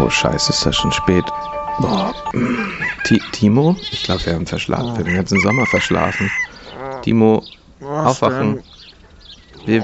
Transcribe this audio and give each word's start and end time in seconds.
Oh 0.00 0.08
scheiße, 0.08 0.50
ist 0.50 0.64
das 0.64 0.76
schon 0.76 0.92
spät. 0.92 1.24
Boah. 1.78 2.14
Ti 3.04 3.20
Timo? 3.32 3.76
Ich 3.92 4.02
glaube, 4.02 4.24
wir 4.24 4.34
haben 4.34 4.46
verschlafen. 4.46 4.86
Wir 4.86 4.94
haben 4.94 5.04
den 5.04 5.16
ganzen 5.16 5.40
Sommer 5.40 5.66
verschlafen. 5.66 6.30
Timo, 7.02 7.44
Was 7.80 8.06
aufwachen. 8.06 8.62
Wir, 9.66 9.80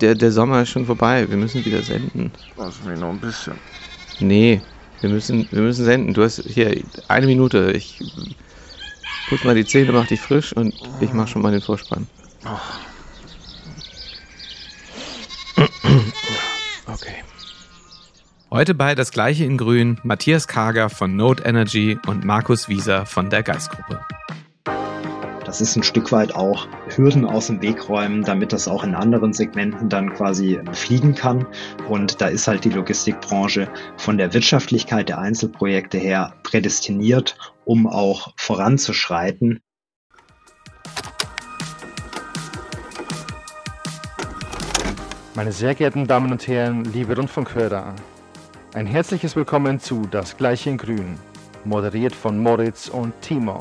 der, 0.00 0.14
der 0.14 0.30
Sommer 0.30 0.62
ist 0.62 0.68
schon 0.68 0.86
vorbei. 0.86 1.28
Wir 1.28 1.36
müssen 1.36 1.64
wieder 1.64 1.82
senden. 1.82 2.30
Lass 2.56 2.80
mich 2.84 2.98
noch 2.98 3.10
ein 3.10 3.18
bisschen. 3.18 3.54
Nee, 4.20 4.60
wir 5.00 5.10
müssen, 5.10 5.48
wir 5.50 5.62
müssen 5.62 5.84
senden. 5.84 6.14
Du 6.14 6.22
hast 6.22 6.40
hier 6.44 6.80
eine 7.08 7.26
Minute. 7.26 7.72
Ich 7.72 7.98
putz 9.28 9.42
mal 9.42 9.56
die 9.56 9.66
Zähne, 9.66 9.90
mach 9.90 10.06
dich 10.06 10.20
frisch 10.20 10.52
und 10.52 10.72
ich 11.00 11.12
mach 11.12 11.26
schon 11.26 11.42
mal 11.42 11.50
den 11.50 11.60
Vorspann. 11.60 12.06
Okay. 12.44 12.83
Heute 18.54 18.72
bei 18.72 18.94
Das 18.94 19.10
Gleiche 19.10 19.44
in 19.44 19.58
Grün 19.58 19.98
Matthias 20.04 20.46
Kager 20.46 20.88
von 20.88 21.16
Node 21.16 21.42
Energy 21.42 21.98
und 22.06 22.24
Markus 22.24 22.68
Wieser 22.68 23.04
von 23.04 23.28
der 23.28 23.42
Geistgruppe. 23.42 23.98
Das 25.44 25.60
ist 25.60 25.74
ein 25.74 25.82
Stück 25.82 26.12
weit 26.12 26.36
auch 26.36 26.68
Hürden 26.94 27.24
aus 27.24 27.48
dem 27.48 27.60
Weg 27.62 27.88
räumen, 27.88 28.22
damit 28.22 28.52
das 28.52 28.68
auch 28.68 28.84
in 28.84 28.94
anderen 28.94 29.32
Segmenten 29.32 29.88
dann 29.88 30.14
quasi 30.14 30.60
fliegen 30.70 31.16
kann. 31.16 31.44
Und 31.88 32.20
da 32.20 32.28
ist 32.28 32.46
halt 32.46 32.64
die 32.64 32.70
Logistikbranche 32.70 33.68
von 33.96 34.18
der 34.18 34.32
Wirtschaftlichkeit 34.32 35.08
der 35.08 35.18
Einzelprojekte 35.18 35.98
her 35.98 36.32
prädestiniert, 36.44 37.36
um 37.64 37.88
auch 37.88 38.34
voranzuschreiten. 38.36 39.58
Meine 45.34 45.50
sehr 45.50 45.74
geehrten 45.74 46.06
Damen 46.06 46.30
und 46.30 46.46
Herren, 46.46 46.84
liebe 46.84 47.16
Rundfunkhörer, 47.16 47.96
ein 48.74 48.86
herzliches 48.86 49.36
Willkommen 49.36 49.78
zu 49.78 50.02
Das 50.10 50.36
Gleiche 50.36 50.68
in 50.68 50.78
Grün, 50.78 51.16
moderiert 51.64 52.12
von 52.12 52.40
Moritz 52.40 52.88
und 52.88 53.12
Timo. 53.20 53.58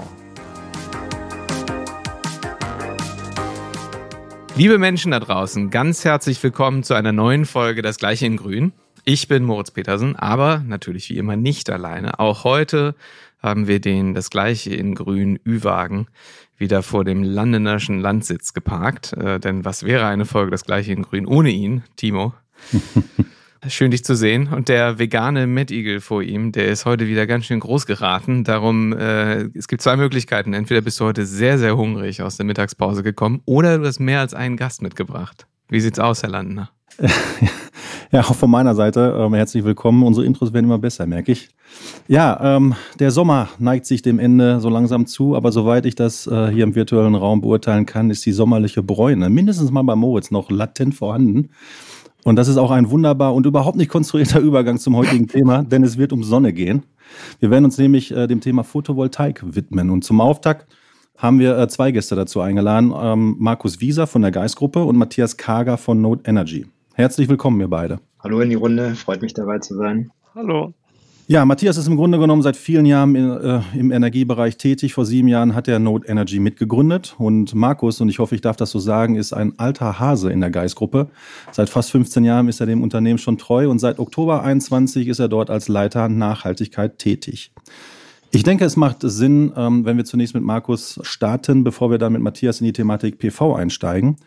Liebe 4.56 4.80
Menschen 4.80 5.12
da 5.12 5.20
draußen, 5.20 5.70
ganz 5.70 6.04
herzlich 6.04 6.42
willkommen 6.42 6.82
zu 6.82 6.96
einer 6.96 7.12
neuen 7.12 7.46
Folge 7.46 7.84
Das 7.84 7.98
Gleiche 7.98 8.26
in 8.26 8.38
Grün. 8.38 8.74
Ich 9.06 9.28
bin 9.28 9.44
Moritz 9.44 9.70
Petersen, 9.70 10.16
aber 10.16 10.64
natürlich 10.66 11.12
wie 11.12 11.18
immer 11.18 11.36
nicht 11.36 11.70
alleine. 11.70 12.20
Auch 12.20 12.44
heute 12.44 12.96
haben 13.38 13.68
wir 13.68 13.80
den 13.80 14.16
Das 14.16 14.32
Gleiche 14.32 14.74
in 14.74 14.96
Grün 14.96 15.40
Ü-Wagen 15.46 16.08
wieder 16.58 16.82
vor 16.82 17.06
dem 17.06 17.22
Landenerschen 17.22 18.00
Landsitz 18.00 18.56
geparkt. 18.56 19.14
Äh, 19.14 19.40
denn 19.40 19.64
was 19.64 19.84
wäre 19.84 20.08
eine 20.08 20.26
Folge 20.26 20.50
Das 20.50 20.66
Gleiche 20.66 20.92
in 20.92 21.04
Grün 21.04 21.28
ohne 21.28 21.52
ihn, 21.52 21.84
Timo? 21.98 22.34
Schön 23.70 23.92
dich 23.92 24.04
zu 24.04 24.16
sehen. 24.16 24.50
Und 24.50 24.68
der 24.68 25.00
vegane 25.00 25.48
Mettigel 25.48 26.02
vor 26.02 26.22
ihm, 26.22 26.52
der 26.52 26.68
ist 26.68 26.86
heute 26.86 27.08
wieder 27.08 27.26
ganz 27.26 27.46
schön 27.46 27.62
groß 27.62 27.86
geraten. 27.86 28.44
Darum, 28.44 28.92
äh, 28.94 29.44
es 29.58 29.68
gibt 29.68 29.82
zwei 29.82 29.96
Möglichkeiten. 29.96 30.54
Entweder 30.54 30.82
bist 30.82 31.00
du 31.00 31.06
heute 31.06 31.26
sehr, 31.26 31.58
sehr 31.58 31.78
hungrig 31.78 32.22
aus 32.22 32.36
der 32.36 32.46
Mittagspause 32.46 33.04
gekommen 33.04 33.42
oder 33.46 33.78
du 33.78 33.86
hast 33.86 34.00
mehr 34.00 34.20
als 34.20 34.34
einen 34.34 34.58
Gast 34.58 34.82
mitgebracht. 34.82 35.48
Wie 35.70 35.80
sieht's 35.80 36.00
aus, 36.00 36.24
Herr 36.24 36.30
Landner? 36.30 36.72
Ja, 38.14 38.22
auch 38.22 38.36
von 38.36 38.52
meiner 38.52 38.76
Seite 38.76 39.18
ähm, 39.20 39.34
herzlich 39.34 39.64
willkommen. 39.64 40.04
Unsere 40.04 40.24
Intros 40.24 40.54
werden 40.54 40.66
immer 40.66 40.78
besser, 40.78 41.08
merke 41.08 41.32
ich. 41.32 41.50
Ja, 42.08 42.58
ähm, 42.58 42.76
der 43.00 43.10
Sommer 43.10 43.50
neigt 43.58 43.88
sich 43.88 44.04
dem 44.04 44.20
Ende 44.20 44.60
so 44.60 44.70
langsam 44.70 45.08
zu, 45.08 45.36
aber 45.36 45.52
soweit 45.52 45.88
ich 45.88 45.96
das 45.96 46.28
äh, 46.28 46.50
hier 46.50 46.64
im 46.64 46.76
virtuellen 46.76 47.16
Raum 47.16 47.42
beurteilen 47.42 47.88
kann, 47.88 48.12
ist 48.12 48.24
die 48.28 48.32
sommerliche 48.32 48.84
Bräune 48.84 49.32
mindestens 49.32 49.72
mal 49.72 49.82
bei 49.82 49.96
Moritz 49.96 50.30
noch 50.30 50.52
latent 50.52 50.94
vorhanden. 50.94 51.50
Und 52.26 52.38
das 52.38 52.48
ist 52.48 52.58
auch 52.58 52.72
ein 52.72 52.90
wunderbar 52.90 53.34
und 53.34 53.46
überhaupt 53.46 53.78
nicht 53.78 53.90
konstruierter 53.90 54.40
Übergang 54.42 54.78
zum 54.78 54.96
heutigen 54.96 55.28
Thema, 55.28 55.64
denn 55.64 55.84
es 55.84 55.98
wird 55.98 56.14
um 56.14 56.24
Sonne 56.24 56.54
gehen. 56.54 56.84
Wir 57.40 57.52
werden 57.52 57.66
uns 57.66 57.78
nämlich 57.78 58.12
äh, 58.12 58.28
dem 58.28 58.42
Thema 58.42 58.64
Photovoltaik 58.64 59.44
widmen. 59.44 59.90
Und 59.90 60.04
zum 60.04 60.22
Auftakt 60.22 60.68
haben 61.18 61.40
wir 61.40 61.58
äh, 61.58 61.68
zwei 61.68 61.92
Gäste 61.92 62.16
dazu 62.16 62.42
eingeladen. 62.42 62.94
Ähm, 62.96 63.36
Markus 63.40 63.82
Wieser 63.82 64.08
von 64.08 64.22
der 64.22 64.32
Geistgruppe 64.32 64.84
und 64.84 64.98
Matthias 64.98 65.38
Kager 65.38 65.78
von 65.78 66.02
Node 66.02 66.24
Energy. 66.26 66.66
Herzlich 66.94 67.28
willkommen, 67.28 67.60
ihr 67.60 67.70
beide. 67.70 68.00
Hallo 68.20 68.40
in 68.40 68.50
die 68.50 68.56
Runde, 68.56 68.96
freut 68.96 69.22
mich 69.22 69.34
dabei 69.34 69.60
zu 69.60 69.76
sein. 69.76 70.12
Hallo. 70.36 70.74
Ja, 71.26 71.46
Matthias 71.46 71.78
ist 71.78 71.88
im 71.88 71.96
Grunde 71.96 72.20
genommen 72.20 72.42
seit 72.42 72.58
vielen 72.58 72.86
Jahren 72.86 73.16
in, 73.16 73.32
äh, 73.32 73.62
im 73.78 73.92
Energiebereich 73.92 74.58
tätig. 74.58 74.94
Vor 74.94 75.06
sieben 75.06 75.30
Jahren 75.30 75.56
hat 75.56 75.70
er 75.70 75.80
Node 75.80 76.06
Energy 76.06 76.40
mitgegründet. 76.40 77.16
Und 77.18 77.56
Markus, 77.56 78.02
und 78.02 78.10
ich 78.10 78.20
hoffe, 78.20 78.36
ich 78.36 78.42
darf 78.42 78.58
das 78.58 78.72
so 78.72 78.80
sagen, 78.80 79.16
ist 79.16 79.32
ein 79.32 79.58
alter 79.58 80.00
Hase 80.00 80.32
in 80.32 80.42
der 80.42 80.52
Geistgruppe. 80.52 81.08
Seit 81.54 81.70
fast 81.70 81.92
15 81.92 82.26
Jahren 82.26 82.50
ist 82.50 82.60
er 82.60 82.66
dem 82.66 82.84
Unternehmen 82.84 83.20
schon 83.20 83.38
treu 83.38 83.70
und 83.70 83.80
seit 83.80 84.00
Oktober 84.00 84.44
21 84.44 85.08
ist 85.08 85.20
er 85.20 85.30
dort 85.30 85.50
als 85.50 85.70
Leiter 85.70 86.10
Nachhaltigkeit 86.10 87.00
tätig. 87.00 87.54
Ich 88.32 88.44
denke, 88.44 88.66
es 88.66 88.76
macht 88.76 88.98
Sinn, 89.02 89.54
ähm, 89.56 89.86
wenn 89.86 89.96
wir 89.96 90.06
zunächst 90.06 90.34
mit 90.34 90.44
Markus 90.44 91.00
starten, 91.04 91.64
bevor 91.64 91.90
wir 91.90 92.00
dann 92.00 92.12
mit 92.12 92.22
Matthias 92.22 92.60
in 92.60 92.66
die 92.66 92.74
Thematik 92.74 93.18
PV 93.18 93.56
einsteigen. 93.56 94.18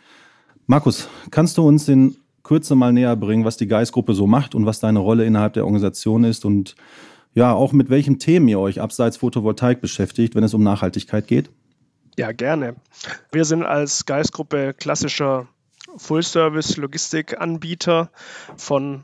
Markus, 0.65 1.09
kannst 1.29 1.59
du 1.59 1.67
uns 1.67 1.87
in 1.87 2.15
Kürze 2.47 2.75
mal 2.75 2.93
näher 2.93 3.17
bringen, 3.17 3.45
was 3.45 3.57
die 3.57 3.67
Geistgruppe 3.67 4.13
so 4.13 4.25
macht 4.25 4.55
und 4.55 4.65
was 4.65 4.79
deine 4.79 4.99
Rolle 4.99 5.25
innerhalb 5.25 5.51
der 5.53 5.65
Organisation 5.65 6.23
ist 6.23 6.45
und 6.45 6.75
ja, 7.33 7.53
auch 7.53 7.73
mit 7.73 7.89
welchen 7.89 8.19
Themen 8.19 8.47
ihr 8.47 8.59
euch 8.59 8.79
abseits 8.81 9.17
Photovoltaik 9.17 9.81
beschäftigt, 9.81 10.33
wenn 10.33 10.45
es 10.45 10.53
um 10.53 10.63
Nachhaltigkeit 10.63 11.27
geht? 11.27 11.49
Ja, 12.17 12.31
gerne. 12.31 12.77
Wir 13.31 13.43
sind 13.43 13.63
als 13.63 14.05
Geistgruppe 14.05 14.73
klassischer 14.73 15.49
Full-Service-Logistikanbieter 15.97 18.11
von 18.55 19.03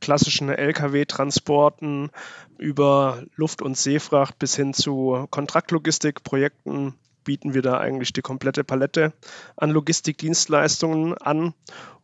klassischen 0.00 0.48
Lkw-Transporten 0.48 2.10
über 2.58 3.22
Luft- 3.36 3.62
und 3.62 3.78
Seefracht 3.78 4.36
bis 4.38 4.56
hin 4.56 4.74
zu 4.74 5.28
Kontraktlogistikprojekten 5.30 6.94
bieten 7.22 7.54
wir 7.54 7.62
da 7.62 7.78
eigentlich 7.78 8.12
die 8.12 8.22
komplette 8.22 8.64
Palette 8.64 9.12
an 9.56 9.70
Logistikdienstleistungen 9.70 11.16
an 11.16 11.54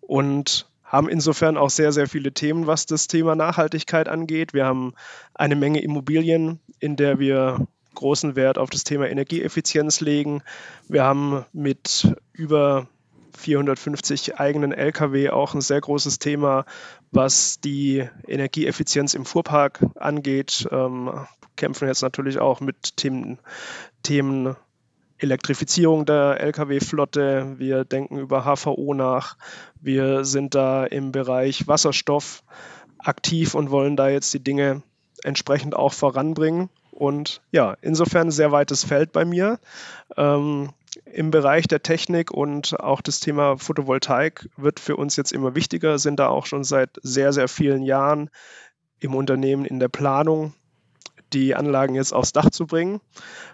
und 0.00 0.70
haben 0.86 1.08
insofern 1.08 1.56
auch 1.56 1.70
sehr, 1.70 1.92
sehr 1.92 2.08
viele 2.08 2.32
Themen, 2.32 2.66
was 2.66 2.86
das 2.86 3.08
Thema 3.08 3.34
Nachhaltigkeit 3.34 4.08
angeht. 4.08 4.54
Wir 4.54 4.64
haben 4.64 4.94
eine 5.34 5.56
Menge 5.56 5.82
Immobilien, 5.82 6.60
in 6.78 6.96
der 6.96 7.18
wir 7.18 7.66
großen 7.94 8.36
Wert 8.36 8.58
auf 8.58 8.70
das 8.70 8.84
Thema 8.84 9.08
Energieeffizienz 9.08 10.00
legen. 10.00 10.42
Wir 10.88 11.02
haben 11.02 11.44
mit 11.52 12.14
über 12.32 12.86
450 13.36 14.38
eigenen 14.38 14.72
Lkw 14.72 15.30
auch 15.30 15.54
ein 15.54 15.60
sehr 15.60 15.80
großes 15.80 16.18
Thema, 16.18 16.64
was 17.10 17.60
die 17.60 18.08
Energieeffizienz 18.26 19.14
im 19.14 19.24
Fuhrpark 19.24 19.84
angeht. 19.96 20.68
Ähm, 20.70 21.26
kämpfen 21.56 21.88
jetzt 21.88 22.02
natürlich 22.02 22.38
auch 22.38 22.60
mit 22.60 22.96
Themen, 22.96 23.38
Themen 24.02 24.56
Elektrifizierung 25.18 26.04
der 26.04 26.40
Lkw-Flotte. 26.40 27.54
Wir 27.58 27.84
denken 27.84 28.18
über 28.18 28.44
HVO 28.44 28.94
nach. 28.94 29.36
Wir 29.80 30.24
sind 30.24 30.54
da 30.54 30.84
im 30.84 31.12
Bereich 31.12 31.66
Wasserstoff 31.66 32.42
aktiv 32.98 33.54
und 33.54 33.70
wollen 33.70 33.96
da 33.96 34.08
jetzt 34.08 34.32
die 34.34 34.42
Dinge 34.42 34.82
entsprechend 35.22 35.74
auch 35.74 35.92
voranbringen. 35.92 36.68
Und 36.90 37.42
ja, 37.52 37.76
insofern 37.82 38.30
sehr 38.30 38.52
weites 38.52 38.84
Feld 38.84 39.12
bei 39.12 39.24
mir. 39.24 39.58
Ähm, 40.16 40.70
Im 41.04 41.30
Bereich 41.30 41.66
der 41.66 41.82
Technik 41.82 42.30
und 42.30 42.80
auch 42.80 43.00
das 43.02 43.20
Thema 43.20 43.58
Photovoltaik 43.58 44.48
wird 44.56 44.80
für 44.80 44.96
uns 44.96 45.16
jetzt 45.16 45.32
immer 45.32 45.54
wichtiger, 45.54 45.98
sind 45.98 46.18
da 46.18 46.28
auch 46.28 46.46
schon 46.46 46.64
seit 46.64 46.98
sehr, 47.02 47.32
sehr 47.32 47.48
vielen 47.48 47.82
Jahren 47.82 48.30
im 48.98 49.14
Unternehmen 49.14 49.66
in 49.66 49.78
der 49.78 49.88
Planung, 49.88 50.54
die 51.32 51.54
Anlagen 51.54 51.94
jetzt 51.94 52.12
aufs 52.12 52.32
Dach 52.32 52.50
zu 52.50 52.66
bringen. 52.66 53.00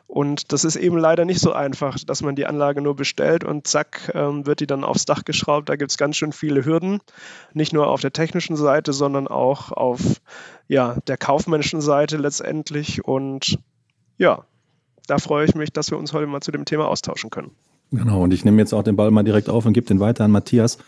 Und 0.07 0.53
das 0.53 0.65
ist 0.65 0.77
eben 0.77 0.99
leider 0.99 1.25
nicht 1.25 1.41
so 1.41 1.53
einfach, 1.53 1.97
dass 2.05 2.23
man 2.23 2.37
die 2.37 2.47
Anlage 2.47 2.83
nur 2.83 2.95
bestellt 2.95 3.45
und 3.45 3.67
zack, 3.67 4.13
ähm, 4.15 4.47
wird 4.47 4.61
die 4.61 4.67
dann 4.67 4.85
aufs 4.85 5.07
Dach 5.07 5.25
geschraubt. 5.25 5.69
Da 5.69 5.77
gibt 5.77 5.91
es 5.91 5.97
ganz 5.97 6.17
schön 6.17 6.33
viele 6.33 6.65
Hürden, 6.65 7.01
nicht 7.55 7.73
nur 7.73 7.87
auf 7.87 8.01
der 8.01 8.13
technischen 8.13 8.57
Seite, 8.57 8.93
sondern 8.93 9.27
auch 9.27 9.73
auf 9.73 10.01
ja, 10.69 10.97
der 11.07 11.17
kaufmännischen 11.17 11.81
Seite 11.81 12.19
letztendlich. 12.19 13.05
Und 13.05 13.59
ja, 14.19 14.45
da 15.07 15.19
freue 15.19 15.47
ich 15.47 15.55
mich, 15.55 15.73
dass 15.73 15.91
wir 15.91 15.99
uns 15.99 16.13
heute 16.13 16.27
mal 16.27 16.41
zu 16.41 16.53
dem 16.53 16.65
Thema 16.65 16.89
austauschen 16.89 17.31
können. 17.31 17.53
Genau, 17.91 18.23
und 18.23 18.33
ich 18.33 18.45
nehme 18.45 18.59
jetzt 18.59 18.73
auch 18.73 18.83
den 18.83 18.97
Ball 18.97 19.11
mal 19.11 19.23
direkt 19.23 19.51
auf 19.51 19.67
und 19.67 19.75
gebe 19.75 19.87
den 19.87 20.01
weiter 20.01 20.25
an 20.25 20.31
Matthias. 20.31 20.79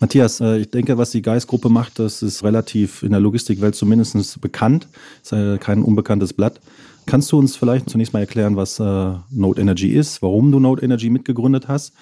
Matthias, 0.00 0.40
äh, 0.40 0.58
ich 0.58 0.70
denke, 0.70 0.96
was 0.96 1.10
die 1.10 1.22
Geistgruppe 1.22 1.68
macht, 1.68 1.98
das 1.98 2.22
ist 2.22 2.42
relativ 2.42 3.02
in 3.02 3.10
der 3.10 3.20
Logistikwelt 3.20 3.74
zumindest 3.74 4.40
bekannt. 4.40 4.88
Ist 5.22 5.32
äh, 5.32 5.58
kein 5.58 5.82
unbekanntes 5.82 6.32
Blatt. 6.32 6.60
Kannst 7.06 7.30
du 7.32 7.38
uns 7.38 7.56
vielleicht 7.56 7.90
zunächst 7.90 8.12
mal 8.12 8.20
erklären, 8.20 8.56
was 8.56 8.80
äh, 8.80 9.12
Node 9.30 9.60
Energy 9.60 9.88
ist, 9.88 10.22
warum 10.22 10.52
du 10.52 10.58
Node 10.58 10.82
Energy 10.82 11.10
mitgegründet 11.10 11.68
hast 11.68 11.92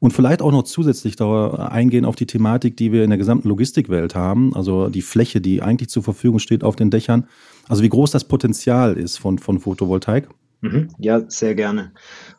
und 0.00 0.12
vielleicht 0.12 0.42
auch 0.42 0.50
noch 0.50 0.64
zusätzlich 0.64 1.16
darauf 1.16 1.58
eingehen 1.58 2.04
auf 2.04 2.16
die 2.16 2.26
Thematik, 2.26 2.76
die 2.76 2.92
wir 2.92 3.04
in 3.04 3.10
der 3.10 3.18
gesamten 3.18 3.48
Logistikwelt 3.48 4.14
haben, 4.14 4.54
also 4.54 4.88
die 4.88 5.02
Fläche, 5.02 5.40
die 5.40 5.62
eigentlich 5.62 5.88
zur 5.88 6.02
Verfügung 6.02 6.38
steht 6.38 6.64
auf 6.64 6.76
den 6.76 6.90
Dächern, 6.90 7.26
also 7.68 7.82
wie 7.82 7.88
groß 7.88 8.10
das 8.10 8.24
Potenzial 8.24 8.96
ist 8.96 9.18
von, 9.18 9.38
von 9.38 9.60
Photovoltaik? 9.60 10.28
Mhm. 10.60 10.88
Ja, 10.98 11.22
sehr 11.28 11.54
gerne. 11.54 11.92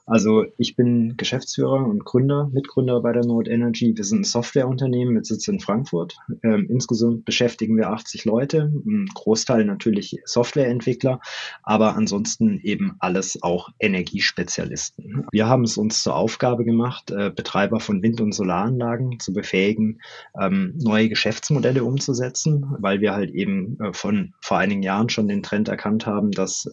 Also 0.07 0.45
ich 0.57 0.77
bin 0.77 1.17
Geschäftsführer 1.17 1.85
und 1.85 2.05
Gründer, 2.05 2.49
Mitgründer 2.53 3.01
bei 3.01 3.11
der 3.11 3.25
Node 3.25 3.51
Energy. 3.51 3.91
Wir 3.95 4.05
sind 4.05 4.21
ein 4.21 4.23
Softwareunternehmen 4.23 5.13
mit 5.13 5.25
Sitz 5.25 5.49
in 5.49 5.59
Frankfurt. 5.59 6.15
Ähm, 6.43 6.65
insgesamt 6.69 7.25
beschäftigen 7.25 7.75
wir 7.75 7.89
80 7.89 8.23
Leute, 8.23 8.71
ein 8.85 9.07
Großteil 9.13 9.65
natürlich 9.65 10.17
Softwareentwickler, 10.23 11.19
aber 11.61 11.97
ansonsten 11.97 12.61
eben 12.63 12.95
alles 12.99 13.43
auch 13.43 13.69
Energiespezialisten. 13.79 15.27
Wir 15.33 15.47
haben 15.47 15.65
es 15.65 15.77
uns 15.77 16.03
zur 16.03 16.15
Aufgabe 16.15 16.63
gemacht, 16.63 17.11
äh, 17.11 17.29
Betreiber 17.29 17.81
von 17.81 18.01
Wind- 18.01 18.21
und 18.21 18.31
Solaranlagen 18.31 19.19
zu 19.19 19.33
befähigen, 19.33 19.99
ähm, 20.41 20.73
neue 20.77 21.09
Geschäftsmodelle 21.09 21.83
umzusetzen, 21.83 22.65
weil 22.79 23.01
wir 23.01 23.13
halt 23.13 23.31
eben 23.31 23.77
äh, 23.81 23.91
von 23.91 24.33
vor 24.39 24.57
einigen 24.57 24.83
Jahren 24.83 25.09
schon 25.09 25.27
den 25.27 25.43
Trend 25.43 25.67
erkannt 25.67 26.05
haben, 26.05 26.31
dass 26.31 26.71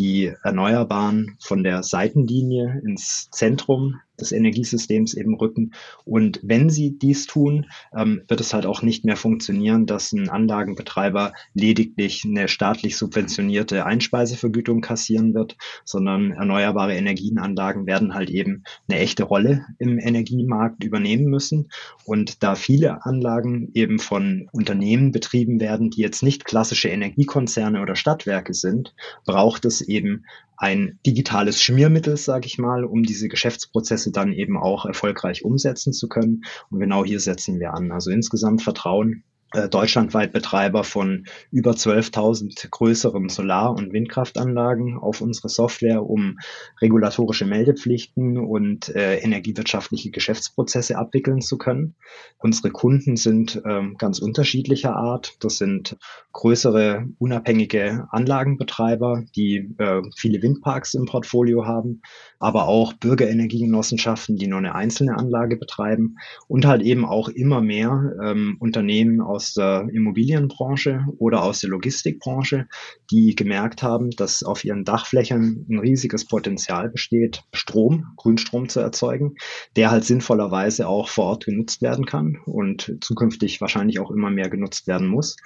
die 0.00 0.32
Erneuerbaren 0.42 1.36
von 1.40 1.62
der 1.62 1.82
Seitenlinie 1.82 2.80
ins 2.86 3.28
Zentrum 3.30 4.00
des 4.20 4.32
Energiesystems 4.32 5.14
eben 5.14 5.34
rücken. 5.34 5.72
Und 6.04 6.40
wenn 6.42 6.70
sie 6.70 6.98
dies 6.98 7.26
tun, 7.26 7.66
ähm, 7.96 8.22
wird 8.28 8.40
es 8.40 8.54
halt 8.54 8.66
auch 8.66 8.82
nicht 8.82 9.04
mehr 9.04 9.16
funktionieren, 9.16 9.86
dass 9.86 10.12
ein 10.12 10.28
Anlagenbetreiber 10.28 11.32
lediglich 11.54 12.24
eine 12.24 12.48
staatlich 12.48 12.96
subventionierte 12.96 13.84
Einspeisevergütung 13.86 14.80
kassieren 14.80 15.34
wird, 15.34 15.56
sondern 15.84 16.32
erneuerbare 16.32 16.94
Energienanlagen 16.94 17.86
werden 17.86 18.14
halt 18.14 18.30
eben 18.30 18.64
eine 18.88 19.00
echte 19.00 19.24
Rolle 19.24 19.66
im 19.78 19.98
Energiemarkt 19.98 20.84
übernehmen 20.84 21.26
müssen. 21.26 21.70
Und 22.04 22.42
da 22.42 22.54
viele 22.54 23.04
Anlagen 23.04 23.70
eben 23.74 23.98
von 23.98 24.48
Unternehmen 24.52 25.12
betrieben 25.12 25.60
werden, 25.60 25.90
die 25.90 26.00
jetzt 26.00 26.22
nicht 26.22 26.44
klassische 26.44 26.88
Energiekonzerne 26.88 27.80
oder 27.80 27.96
Stadtwerke 27.96 28.54
sind, 28.54 28.94
braucht 29.24 29.64
es 29.64 29.80
eben 29.80 30.24
ein 30.60 30.98
digitales 31.06 31.62
Schmiermittel, 31.62 32.18
sage 32.18 32.46
ich 32.46 32.58
mal, 32.58 32.84
um 32.84 33.02
diese 33.02 33.28
Geschäftsprozesse 33.28 34.12
dann 34.12 34.34
eben 34.34 34.58
auch 34.58 34.84
erfolgreich 34.84 35.42
umsetzen 35.42 35.94
zu 35.94 36.06
können. 36.06 36.44
Und 36.68 36.80
genau 36.80 37.02
hier 37.02 37.18
setzen 37.18 37.58
wir 37.58 37.72
an. 37.72 37.90
Also 37.90 38.10
insgesamt 38.10 38.60
Vertrauen 38.60 39.24
deutschlandweit 39.70 40.32
Betreiber 40.32 40.84
von 40.84 41.26
über 41.50 41.72
12.000 41.72 42.70
größeren 42.70 43.28
Solar- 43.28 43.74
und 43.74 43.92
Windkraftanlagen 43.92 44.96
auf 44.96 45.20
unsere 45.20 45.48
Software, 45.48 46.04
um 46.04 46.38
regulatorische 46.80 47.46
Meldepflichten 47.46 48.38
und 48.38 48.94
äh, 48.94 49.16
energiewirtschaftliche 49.18 50.10
Geschäftsprozesse 50.10 50.96
abwickeln 50.96 51.40
zu 51.40 51.58
können. 51.58 51.94
Unsere 52.38 52.70
Kunden 52.70 53.16
sind 53.16 53.60
ähm, 53.66 53.96
ganz 53.98 54.20
unterschiedlicher 54.20 54.94
Art. 54.94 55.36
Das 55.40 55.58
sind 55.58 55.96
größere 56.32 57.06
unabhängige 57.18 58.06
Anlagenbetreiber, 58.10 59.24
die 59.34 59.74
äh, 59.78 60.02
viele 60.16 60.42
Windparks 60.42 60.94
im 60.94 61.06
Portfolio 61.06 61.66
haben, 61.66 62.02
aber 62.38 62.68
auch 62.68 62.92
Bürgerenergiegenossenschaften, 62.92 64.36
die 64.36 64.46
nur 64.46 64.58
eine 64.58 64.74
einzelne 64.74 65.16
Anlage 65.16 65.56
betreiben 65.56 66.16
und 66.46 66.66
halt 66.66 66.82
eben 66.82 67.04
auch 67.04 67.28
immer 67.28 67.60
mehr 67.60 68.12
ähm, 68.22 68.56
Unternehmen 68.60 69.20
aus 69.20 69.39
der 69.54 69.88
Immobilienbranche 69.92 71.04
oder 71.18 71.42
aus 71.42 71.60
der 71.60 71.70
Logistikbranche, 71.70 72.68
die 73.10 73.34
gemerkt 73.34 73.82
haben, 73.82 74.10
dass 74.10 74.42
auf 74.42 74.64
ihren 74.64 74.84
Dachflächen 74.84 75.66
ein 75.68 75.78
riesiges 75.78 76.26
Potenzial 76.26 76.88
besteht, 76.88 77.42
Strom, 77.52 78.06
Grünstrom 78.16 78.68
zu 78.68 78.80
erzeugen, 78.80 79.34
der 79.76 79.90
halt 79.90 80.04
sinnvollerweise 80.04 80.88
auch 80.88 81.08
vor 81.08 81.26
Ort 81.26 81.44
genutzt 81.46 81.82
werden 81.82 82.06
kann 82.06 82.38
und 82.46 82.96
zukünftig 83.00 83.60
wahrscheinlich 83.60 83.98
auch 84.00 84.10
immer 84.10 84.30
mehr 84.30 84.48
genutzt 84.48 84.86
werden 84.86 85.08
muss. 85.08 85.36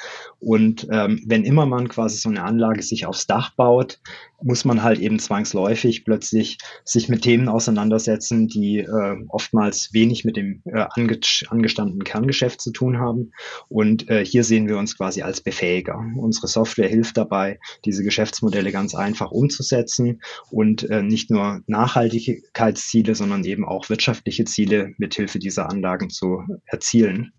Und 0.40 0.86
ähm, 0.90 1.22
wenn 1.26 1.44
immer 1.44 1.66
man 1.66 1.88
quasi 1.88 2.18
so 2.18 2.28
eine 2.28 2.44
Anlage 2.44 2.82
sich 2.82 3.06
aufs 3.06 3.26
Dach 3.26 3.54
baut, 3.56 4.00
muss 4.42 4.64
man 4.64 4.82
halt 4.82 4.98
eben 5.00 5.18
zwangsläufig 5.18 6.04
plötzlich 6.04 6.58
sich 6.84 7.08
mit 7.08 7.22
Themen 7.22 7.48
auseinandersetzen, 7.48 8.46
die 8.46 8.80
äh, 8.80 9.16
oftmals 9.28 9.92
wenig 9.94 10.24
mit 10.24 10.36
dem 10.36 10.62
äh, 10.66 10.84
ange 10.90 11.18
angestandenen 11.48 12.04
Kerngeschäft 12.04 12.60
zu 12.60 12.70
tun 12.70 12.98
haben. 12.98 13.32
Und 13.68 13.83
äh, 14.08 14.24
hier 14.24 14.44
sehen 14.44 14.68
wir 14.68 14.78
uns 14.78 14.96
quasi 14.96 15.22
als 15.22 15.40
Befähiger. 15.40 15.98
Unsere 16.16 16.48
Software 16.48 16.88
hilft 16.88 17.16
dabei, 17.16 17.58
diese 17.84 18.02
Geschäftsmodelle 18.02 18.72
ganz 18.72 18.94
einfach 18.94 19.30
umzusetzen 19.30 20.20
und 20.50 20.88
äh, 20.90 21.02
nicht 21.02 21.30
nur 21.30 21.62
Nachhaltigkeitsziele, 21.66 23.14
sondern 23.14 23.44
eben 23.44 23.64
auch 23.64 23.88
wirtschaftliche 23.88 24.44
Ziele 24.44 24.94
mithilfe 24.98 25.38
dieser 25.38 25.70
Anlagen 25.70 26.10
zu 26.10 26.42
erzielen. 26.66 27.32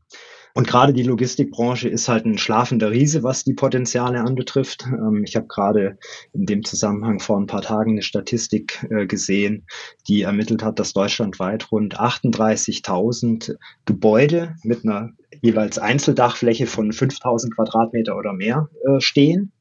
Und 0.58 0.66
gerade 0.68 0.94
die 0.94 1.04
Logistikbranche 1.04 1.90
ist 1.90 2.08
halt 2.08 2.26
ein 2.26 2.38
schlafender 2.38 2.90
Riese, 2.90 3.24
was 3.24 3.44
die 3.44 3.54
Potenziale 3.54 4.22
anbetrifft. 4.22 4.86
Ähm, 4.88 5.24
ich 5.26 5.36
habe 5.36 5.48
gerade 5.48 5.98
in 6.32 6.46
dem 6.46 6.64
Zusammenhang 6.64 7.20
vor 7.20 7.38
ein 7.38 7.46
paar 7.46 7.62
Tagen 7.62 7.92
eine 7.92 8.02
Statistik 8.02 8.88
äh, 8.90 9.06
gesehen, 9.06 9.68
die 10.08 10.22
ermittelt 10.22 10.64
hat, 10.64 10.80
dass 10.80 10.94
deutschlandweit 10.94 11.74
rund 11.74 12.00
38.000 12.00 13.58
Gebäude 13.84 14.56
mit 14.64 14.86
einer 14.86 15.12
jeweils 15.42 15.78
Einzeldachfläche 15.78 16.68
von 16.68 16.94
5000 16.94 17.54
Quadratmeter 17.54 18.18
oder 18.18 18.32
mehr 18.32 18.70
äh, 18.88 19.02
stehen. 19.02 19.52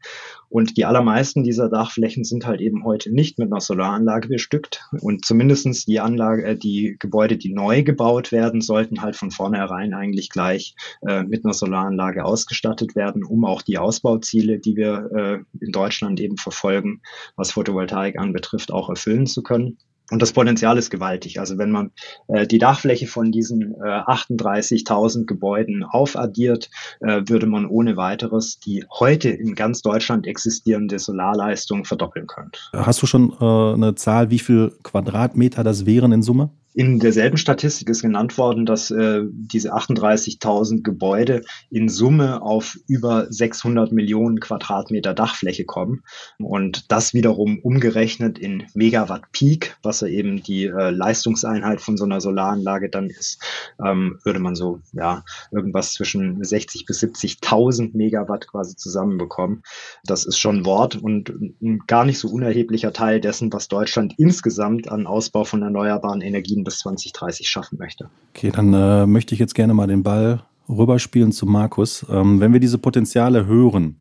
Und 0.48 0.76
die 0.76 0.84
allermeisten 0.84 1.42
dieser 1.42 1.68
Dachflächen 1.68 2.24
sind 2.24 2.46
halt 2.46 2.60
eben 2.60 2.84
heute 2.84 3.12
nicht 3.12 3.38
mit 3.38 3.50
einer 3.50 3.60
Solaranlage 3.60 4.28
bestückt. 4.28 4.84
Und 5.00 5.24
zumindestens 5.24 5.84
die 5.84 6.00
Anlage, 6.00 6.44
äh, 6.44 6.56
die 6.56 6.96
Gebäude, 6.98 7.36
die 7.36 7.52
neu 7.52 7.82
gebaut 7.82 8.32
werden, 8.32 8.60
sollten 8.60 9.02
halt 9.02 9.16
von 9.16 9.30
vornherein 9.30 9.94
eigentlich 9.94 10.30
gleich 10.30 10.74
äh, 11.06 11.22
mit 11.22 11.44
einer 11.44 11.54
Solaranlage 11.54 12.24
ausgestattet 12.24 12.94
werden, 12.94 13.24
um 13.24 13.44
auch 13.44 13.62
die 13.62 13.78
Ausbauziele, 13.78 14.58
die 14.58 14.76
wir 14.76 15.10
äh, 15.14 15.64
in 15.64 15.72
Deutschland 15.72 16.20
eben 16.20 16.36
verfolgen, 16.36 17.02
was 17.36 17.52
Photovoltaik 17.52 18.18
anbetrifft, 18.18 18.72
auch 18.72 18.88
erfüllen 18.88 19.26
zu 19.26 19.42
können. 19.42 19.78
Und 20.10 20.20
das 20.20 20.32
Potenzial 20.32 20.76
ist 20.76 20.90
gewaltig. 20.90 21.40
Also 21.40 21.56
wenn 21.56 21.70
man 21.70 21.90
äh, 22.28 22.46
die 22.46 22.58
Dachfläche 22.58 23.06
von 23.06 23.32
diesen 23.32 23.74
äh, 23.82 23.88
38.000 23.88 25.24
Gebäuden 25.24 25.82
aufaddiert, 25.82 26.68
äh, 27.00 27.22
würde 27.26 27.46
man 27.46 27.66
ohne 27.66 27.96
weiteres 27.96 28.58
die 28.58 28.84
heute 28.98 29.30
in 29.30 29.54
ganz 29.54 29.80
Deutschland 29.80 30.26
existierende 30.26 30.98
Solarleistung 30.98 31.84
verdoppeln 31.84 32.26
können. 32.26 32.52
Hast 32.74 33.00
du 33.00 33.06
schon 33.06 33.32
äh, 33.40 33.74
eine 33.74 33.94
Zahl, 33.94 34.30
wie 34.30 34.38
viel 34.38 34.72
Quadratmeter 34.82 35.64
das 35.64 35.86
wären 35.86 36.12
in 36.12 36.22
Summe? 36.22 36.50
In 36.76 36.98
derselben 36.98 37.36
Statistik 37.36 37.88
ist 37.88 38.02
genannt 38.02 38.36
worden, 38.36 38.66
dass 38.66 38.90
äh, 38.90 39.22
diese 39.30 39.74
38.000 39.74 40.82
Gebäude 40.82 41.42
in 41.70 41.88
Summe 41.88 42.42
auf 42.42 42.76
über 42.88 43.30
600 43.30 43.92
Millionen 43.92 44.40
Quadratmeter 44.40 45.14
Dachfläche 45.14 45.64
kommen. 45.64 46.02
Und 46.38 46.90
das 46.90 47.14
wiederum 47.14 47.60
umgerechnet 47.60 48.40
in 48.40 48.64
Megawatt 48.74 49.30
Peak, 49.30 49.76
was 49.84 50.00
ja 50.00 50.08
eben 50.08 50.42
die 50.42 50.64
äh, 50.64 50.90
Leistungseinheit 50.90 51.80
von 51.80 51.96
so 51.96 52.06
einer 52.06 52.20
Solaranlage 52.20 52.90
dann 52.90 53.08
ist, 53.08 53.40
ähm, 53.84 54.18
würde 54.24 54.40
man 54.40 54.56
so 54.56 54.80
ja 54.92 55.24
irgendwas 55.52 55.92
zwischen 55.92 56.42
60 56.42 56.86
bis 56.86 57.00
70.000 57.00 57.96
Megawatt 57.96 58.48
quasi 58.48 58.74
zusammenbekommen. 58.74 59.62
Das 60.02 60.24
ist 60.24 60.38
schon 60.38 60.66
Wort 60.66 60.96
und 60.96 61.28
ein 61.62 61.84
gar 61.86 62.04
nicht 62.04 62.18
so 62.18 62.28
unerheblicher 62.28 62.92
Teil 62.92 63.20
dessen, 63.20 63.52
was 63.52 63.68
Deutschland 63.68 64.14
insgesamt 64.18 64.90
an 64.90 65.06
Ausbau 65.06 65.44
von 65.44 65.62
erneuerbaren 65.62 66.20
Energien 66.20 66.63
bis 66.64 66.78
2030 66.78 67.48
schaffen 67.48 67.78
möchte. 67.78 68.08
Okay, 68.34 68.50
dann 68.50 68.74
äh, 68.74 69.06
möchte 69.06 69.34
ich 69.34 69.40
jetzt 69.40 69.54
gerne 69.54 69.74
mal 69.74 69.86
den 69.86 70.02
Ball 70.02 70.42
rüberspielen 70.68 71.32
zu 71.32 71.46
Markus. 71.46 72.04
Ähm, 72.10 72.40
wenn 72.40 72.52
wir 72.52 72.60
diese 72.60 72.78
Potenziale 72.78 73.46
hören, 73.46 74.00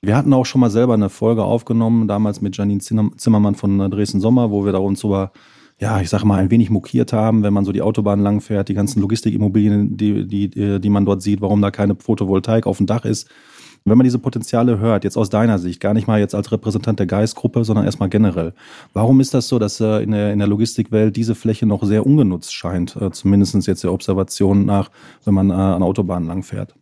wir 0.00 0.16
hatten 0.16 0.32
auch 0.32 0.44
schon 0.44 0.60
mal 0.60 0.70
selber 0.70 0.94
eine 0.94 1.08
Folge 1.08 1.44
aufgenommen, 1.44 2.08
damals 2.08 2.40
mit 2.40 2.56
Janine 2.56 2.80
Zimmermann 2.80 3.54
von 3.54 3.90
Dresden 3.90 4.20
Sommer, 4.20 4.50
wo 4.50 4.64
wir 4.64 4.72
da 4.72 4.78
uns 4.78 5.04
über, 5.04 5.30
ja, 5.78 6.00
ich 6.00 6.10
sag 6.10 6.24
mal, 6.24 6.40
ein 6.40 6.50
wenig 6.50 6.70
mokiert 6.70 7.12
haben, 7.12 7.44
wenn 7.44 7.54
man 7.54 7.64
so 7.64 7.70
die 7.70 7.82
Autobahn 7.82 8.18
langfährt, 8.18 8.68
die 8.68 8.74
ganzen 8.74 9.00
Logistikimmobilien, 9.00 9.96
die, 9.96 10.26
die, 10.26 10.80
die 10.80 10.90
man 10.90 11.04
dort 11.04 11.22
sieht, 11.22 11.40
warum 11.40 11.62
da 11.62 11.70
keine 11.70 11.94
Photovoltaik 11.94 12.66
auf 12.66 12.78
dem 12.78 12.86
Dach 12.86 13.04
ist. 13.04 13.28
Wenn 13.84 13.98
man 13.98 14.04
diese 14.04 14.18
Potenziale 14.18 14.78
hört, 14.78 15.04
jetzt 15.04 15.16
aus 15.16 15.30
deiner 15.30 15.58
Sicht, 15.58 15.80
gar 15.80 15.94
nicht 15.94 16.06
mal 16.06 16.20
jetzt 16.20 16.34
als 16.34 16.52
Repräsentant 16.52 16.98
der 16.98 17.06
Geistgruppe, 17.06 17.64
sondern 17.64 17.84
erstmal 17.84 18.08
generell, 18.08 18.54
warum 18.92 19.20
ist 19.20 19.34
das 19.34 19.48
so, 19.48 19.58
dass 19.58 19.80
äh, 19.80 20.02
in, 20.02 20.12
der, 20.12 20.32
in 20.32 20.38
der 20.38 20.48
Logistikwelt 20.48 21.16
diese 21.16 21.34
Fläche 21.34 21.66
noch 21.66 21.82
sehr 21.82 22.06
ungenutzt 22.06 22.54
scheint, 22.54 22.96
äh, 22.96 23.10
zumindest 23.10 23.66
jetzt 23.66 23.84
der 23.84 23.92
Observation 23.92 24.64
nach, 24.64 24.90
wenn 25.24 25.34
man 25.34 25.50
äh, 25.50 25.54
an 25.54 25.82
Autobahnen 25.82 26.28
langfährt? 26.28 26.74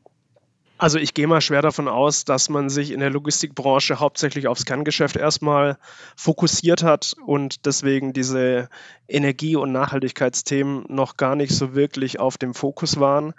Also 0.80 0.99
ich 0.99 1.12
gehe 1.12 1.26
mal 1.26 1.42
schwer 1.42 1.61
davon 1.61 1.88
aus, 1.88 2.25
dass 2.25 2.49
man 2.49 2.71
sich 2.71 2.90
in 2.90 3.00
der 3.00 3.11
Logistikbranche 3.11 4.00
hauptsächlich 4.00 4.49
aufs 4.49 4.64
Kerngeschäft 4.64 5.14
erstmal 5.16 5.76
fokussiert 6.16 6.83
hat 6.83 7.12
und 7.26 7.66
deswegen 7.66 8.14
diese 8.14 8.71
Energie- 9.07 9.57
und 9.57 9.73
Nachhaltigkeitsthemen 9.73 10.87
noch 10.88 11.19
gar 11.19 11.37
nicht 11.37 11.52
so 11.52 11.75
wirklich 11.75 12.19
auf 12.19 12.38
dem 12.38 12.54
Fokus 12.54 12.99
waren. 12.99 13.35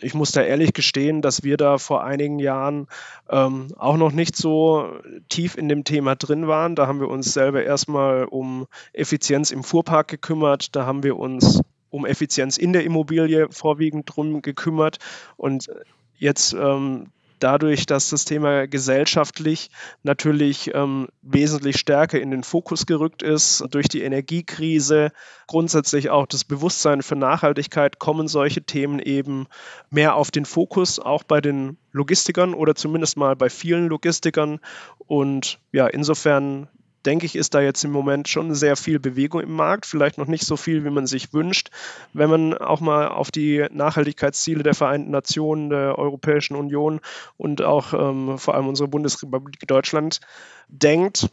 Ich 0.00 0.14
muss 0.14 0.32
da 0.32 0.42
ehrlich 0.42 0.72
gestehen, 0.72 1.22
dass 1.22 1.42
wir 1.42 1.56
da 1.56 1.78
vor 1.78 2.04
einigen 2.04 2.38
Jahren 2.38 2.88
ähm, 3.30 3.68
auch 3.76 3.96
noch 3.96 4.12
nicht 4.12 4.36
so 4.36 4.92
tief 5.28 5.56
in 5.56 5.68
dem 5.68 5.84
Thema 5.84 6.16
drin 6.16 6.48
waren. 6.48 6.74
Da 6.74 6.86
haben 6.86 7.00
wir 7.00 7.08
uns 7.08 7.32
selber 7.32 7.62
erstmal 7.62 8.24
um 8.24 8.66
Effizienz 8.92 9.50
im 9.50 9.62
Fuhrpark 9.62 10.08
gekümmert. 10.08 10.74
Da 10.76 10.86
haben 10.86 11.02
wir 11.02 11.16
uns 11.16 11.60
um 11.90 12.06
Effizienz 12.06 12.56
in 12.56 12.72
der 12.72 12.84
Immobilie 12.84 13.48
vorwiegend 13.50 14.10
drum 14.14 14.42
gekümmert. 14.42 14.98
Und 15.36 15.68
jetzt 16.16 16.52
ähm, 16.54 17.06
dadurch, 17.44 17.84
dass 17.84 18.08
das 18.08 18.24
Thema 18.24 18.66
gesellschaftlich 18.66 19.68
natürlich 20.02 20.74
ähm, 20.74 21.08
wesentlich 21.20 21.78
stärker 21.78 22.18
in 22.18 22.30
den 22.30 22.42
Fokus 22.42 22.86
gerückt 22.86 23.22
ist, 23.22 23.62
durch 23.70 23.86
die 23.86 24.00
Energiekrise, 24.00 25.12
grundsätzlich 25.46 26.08
auch 26.08 26.26
das 26.26 26.44
Bewusstsein 26.44 27.02
für 27.02 27.16
Nachhaltigkeit, 27.16 27.98
kommen 27.98 28.28
solche 28.28 28.62
Themen 28.62 28.98
eben 28.98 29.46
mehr 29.90 30.14
auf 30.14 30.30
den 30.30 30.46
Fokus, 30.46 30.98
auch 30.98 31.22
bei 31.22 31.42
den 31.42 31.76
Logistikern 31.92 32.54
oder 32.54 32.74
zumindest 32.74 33.18
mal 33.18 33.36
bei 33.36 33.50
vielen 33.50 33.88
Logistikern. 33.88 34.58
Und 34.98 35.58
ja, 35.70 35.86
insofern 35.86 36.68
denke 37.06 37.26
ich, 37.26 37.36
ist 37.36 37.54
da 37.54 37.60
jetzt 37.60 37.84
im 37.84 37.92
Moment 37.92 38.28
schon 38.28 38.54
sehr 38.54 38.76
viel 38.76 38.98
Bewegung 38.98 39.40
im 39.40 39.52
Markt. 39.52 39.86
Vielleicht 39.86 40.18
noch 40.18 40.26
nicht 40.26 40.46
so 40.46 40.56
viel, 40.56 40.84
wie 40.84 40.90
man 40.90 41.06
sich 41.06 41.32
wünscht. 41.32 41.70
Wenn 42.12 42.30
man 42.30 42.54
auch 42.54 42.80
mal 42.80 43.08
auf 43.08 43.30
die 43.30 43.66
Nachhaltigkeitsziele 43.70 44.62
der 44.62 44.74
Vereinten 44.74 45.10
Nationen, 45.10 45.70
der 45.70 45.98
Europäischen 45.98 46.56
Union 46.56 47.00
und 47.36 47.62
auch 47.62 47.92
ähm, 47.92 48.38
vor 48.38 48.54
allem 48.54 48.68
unsere 48.68 48.88
Bundesrepublik 48.88 49.66
Deutschland 49.66 50.20
denkt. 50.68 51.28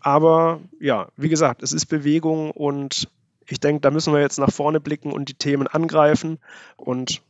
Aber 0.00 0.60
ja, 0.80 1.08
wie 1.16 1.28
gesagt, 1.28 1.62
es 1.62 1.72
ist 1.72 1.86
Bewegung 1.86 2.50
und 2.50 3.08
ich 3.46 3.60
denke, 3.60 3.80
da 3.80 3.90
müssen 3.90 4.12
wir 4.12 4.20
jetzt 4.20 4.38
nach 4.38 4.52
vorne 4.52 4.80
blicken 4.80 5.12
und 5.12 5.28
die 5.28 5.34
Themen 5.34 5.66
angreifen. 5.66 6.38
Und 6.76 7.22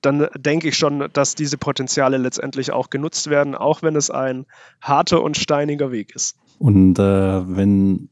dann 0.00 0.28
denke 0.36 0.68
ich 0.68 0.76
schon, 0.76 1.08
dass 1.12 1.34
diese 1.34 1.58
Potenziale 1.58 2.16
letztendlich 2.16 2.72
auch 2.72 2.90
genutzt 2.90 3.30
werden, 3.30 3.54
auch 3.54 3.82
wenn 3.82 3.94
es 3.94 4.10
ein 4.10 4.46
harter 4.80 5.22
und 5.22 5.36
steiniger 5.36 5.92
Weg 5.92 6.14
ist. 6.14 6.36
Und 6.62 6.96
äh, 7.00 7.56
wenn 7.56 8.08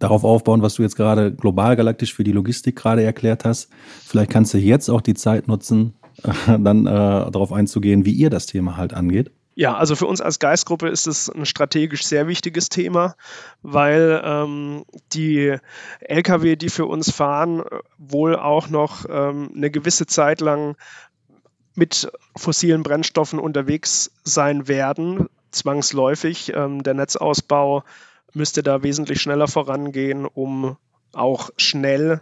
darauf 0.00 0.24
aufbauen, 0.24 0.62
was 0.62 0.74
du 0.74 0.82
jetzt 0.82 0.96
gerade 0.96 1.32
global 1.32 1.76
galaktisch 1.76 2.12
für 2.12 2.24
die 2.24 2.32
Logistik 2.32 2.74
gerade 2.74 3.04
erklärt 3.04 3.44
hast, 3.44 3.70
vielleicht 4.04 4.32
kannst 4.32 4.52
du 4.52 4.58
jetzt 4.58 4.88
auch 4.88 5.00
die 5.00 5.14
Zeit 5.14 5.46
nutzen, 5.46 5.94
dann 6.46 6.88
äh, 6.88 6.90
darauf 6.90 7.52
einzugehen, 7.52 8.04
wie 8.04 8.10
ihr 8.10 8.30
das 8.30 8.46
Thema 8.46 8.76
halt 8.76 8.94
angeht. 8.94 9.30
Ja, 9.54 9.76
also 9.76 9.94
für 9.94 10.06
uns 10.06 10.20
als 10.20 10.40
Geistgruppe 10.40 10.88
ist 10.88 11.06
es 11.06 11.30
ein 11.30 11.46
strategisch 11.46 12.04
sehr 12.04 12.26
wichtiges 12.26 12.68
Thema, 12.68 13.14
weil 13.62 14.20
ähm, 14.24 14.84
die 15.12 15.56
Lkw, 16.00 16.56
die 16.56 16.70
für 16.70 16.86
uns 16.86 17.12
fahren, 17.12 17.62
wohl 17.96 18.34
auch 18.34 18.68
noch 18.70 19.04
ähm, 19.08 19.52
eine 19.54 19.70
gewisse 19.70 20.06
Zeit 20.06 20.40
lang 20.40 20.74
mit 21.76 22.10
fossilen 22.36 22.82
Brennstoffen 22.82 23.38
unterwegs 23.38 24.10
sein 24.24 24.66
werden, 24.66 25.28
zwangsläufig. 25.54 26.52
Ähm, 26.54 26.82
der 26.82 26.94
Netzausbau 26.94 27.84
müsste 28.32 28.62
da 28.62 28.82
wesentlich 28.82 29.20
schneller 29.20 29.48
vorangehen, 29.48 30.26
um 30.26 30.76
auch 31.12 31.50
schnell 31.56 32.20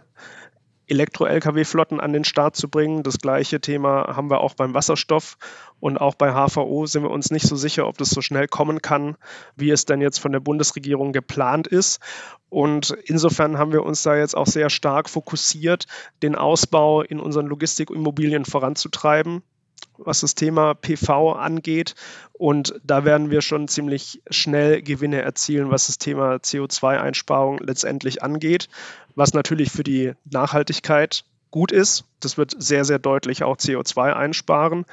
Elektro-Lkw-Flotten 0.87 1.99
an 1.99 2.13
den 2.13 2.23
Start 2.23 2.55
zu 2.55 2.69
bringen. 2.69 3.03
Das 3.03 3.17
gleiche 3.17 3.61
Thema 3.61 4.15
haben 4.15 4.29
wir 4.29 4.41
auch 4.41 4.53
beim 4.53 4.73
Wasserstoff 4.73 5.37
und 5.79 5.99
auch 5.99 6.15
bei 6.15 6.33
HVO 6.33 6.85
sind 6.85 7.03
wir 7.03 7.09
uns 7.09 7.31
nicht 7.31 7.47
so 7.47 7.55
sicher, 7.55 7.87
ob 7.87 7.97
das 7.97 8.09
so 8.09 8.21
schnell 8.21 8.47
kommen 8.47 8.81
kann, 8.81 9.15
wie 9.55 9.71
es 9.71 9.85
denn 9.85 10.01
jetzt 10.01 10.19
von 10.19 10.31
der 10.31 10.39
Bundesregierung 10.39 11.13
geplant 11.13 11.67
ist. 11.67 11.99
Und 12.49 12.91
insofern 13.05 13.57
haben 13.57 13.71
wir 13.71 13.83
uns 13.83 14.03
da 14.03 14.15
jetzt 14.15 14.35
auch 14.35 14.45
sehr 14.45 14.69
stark 14.69 15.09
fokussiert, 15.09 15.85
den 16.21 16.35
Ausbau 16.35 17.01
in 17.01 17.19
unseren 17.19 17.47
Logistikimmobilien 17.47 18.45
voranzutreiben 18.45 19.41
was 19.97 20.21
das 20.21 20.35
Thema 20.35 20.73
PV 20.73 21.33
angeht. 21.33 21.95
Und 22.33 22.75
da 22.83 23.05
werden 23.05 23.29
wir 23.29 23.41
schon 23.41 23.67
ziemlich 23.67 24.21
schnell 24.29 24.81
Gewinne 24.81 25.21
erzielen, 25.21 25.71
was 25.71 25.87
das 25.87 25.97
Thema 25.97 26.35
CO2-Einsparung 26.35 27.59
letztendlich 27.59 28.23
angeht, 28.23 28.69
was 29.15 29.33
natürlich 29.33 29.71
für 29.71 29.83
die 29.83 30.13
Nachhaltigkeit 30.25 31.23
gut 31.51 31.71
ist. 31.71 32.05
Das 32.19 32.37
wird 32.37 32.55
sehr, 32.57 32.83
sehr 32.85 32.99
deutlich 32.99 33.43
auch 33.43 33.57
CO2 33.57 34.13
einsparen. 34.13 34.85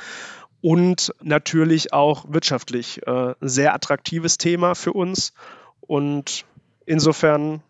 Und 0.63 1.15
natürlich 1.23 1.95
auch 1.95 2.27
wirtschaftlich 2.29 3.07
äh, 3.07 3.35
sehr 3.41 3.75
attraktives 3.75 4.37
Thema 4.37 4.75
für 4.75 4.93
uns. 4.93 5.33
Und 5.81 6.45
insofern 6.85 7.63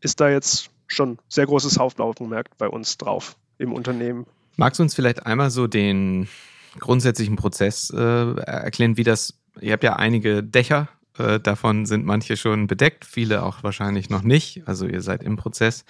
ist 0.00 0.20
da 0.20 0.30
jetzt 0.30 0.70
schon 0.86 1.18
sehr 1.28 1.46
großes 1.46 1.78
Hauptaugenmerk 1.78 2.56
bei 2.58 2.68
uns 2.68 2.96
drauf 2.96 3.36
im 3.58 3.72
Unternehmen. 3.72 4.26
Magst 4.56 4.78
du 4.78 4.82
uns 4.82 4.94
vielleicht 4.94 5.26
einmal 5.26 5.50
so 5.50 5.66
den 5.66 6.28
grundsätzlichen 6.78 7.36
Prozess 7.36 7.90
äh, 7.90 7.96
erklären, 7.98 8.96
wie 8.96 9.04
das, 9.04 9.38
ihr 9.60 9.72
habt 9.72 9.84
ja 9.84 9.96
einige 9.96 10.42
Dächer, 10.42 10.88
äh, 11.18 11.40
davon 11.40 11.84
sind 11.84 12.06
manche 12.06 12.36
schon 12.36 12.66
bedeckt, 12.66 13.04
viele 13.04 13.42
auch 13.42 13.62
wahrscheinlich 13.62 14.08
noch 14.08 14.22
nicht. 14.22 14.62
Also 14.66 14.86
ihr 14.86 15.02
seid 15.02 15.22
im 15.22 15.36
Prozess. 15.36 15.84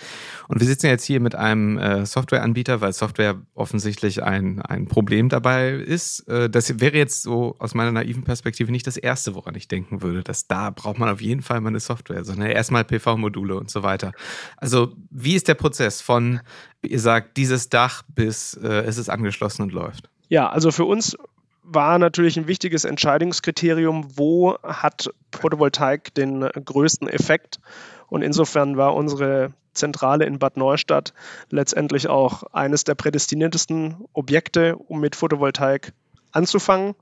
Und 0.48 0.60
wir 0.60 0.66
sitzen 0.66 0.86
jetzt 0.86 1.04
hier 1.04 1.20
mit 1.20 1.34
einem 1.34 1.78
äh, 1.78 2.04
Softwareanbieter, 2.04 2.80
weil 2.80 2.92
Software 2.92 3.40
offensichtlich 3.54 4.22
ein, 4.22 4.60
ein 4.62 4.88
Problem 4.88 5.28
dabei 5.28 5.70
ist. 5.70 6.26
Äh, 6.28 6.50
das 6.50 6.80
wäre 6.80 6.96
jetzt 6.96 7.22
so 7.22 7.54
aus 7.58 7.74
meiner 7.74 7.92
naiven 7.92 8.24
Perspektive 8.24 8.72
nicht 8.72 8.86
das 8.86 8.96
Erste, 8.96 9.34
woran 9.34 9.54
ich 9.54 9.68
denken 9.68 10.02
würde, 10.02 10.22
dass 10.22 10.48
da 10.48 10.70
braucht 10.70 10.98
man 10.98 11.08
auf 11.08 11.20
jeden 11.20 11.42
Fall 11.42 11.60
mal 11.60 11.68
eine 11.68 11.80
Software, 11.80 12.24
sondern 12.24 12.48
erstmal 12.48 12.84
PV-Module 12.84 13.54
und 13.54 13.70
so 13.70 13.82
weiter. 13.82 14.12
Also 14.56 14.96
wie 15.10 15.34
ist 15.34 15.46
der 15.46 15.54
Prozess 15.54 16.00
von, 16.00 16.40
ihr 16.82 17.00
sagt, 17.00 17.36
dieses 17.36 17.68
Dach 17.68 18.02
bis 18.08 18.54
äh, 18.54 18.68
es 18.68 18.98
ist 18.98 19.08
angeschlossen 19.08 19.62
und 19.62 19.72
läuft? 19.72 20.08
Ja, 20.32 20.48
also 20.48 20.70
für 20.70 20.86
uns 20.86 21.14
war 21.62 21.98
natürlich 21.98 22.38
ein 22.38 22.48
wichtiges 22.48 22.86
Entscheidungskriterium, 22.86 24.16
wo 24.16 24.56
hat 24.62 25.10
Photovoltaik 25.30 26.14
den 26.14 26.40
größten 26.40 27.06
Effekt. 27.06 27.60
Und 28.08 28.22
insofern 28.22 28.78
war 28.78 28.94
unsere 28.94 29.52
Zentrale 29.74 30.24
in 30.24 30.38
Bad 30.38 30.56
Neustadt 30.56 31.12
letztendlich 31.50 32.08
auch 32.08 32.44
eines 32.54 32.84
der 32.84 32.94
prädestiniertesten 32.94 34.06
Objekte, 34.14 34.76
um 34.76 35.00
mit 35.00 35.16
Photovoltaik 35.16 35.92
anzufangen 36.30 36.94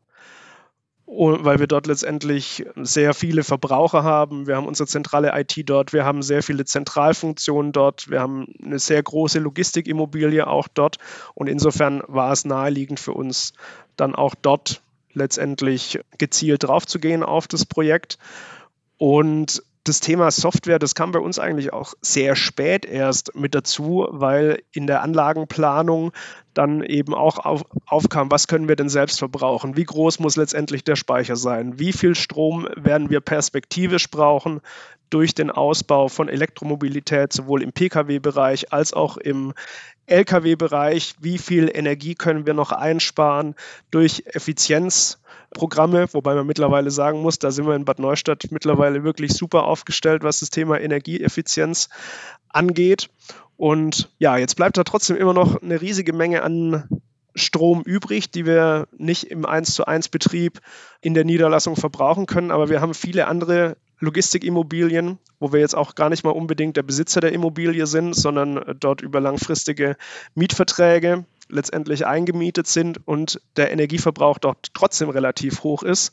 weil 1.13 1.59
wir 1.59 1.67
dort 1.67 1.89
letztendlich 1.89 2.65
sehr 2.77 3.15
viele 3.15 3.43
Verbraucher 3.43 4.05
haben. 4.05 4.47
Wir 4.47 4.57
haben 4.57 4.67
unsere 4.67 4.87
zentrale 4.87 5.33
IT 5.35 5.69
dort, 5.69 5.93
wir 5.93 6.05
haben 6.05 6.23
sehr 6.23 6.43
viele 6.43 6.65
Zentralfunktionen 6.65 7.73
dort, 7.73 8.09
wir 8.11 8.21
haben 8.21 8.47
eine 8.63 8.79
sehr 8.79 9.03
große 9.03 9.41
Logistikimmobilie 9.41 10.47
auch 10.47 10.69
dort 10.69 10.99
und 11.35 11.49
insofern 11.49 12.03
war 12.07 12.33
es 12.33 12.45
naheliegend 12.45 13.01
für 13.01 13.13
uns 13.13 13.55
dann 13.97 14.15
auch 14.15 14.35
dort 14.41 14.83
letztendlich 15.13 15.99
gezielt 16.19 16.63
draufzugehen 16.63 17.25
auf 17.25 17.49
das 17.49 17.67
Projekt. 17.67 18.19
Und 18.97 19.63
das 19.85 20.01
Thema 20.01 20.31
Software, 20.31 20.79
das 20.79 20.95
kam 20.95 21.13
bei 21.13 21.19
uns 21.19 21.39
eigentlich 21.39 21.73
auch 21.73 21.95
sehr 22.03 22.37
spät 22.37 22.85
erst 22.85 23.35
mit 23.35 23.55
dazu, 23.55 24.07
weil 24.11 24.63
in 24.73 24.87
der 24.87 25.03
Anlagenplanung 25.03 26.13
dann 26.53 26.83
eben 26.83 27.15
auch 27.15 27.39
auf, 27.39 27.65
aufkam, 27.87 28.31
was 28.31 28.47
können 28.47 28.69
wir 28.69 28.77
denn 28.77 28.89
selbst 28.89 29.19
verbrauchen? 29.19 29.77
Wie 29.77 29.85
groß 29.85 30.19
muss 30.19 30.37
letztendlich 30.37 30.85
der 30.85 30.97
Speicher 30.97 31.37
sein? 31.37 31.79
Wie 31.79 31.93
viel 31.93 32.15
Strom 32.15 32.69
werden 32.77 33.09
wir 33.09 33.21
perspektivisch 33.21 34.11
brauchen 34.11 34.61
durch 35.11 35.35
den 35.35 35.51
Ausbau 35.51 36.09
von 36.09 36.29
Elektromobilität, 36.29 37.33
sowohl 37.33 37.63
im 37.63 37.73
Pkw-Bereich 37.73 38.73
als 38.73 38.93
auch 38.93 39.17
im 39.17 39.53
Lkw-Bereich? 40.07 41.17
Wie 41.21 41.39
viel 41.39 41.71
Energie 41.73 42.15
können 42.15 42.47
wir 42.47 42.55
noch 42.55 42.73
einsparen 42.73 43.55
durch 43.91 44.25
Effizienz? 44.27 45.19
Programme, 45.53 46.07
wobei 46.13 46.35
man 46.35 46.47
mittlerweile 46.47 46.91
sagen 46.91 47.23
muss, 47.23 47.39
da 47.39 47.51
sind 47.51 47.67
wir 47.67 47.75
in 47.75 47.85
Bad 47.85 47.99
Neustadt 47.99 48.47
mittlerweile 48.51 49.03
wirklich 49.03 49.33
super 49.33 49.65
aufgestellt, 49.65 50.23
was 50.23 50.41
das 50.41 50.51
Thema 50.51 50.81
Energieeffizienz 50.81 51.89
angeht. 52.49 53.11
Und 53.57 54.11
ja, 54.19 54.37
jetzt 54.37 54.55
bleibt 54.55 54.77
da 54.77 54.85
trotzdem 54.85 55.17
immer 55.17 55.35
noch 55.35 55.61
eine 55.61 55.81
riesige 55.81 56.13
Menge 56.13 56.43
an 56.43 56.89
Strom 57.35 57.83
übrig, 57.83 58.31
die 58.31 58.47
wir 58.47 58.89
nicht 58.97 59.25
im 59.25 59.45
1 59.45 59.75
zu 59.75 59.87
1 59.87 60.09
Betrieb 60.09 60.61
in 61.01 61.15
der 61.15 61.25
Niederlassung 61.25 61.77
verbrauchen 61.77 62.27
können. 62.27 62.51
Aber 62.51 62.69
wir 62.69 62.81
haben 62.81 62.95
viele 62.95 63.27
andere 63.27 63.77
Logistikimmobilien, 64.01 65.19
wo 65.39 65.53
wir 65.53 65.61
jetzt 65.61 65.77
auch 65.77 65.95
gar 65.95 66.09
nicht 66.09 66.25
mal 66.25 66.31
unbedingt 66.31 66.77
der 66.77 66.83
Besitzer 66.83 67.21
der 67.21 67.33
Immobilie 67.33 67.87
sind, 67.87 68.15
sondern 68.15 68.77
dort 68.81 69.03
über 69.03 69.21
langfristige 69.21 69.97
Mietverträge 70.35 71.25
letztendlich 71.49 72.07
eingemietet 72.07 72.67
sind 72.67 73.07
und 73.07 73.41
der 73.57 73.71
Energieverbrauch 73.71 74.39
dort 74.39 74.73
trotzdem 74.75 75.11
relativ 75.11 75.63
hoch 75.63 75.83
ist. 75.83 76.13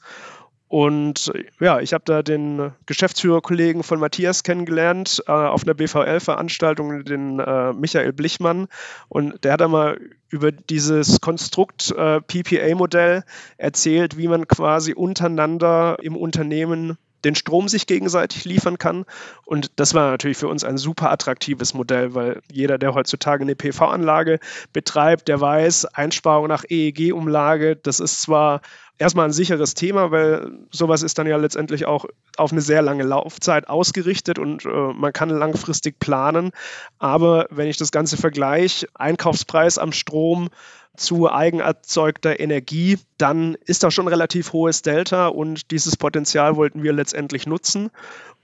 Und 0.69 1.31
ja, 1.61 1.79
ich 1.79 1.93
habe 1.93 2.03
da 2.05 2.21
den 2.21 2.73
Geschäftsführerkollegen 2.85 3.83
von 3.83 3.99
Matthias 3.99 4.43
kennengelernt 4.43 5.23
äh, 5.25 5.31
auf 5.31 5.63
einer 5.63 5.73
BVL-Veranstaltung, 5.73 7.05
den 7.05 7.39
äh, 7.39 7.71
Michael 7.71 8.11
Blichmann. 8.11 8.67
Und 9.07 9.45
der 9.45 9.53
hat 9.53 9.61
einmal 9.61 9.97
über 10.29 10.51
dieses 10.51 11.21
Konstrukt 11.21 11.91
äh, 11.91 12.19
PPA-Modell 12.19 13.23
erzählt, 13.55 14.17
wie 14.17 14.27
man 14.27 14.45
quasi 14.49 14.93
untereinander 14.93 15.97
im 16.01 16.17
Unternehmen 16.17 16.97
den 17.23 17.35
Strom 17.35 17.67
sich 17.67 17.87
gegenseitig 17.87 18.45
liefern 18.45 18.77
kann. 18.77 19.05
Und 19.45 19.71
das 19.75 19.93
war 19.93 20.11
natürlich 20.11 20.37
für 20.37 20.47
uns 20.47 20.63
ein 20.63 20.77
super 20.77 21.11
attraktives 21.11 21.73
Modell, 21.73 22.13
weil 22.13 22.41
jeder, 22.51 22.77
der 22.77 22.93
heutzutage 22.93 23.43
eine 23.43 23.55
PV-Anlage 23.55 24.39
betreibt, 24.73 25.27
der 25.27 25.41
weiß, 25.41 25.85
Einsparung 25.85 26.47
nach 26.47 26.63
EEG-Umlage, 26.67 27.75
das 27.75 27.99
ist 27.99 28.21
zwar 28.21 28.61
erstmal 28.97 29.25
ein 29.25 29.33
sicheres 29.33 29.73
Thema, 29.73 30.11
weil 30.11 30.51
sowas 30.71 31.03
ist 31.03 31.17
dann 31.17 31.27
ja 31.27 31.37
letztendlich 31.37 31.85
auch 31.85 32.05
auf 32.35 32.51
eine 32.51 32.61
sehr 32.61 32.81
lange 32.81 33.03
Laufzeit 33.03 33.67
ausgerichtet 33.67 34.39
und 34.39 34.65
äh, 34.65 34.69
man 34.69 35.13
kann 35.13 35.29
langfristig 35.29 35.99
planen. 35.99 36.51
Aber 36.99 37.47
wenn 37.49 37.67
ich 37.67 37.77
das 37.77 37.91
Ganze 37.91 38.17
vergleiche, 38.17 38.87
Einkaufspreis 38.93 39.77
am 39.77 39.91
Strom 39.91 40.49
zu 40.97 41.31
eigenerzeugter 41.31 42.39
Energie, 42.39 42.97
dann 43.17 43.55
ist 43.65 43.83
da 43.83 43.91
schon 43.91 44.07
relativ 44.07 44.51
hohes 44.51 44.81
Delta 44.81 45.27
und 45.27 45.71
dieses 45.71 45.95
Potenzial 45.95 46.57
wollten 46.57 46.83
wir 46.83 46.91
letztendlich 46.91 47.47
nutzen. 47.47 47.91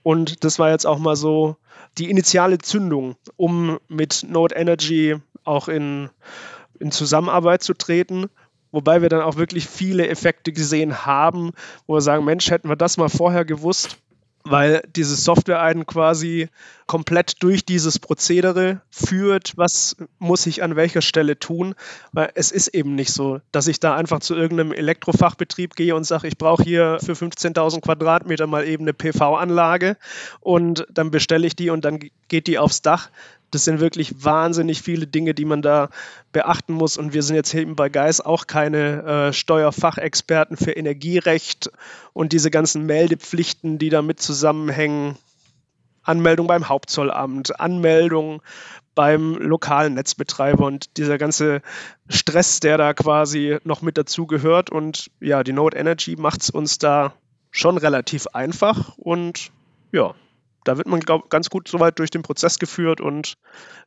Und 0.02 0.44
das 0.44 0.58
war 0.58 0.70
jetzt 0.70 0.86
auch 0.86 0.98
mal 0.98 1.16
so 1.16 1.56
die 1.98 2.10
initiale 2.10 2.58
Zündung, 2.58 3.16
um 3.36 3.78
mit 3.88 4.24
Node 4.28 4.54
Energy 4.54 5.16
auch 5.44 5.68
in, 5.68 6.10
in 6.78 6.90
Zusammenarbeit 6.90 7.62
zu 7.62 7.74
treten. 7.74 8.26
Wobei 8.70 9.02
wir 9.02 9.08
dann 9.08 9.22
auch 9.22 9.36
wirklich 9.36 9.68
viele 9.68 10.08
Effekte 10.08 10.52
gesehen 10.52 11.06
haben, 11.06 11.52
wo 11.86 11.94
wir 11.94 12.00
sagen, 12.00 12.24
Mensch, 12.24 12.50
hätten 12.50 12.68
wir 12.68 12.76
das 12.76 12.96
mal 12.96 13.08
vorher 13.08 13.44
gewusst, 13.44 13.98
weil 14.44 14.82
diese 14.94 15.16
Software 15.16 15.62
einen 15.62 15.86
quasi 15.86 16.48
komplett 16.86 17.42
durch 17.42 17.64
dieses 17.64 17.98
Prozedere 17.98 18.82
führt, 18.90 19.56
was 19.56 19.96
muss 20.18 20.46
ich 20.46 20.62
an 20.62 20.76
welcher 20.76 21.00
Stelle 21.00 21.38
tun, 21.38 21.74
weil 22.12 22.30
es 22.34 22.52
ist 22.52 22.68
eben 22.68 22.94
nicht 22.94 23.12
so, 23.12 23.40
dass 23.52 23.68
ich 23.68 23.80
da 23.80 23.96
einfach 23.96 24.20
zu 24.20 24.34
irgendeinem 24.34 24.72
Elektrofachbetrieb 24.72 25.74
gehe 25.74 25.96
und 25.96 26.04
sage, 26.04 26.28
ich 26.28 26.36
brauche 26.36 26.62
hier 26.62 26.98
für 27.02 27.12
15.000 27.12 27.80
Quadratmeter 27.80 28.46
mal 28.46 28.66
eben 28.66 28.84
eine 28.84 28.92
PV-Anlage 28.92 29.96
und 30.40 30.86
dann 30.92 31.10
bestelle 31.10 31.46
ich 31.46 31.56
die 31.56 31.70
und 31.70 31.86
dann 31.86 32.00
geht 32.28 32.46
die 32.46 32.58
aufs 32.58 32.82
Dach. 32.82 33.08
Das 33.54 33.64
sind 33.64 33.78
wirklich 33.78 34.24
wahnsinnig 34.24 34.82
viele 34.82 35.06
Dinge, 35.06 35.32
die 35.32 35.44
man 35.44 35.62
da 35.62 35.88
beachten 36.32 36.72
muss. 36.72 36.96
Und 36.96 37.12
wir 37.12 37.22
sind 37.22 37.36
jetzt 37.36 37.54
eben 37.54 37.76
bei 37.76 37.88
Geis 37.88 38.20
auch 38.20 38.46
keine 38.46 39.02
äh, 39.04 39.32
Steuerfachexperten 39.32 40.56
für 40.56 40.72
Energierecht 40.72 41.70
und 42.12 42.32
diese 42.32 42.50
ganzen 42.50 42.84
Meldepflichten, 42.84 43.78
die 43.78 43.90
damit 43.90 44.20
zusammenhängen. 44.20 45.16
Anmeldung 46.02 46.46
beim 46.46 46.68
Hauptzollamt, 46.68 47.58
Anmeldung 47.58 48.42
beim 48.94 49.36
lokalen 49.36 49.94
Netzbetreiber 49.94 50.66
und 50.66 50.96
dieser 50.98 51.16
ganze 51.16 51.62
Stress, 52.08 52.60
der 52.60 52.76
da 52.76 52.92
quasi 52.92 53.58
noch 53.64 53.80
mit 53.80 53.96
dazu 53.96 54.26
gehört. 54.26 54.68
Und 54.70 55.10
ja, 55.20 55.42
die 55.42 55.52
Node 55.52 55.76
Energy 55.78 56.16
macht 56.16 56.42
es 56.42 56.50
uns 56.50 56.78
da 56.78 57.14
schon 57.50 57.78
relativ 57.78 58.26
einfach 58.28 58.98
und 58.98 59.50
ja, 59.92 60.14
da 60.64 60.76
wird 60.76 60.88
man 60.88 61.00
glaub, 61.00 61.30
ganz 61.30 61.50
gut 61.50 61.68
soweit 61.68 61.98
durch 61.98 62.10
den 62.10 62.22
Prozess 62.22 62.58
geführt 62.58 63.00
und 63.00 63.34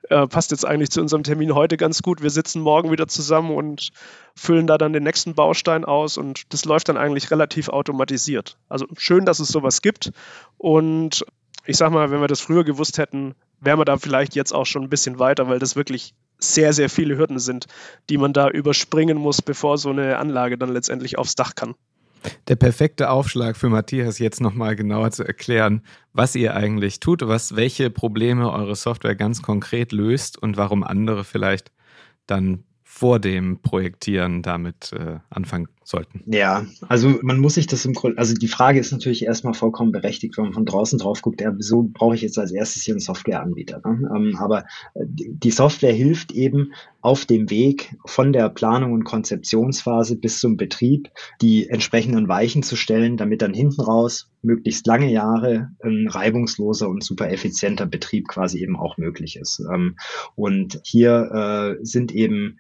äh, 0.10 0.28
passt 0.28 0.52
jetzt 0.52 0.66
eigentlich 0.66 0.92
zu 0.92 1.02
unserem 1.02 1.24
Termin 1.24 1.54
heute 1.54 1.78
ganz 1.78 2.02
gut. 2.02 2.22
Wir 2.22 2.30
sitzen 2.30 2.62
morgen 2.62 2.92
wieder 2.92 3.08
zusammen 3.08 3.52
und 3.52 3.90
füllen 4.36 4.68
da 4.68 4.78
dann 4.78 4.94
den 4.94 5.04
nächsten 5.04 5.36
Baustein 5.36 5.86
aus 5.86 6.18
und 6.18 6.54
das 6.54 6.66
läuft 6.66 6.90
dann 6.90 6.98
eigentlich 6.98 7.32
relativ 7.32 7.70
automatisiert. 7.70 8.58
Also 8.70 8.86
schön, 8.98 9.26
dass 9.26 9.40
es 9.40 9.50
sowas 9.50 9.82
gibt 9.82 10.12
und 10.58 11.26
ich 11.66 11.76
sag 11.76 11.92
mal, 11.92 12.12
wenn 12.12 12.22
wir 12.22 12.28
das 12.28 12.40
früher 12.40 12.64
gewusst 12.64 12.98
hätten, 12.98 13.36
wären 13.60 13.80
wir 13.80 13.86
da 13.86 13.98
vielleicht 13.98 14.36
jetzt 14.36 14.54
auch 14.54 14.66
schon 14.66 14.84
ein 14.84 14.90
bisschen 14.90 15.20
weiter, 15.20 15.50
weil 15.50 15.60
das 15.60 15.76
wirklich 15.76 16.14
sehr, 16.40 16.72
sehr 16.72 16.90
viele 16.90 17.18
Hürden 17.18 17.40
sind, 17.40 17.66
die 18.10 18.18
man 18.18 18.32
da 18.32 18.50
überspringen 18.50 19.18
muss, 19.18 19.42
bevor 19.42 19.78
so 19.78 19.90
eine 19.90 20.18
Anlage 20.18 20.58
dann 20.58 20.70
letztendlich 20.72 21.18
aufs 21.18 21.36
Dach 21.36 21.56
kann. 21.56 21.76
Der 22.48 22.56
perfekte 22.56 23.10
Aufschlag 23.10 23.58
für 23.58 23.70
Matthias, 23.70 24.20
jetzt 24.20 24.42
nochmal 24.42 24.76
genauer 24.76 25.12
zu 25.12 25.24
erklären, 25.24 25.82
was 26.14 26.36
ihr 26.36 26.56
eigentlich 26.56 27.00
tut, 27.00 27.28
was, 27.28 27.56
welche 27.56 27.90
Probleme 27.90 28.52
eure 28.52 28.76
Software 28.76 29.16
ganz 29.16 29.42
konkret 29.42 29.92
löst 29.92 30.38
und 30.42 30.58
warum 30.58 30.84
andere 30.84 31.24
vielleicht 31.24 31.72
dann 32.26 32.64
vor 32.98 33.20
dem 33.20 33.60
Projektieren 33.62 34.42
damit 34.42 34.92
äh, 34.92 35.20
anfangen 35.30 35.68
sollten. 35.84 36.24
Ja, 36.26 36.66
also 36.88 37.20
man 37.22 37.38
muss 37.38 37.54
sich 37.54 37.68
das 37.68 37.86
im 37.86 37.94
Grunde, 37.94 38.18
also 38.18 38.34
die 38.34 38.48
Frage 38.48 38.80
ist 38.80 38.92
natürlich 38.92 39.24
erstmal 39.24 39.54
vollkommen 39.54 39.92
berechtigt, 39.92 40.36
wenn 40.36 40.46
man 40.46 40.54
von 40.54 40.66
draußen 40.66 40.98
drauf 40.98 41.22
guckt, 41.22 41.40
ja, 41.40 41.56
wieso 41.56 41.84
brauche 41.84 42.16
ich 42.16 42.24
jetzt 42.24 42.40
als 42.40 42.52
erstes 42.52 42.82
hier 42.82 42.96
einen 42.96 43.00
Softwareanbieter? 43.00 43.82
Ne? 43.86 44.10
Ähm, 44.16 44.36
aber 44.40 44.66
äh, 44.96 45.06
die 45.06 45.52
Software 45.52 45.94
hilft 45.94 46.32
eben 46.32 46.74
auf 47.02 47.26
dem 47.26 47.52
Weg 47.52 47.96
von 48.08 48.34
der 48.34 48.50
Planung 48.50 48.94
und 48.94 49.04
Konzeptionsphase 49.04 50.18
bis 50.18 50.40
zum 50.40 50.58
Betrieb 50.58 51.10
die 51.40 51.70
entsprechenden 51.70 52.28
Weichen 52.28 52.64
zu 52.64 52.76
stellen, 52.76 53.16
damit 53.16 53.44
dann 53.44 53.54
hinten 53.54 53.82
raus 53.82 54.32
möglichst 54.42 54.88
lange 54.88 55.12
Jahre 55.12 55.70
ein 55.84 56.08
reibungsloser 56.10 56.90
und 56.90 57.04
super 57.04 57.30
effizienter 57.30 57.86
Betrieb 57.86 58.28
quasi 58.28 58.60
eben 58.64 58.76
auch 58.76 58.98
möglich 58.98 59.38
ist. 59.38 59.62
Ähm, 59.72 59.98
und 60.36 60.82
hier 60.84 61.78
äh, 61.80 61.86
sind 61.86 62.12
eben 62.12 62.58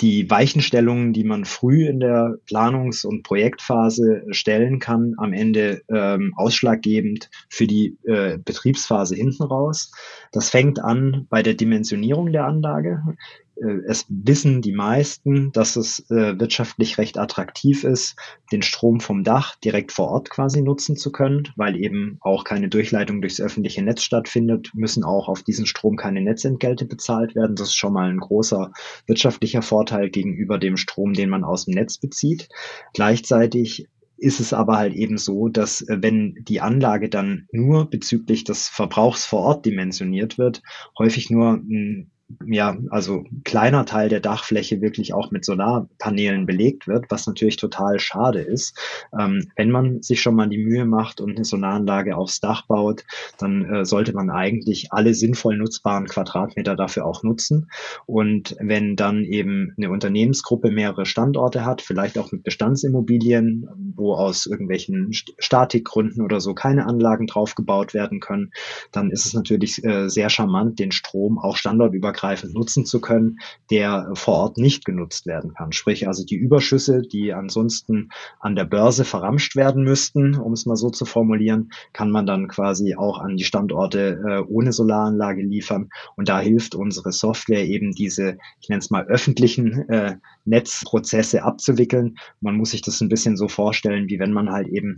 die 0.00 0.28
Weichenstellungen, 0.30 1.12
die 1.12 1.24
man 1.24 1.44
früh 1.44 1.86
in 1.86 2.00
der 2.00 2.36
Planungs- 2.46 3.04
und 3.04 3.22
Projektphase 3.22 4.24
stellen 4.30 4.78
kann, 4.78 5.14
am 5.18 5.32
Ende 5.32 5.82
ähm, 5.88 6.32
ausschlaggebend 6.36 7.30
für 7.48 7.66
die 7.66 7.96
äh, 8.04 8.38
Betriebsphase 8.38 9.14
hinten 9.14 9.44
raus. 9.44 9.92
Das 10.32 10.50
fängt 10.50 10.82
an 10.82 11.26
bei 11.30 11.42
der 11.42 11.54
Dimensionierung 11.54 12.32
der 12.32 12.46
Anlage. 12.46 13.02
Äh, 13.56 13.80
es 13.86 14.06
wissen 14.08 14.62
die 14.62 14.72
meisten, 14.72 15.52
dass 15.52 15.76
es 15.76 16.00
äh, 16.10 16.38
wirtschaftlich 16.38 16.98
recht 16.98 17.18
attraktiv 17.18 17.84
ist, 17.84 18.16
den 18.50 18.62
Strom 18.62 19.00
vom 19.00 19.24
Dach 19.24 19.56
direkt 19.56 19.92
vor 19.92 20.08
Ort 20.08 20.30
quasi 20.30 20.62
nutzen 20.62 20.96
zu 20.96 21.12
können, 21.12 21.48
weil 21.56 21.76
eben 21.76 22.18
auch 22.20 22.44
keine 22.44 22.68
Durchleitung 22.68 23.20
durchs 23.20 23.40
öffentliche 23.40 23.82
Netz 23.82 24.02
stattfindet, 24.02 24.70
müssen 24.74 25.04
auch 25.04 25.28
auf 25.28 25.42
diesen 25.42 25.66
Strom 25.66 25.96
keine 25.96 26.20
Netzentgelte 26.20 26.86
bezahlt 26.86 27.34
werden. 27.34 27.56
Das 27.56 27.68
ist 27.68 27.76
schon 27.76 27.92
mal 27.92 28.08
ein 28.08 28.18
großer 28.18 28.72
wirtschaftlicher 29.06 29.62
Vorteil 29.62 30.10
gegenüber 30.10 30.58
dem 30.58 30.76
Strom, 30.76 31.12
den 31.14 31.28
man 31.28 31.44
aus 31.44 31.64
dem 31.66 31.74
Netz 31.74 31.98
bezieht. 31.98 32.48
Gleichzeitig 32.94 33.88
ist 34.22 34.38
es 34.38 34.52
aber 34.52 34.78
halt 34.78 34.94
eben 34.94 35.18
so, 35.18 35.48
dass 35.48 35.82
äh, 35.82 35.98
wenn 36.00 36.36
die 36.48 36.60
Anlage 36.60 37.08
dann 37.08 37.48
nur 37.50 37.90
bezüglich 37.90 38.44
des 38.44 38.68
Verbrauchs 38.68 39.24
vor 39.24 39.40
Ort 39.40 39.66
dimensioniert 39.66 40.38
wird, 40.38 40.62
häufig 40.96 41.28
nur 41.28 41.54
ein 41.54 42.12
ja, 42.46 42.76
also 42.90 43.24
kleiner 43.44 43.84
Teil 43.84 44.08
der 44.08 44.20
Dachfläche 44.20 44.80
wirklich 44.80 45.14
auch 45.14 45.30
mit 45.30 45.44
Solarpanelen 45.44 46.46
belegt 46.46 46.86
wird, 46.86 47.06
was 47.10 47.26
natürlich 47.26 47.56
total 47.56 47.98
schade 48.00 48.40
ist. 48.40 48.78
Ähm, 49.18 49.48
wenn 49.56 49.70
man 49.70 50.02
sich 50.02 50.22
schon 50.22 50.34
mal 50.34 50.48
die 50.48 50.58
Mühe 50.58 50.84
macht 50.84 51.20
und 51.20 51.36
eine 51.36 51.44
Solaranlage 51.44 52.16
aufs 52.16 52.40
Dach 52.40 52.66
baut, 52.66 53.04
dann 53.38 53.64
äh, 53.64 53.84
sollte 53.84 54.12
man 54.12 54.30
eigentlich 54.30 54.92
alle 54.92 55.14
sinnvoll 55.14 55.56
nutzbaren 55.56 56.06
Quadratmeter 56.06 56.76
dafür 56.76 57.06
auch 57.06 57.22
nutzen. 57.22 57.70
Und 58.06 58.56
wenn 58.60 58.96
dann 58.96 59.24
eben 59.24 59.74
eine 59.76 59.90
Unternehmensgruppe 59.90 60.70
mehrere 60.70 61.06
Standorte 61.06 61.64
hat, 61.64 61.82
vielleicht 61.82 62.18
auch 62.18 62.32
mit 62.32 62.44
Bestandsimmobilien, 62.44 63.68
wo 63.96 64.14
aus 64.14 64.46
irgendwelchen 64.46 65.10
Statikgründen 65.12 66.22
oder 66.22 66.40
so 66.40 66.54
keine 66.54 66.86
Anlagen 66.86 67.26
draufgebaut 67.26 67.94
werden 67.94 68.20
können, 68.20 68.52
dann 68.90 69.10
ist 69.10 69.26
es 69.26 69.34
natürlich 69.34 69.84
äh, 69.84 70.08
sehr 70.08 70.30
charmant, 70.30 70.78
den 70.78 70.92
Strom 70.92 71.38
auch 71.38 71.56
standortübergreifend 71.56 72.21
übergreifend 72.22 72.54
nutzen 72.54 72.86
zu 72.86 73.00
können, 73.00 73.38
der 73.70 74.10
vor 74.14 74.34
Ort 74.34 74.58
nicht 74.58 74.84
genutzt 74.84 75.26
werden 75.26 75.54
kann. 75.54 75.72
Sprich 75.72 76.06
also 76.06 76.24
die 76.24 76.36
Überschüsse, 76.36 77.02
die 77.02 77.32
ansonsten 77.32 78.10
an 78.40 78.54
der 78.54 78.64
Börse 78.64 79.04
verramscht 79.04 79.56
werden 79.56 79.82
müssten, 79.84 80.36
um 80.36 80.52
es 80.52 80.66
mal 80.66 80.76
so 80.76 80.90
zu 80.90 81.04
formulieren, 81.04 81.70
kann 81.92 82.10
man 82.10 82.26
dann 82.26 82.48
quasi 82.48 82.94
auch 82.94 83.18
an 83.18 83.36
die 83.36 83.44
Standorte 83.44 84.20
äh, 84.26 84.38
ohne 84.48 84.72
Solaranlage 84.72 85.42
liefern. 85.42 85.88
Und 86.16 86.28
da 86.28 86.40
hilft 86.40 86.74
unsere 86.74 87.12
Software 87.12 87.64
eben 87.64 87.92
diese, 87.92 88.38
ich 88.60 88.68
nenne 88.68 88.80
es 88.80 88.90
mal 88.90 89.04
öffentlichen 89.06 89.88
äh, 89.88 90.16
Netzprozesse 90.44 91.42
abzuwickeln. 91.42 92.16
Man 92.40 92.56
muss 92.56 92.70
sich 92.70 92.82
das 92.82 93.00
ein 93.00 93.08
bisschen 93.08 93.36
so 93.36 93.48
vorstellen, 93.48 94.08
wie 94.08 94.18
wenn 94.18 94.32
man 94.32 94.50
halt 94.50 94.68
eben 94.68 94.96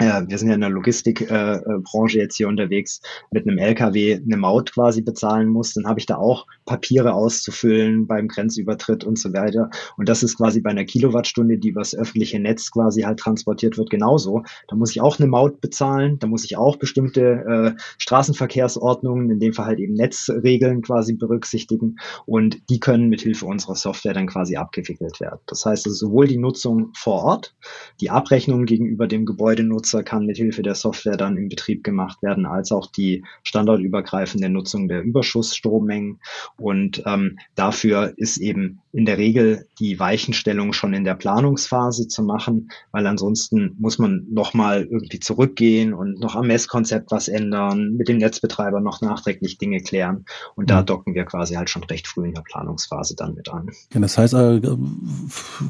wir 0.00 0.38
sind 0.38 0.48
ja 0.48 0.54
in 0.54 0.60
der 0.60 0.70
Logistikbranche 0.70 2.18
äh, 2.18 2.22
jetzt 2.22 2.36
hier 2.36 2.48
unterwegs, 2.48 3.00
mit 3.30 3.46
einem 3.46 3.58
LKW 3.58 4.14
eine 4.14 4.36
Maut 4.36 4.72
quasi 4.72 5.02
bezahlen 5.02 5.48
muss, 5.48 5.74
dann 5.74 5.86
habe 5.86 6.00
ich 6.00 6.06
da 6.06 6.16
auch 6.16 6.46
Papiere 6.64 7.12
auszufüllen 7.12 8.06
beim 8.06 8.28
Grenzübertritt 8.28 9.04
und 9.04 9.18
so 9.18 9.32
weiter. 9.32 9.70
Und 9.96 10.08
das 10.08 10.22
ist 10.22 10.36
quasi 10.36 10.60
bei 10.60 10.70
einer 10.70 10.84
Kilowattstunde, 10.84 11.58
die 11.58 11.68
übers 11.68 11.94
öffentliche 11.94 12.40
Netz 12.40 12.70
quasi 12.70 13.02
halt 13.02 13.18
transportiert 13.18 13.76
wird, 13.76 13.90
genauso. 13.90 14.42
Da 14.68 14.76
muss 14.76 14.92
ich 14.92 15.00
auch 15.00 15.18
eine 15.18 15.28
Maut 15.28 15.60
bezahlen, 15.60 16.18
da 16.18 16.26
muss 16.26 16.44
ich 16.44 16.56
auch 16.56 16.76
bestimmte 16.76 17.74
äh, 17.76 17.80
Straßenverkehrsordnungen, 17.98 19.30
in 19.30 19.38
dem 19.38 19.52
Fall 19.52 19.66
halt 19.66 19.80
eben 19.80 19.94
Netzregeln 19.94 20.82
quasi 20.82 21.14
berücksichtigen. 21.14 21.96
Und 22.26 22.58
die 22.70 22.80
können 22.80 23.08
mit 23.08 23.20
Hilfe 23.20 23.46
unserer 23.46 23.74
Software 23.74 24.14
dann 24.14 24.26
quasi 24.28 24.56
abgewickelt 24.56 25.20
werden. 25.20 25.40
Das 25.46 25.66
heißt, 25.66 25.86
also 25.86 26.06
sowohl 26.06 26.26
die 26.26 26.38
Nutzung 26.38 26.92
vor 26.96 27.24
Ort, 27.24 27.54
die 28.00 28.10
Abrechnung 28.10 28.64
gegenüber 28.64 29.06
dem 29.06 29.26
Gebäudenutzer, 29.26 29.89
Nutzer 29.90 30.02
kann 30.04 30.26
mit 30.26 30.36
Hilfe 30.36 30.62
der 30.62 30.74
Software 30.74 31.16
dann 31.16 31.36
im 31.36 31.48
Betrieb 31.48 31.82
gemacht 31.84 32.22
werden, 32.22 32.46
als 32.46 32.70
auch 32.72 32.86
die 32.90 33.24
standortübergreifende 33.42 34.48
Nutzung 34.48 34.88
der 34.88 35.02
Überschussstrommengen. 35.02 36.20
Und 36.56 37.02
ähm, 37.06 37.38
dafür 37.54 38.12
ist 38.16 38.38
eben 38.38 38.80
in 38.92 39.04
der 39.04 39.18
Regel 39.18 39.66
die 39.78 39.98
Weichenstellung 39.98 40.72
schon 40.72 40.94
in 40.94 41.04
der 41.04 41.14
Planungsphase 41.14 42.08
zu 42.08 42.22
machen, 42.22 42.70
weil 42.92 43.06
ansonsten 43.06 43.76
muss 43.78 43.98
man 43.98 44.26
nochmal 44.30 44.82
irgendwie 44.82 45.20
zurückgehen 45.20 45.94
und 45.94 46.20
noch 46.20 46.34
am 46.34 46.48
Messkonzept 46.48 47.10
was 47.10 47.28
ändern, 47.28 47.94
mit 47.96 48.08
dem 48.08 48.18
Netzbetreiber 48.18 48.80
noch 48.80 49.00
nachträglich 49.00 49.58
Dinge 49.58 49.80
klären. 49.80 50.24
Und 50.56 50.70
da 50.70 50.80
mhm. 50.80 50.86
docken 50.86 51.14
wir 51.14 51.24
quasi 51.24 51.54
halt 51.54 51.70
schon 51.70 51.84
recht 51.84 52.08
früh 52.08 52.26
in 52.26 52.34
der 52.34 52.42
Planungsphase 52.42 53.14
dann 53.16 53.34
mit 53.34 53.48
an. 53.48 53.70
Ja, 53.92 54.00
das 54.00 54.18
heißt, 54.18 54.34
äh, 54.34 54.60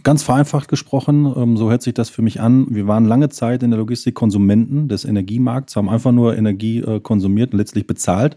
ganz 0.03 0.23
vereinfacht 0.23 0.69
gesprochen, 0.69 1.33
ähm, 1.37 1.57
so 1.57 1.71
hört 1.71 1.83
sich 1.83 1.95
das 1.95 2.09
für 2.09 2.23
mich 2.23 2.41
an. 2.41 2.67
Wir 2.71 2.87
waren 2.87 3.05
lange 3.05 3.29
Zeit 3.29 3.63
in 3.63 3.71
der 3.71 3.79
Logistik 3.79 4.10
letztlich 4.11 4.15
Konsumenten 4.15 4.89
des 4.89 5.05
Energiemarkts, 5.05 5.77
haben 5.77 5.89
einfach 5.89 6.13
nur 6.13 6.37
Energie 6.37 6.79
äh, 6.79 7.01
konsumiert 7.01 7.53
und 7.53 7.59
letztlich 7.59 7.87
bezahlt. 7.87 8.37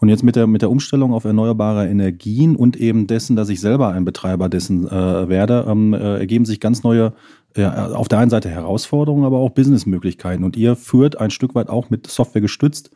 Und 0.00 0.08
jetzt 0.08 0.22
mit 0.22 0.36
der, 0.36 0.46
mit 0.46 0.62
der 0.62 0.70
Umstellung 0.70 1.12
auf 1.12 1.24
erneuerbare 1.24 1.88
Energien 1.88 2.56
und 2.56 2.76
eben 2.76 3.06
dessen, 3.06 3.36
dass 3.36 3.48
ich 3.48 3.60
selber 3.60 3.88
ein 3.88 4.04
Betreiber 4.04 4.48
dessen 4.48 4.86
äh, 4.86 5.28
werde, 5.28 5.66
ähm, 5.68 5.94
äh, 5.94 6.18
ergeben 6.18 6.44
sich 6.44 6.60
ganz 6.60 6.82
neue 6.82 7.12
ja, 7.56 7.92
auf 7.92 8.08
der 8.08 8.18
einen 8.18 8.30
Seite 8.30 8.48
Herausforderungen, 8.48 9.24
aber 9.24 9.38
auch 9.38 9.50
Businessmöglichkeiten. 9.50 10.44
Und 10.44 10.56
ihr 10.56 10.74
führt 10.74 11.20
ein 11.20 11.30
Stück 11.30 11.54
weit 11.54 11.68
auch 11.68 11.88
mit 11.90 12.06
Software 12.08 12.42
gestützt 12.42 12.90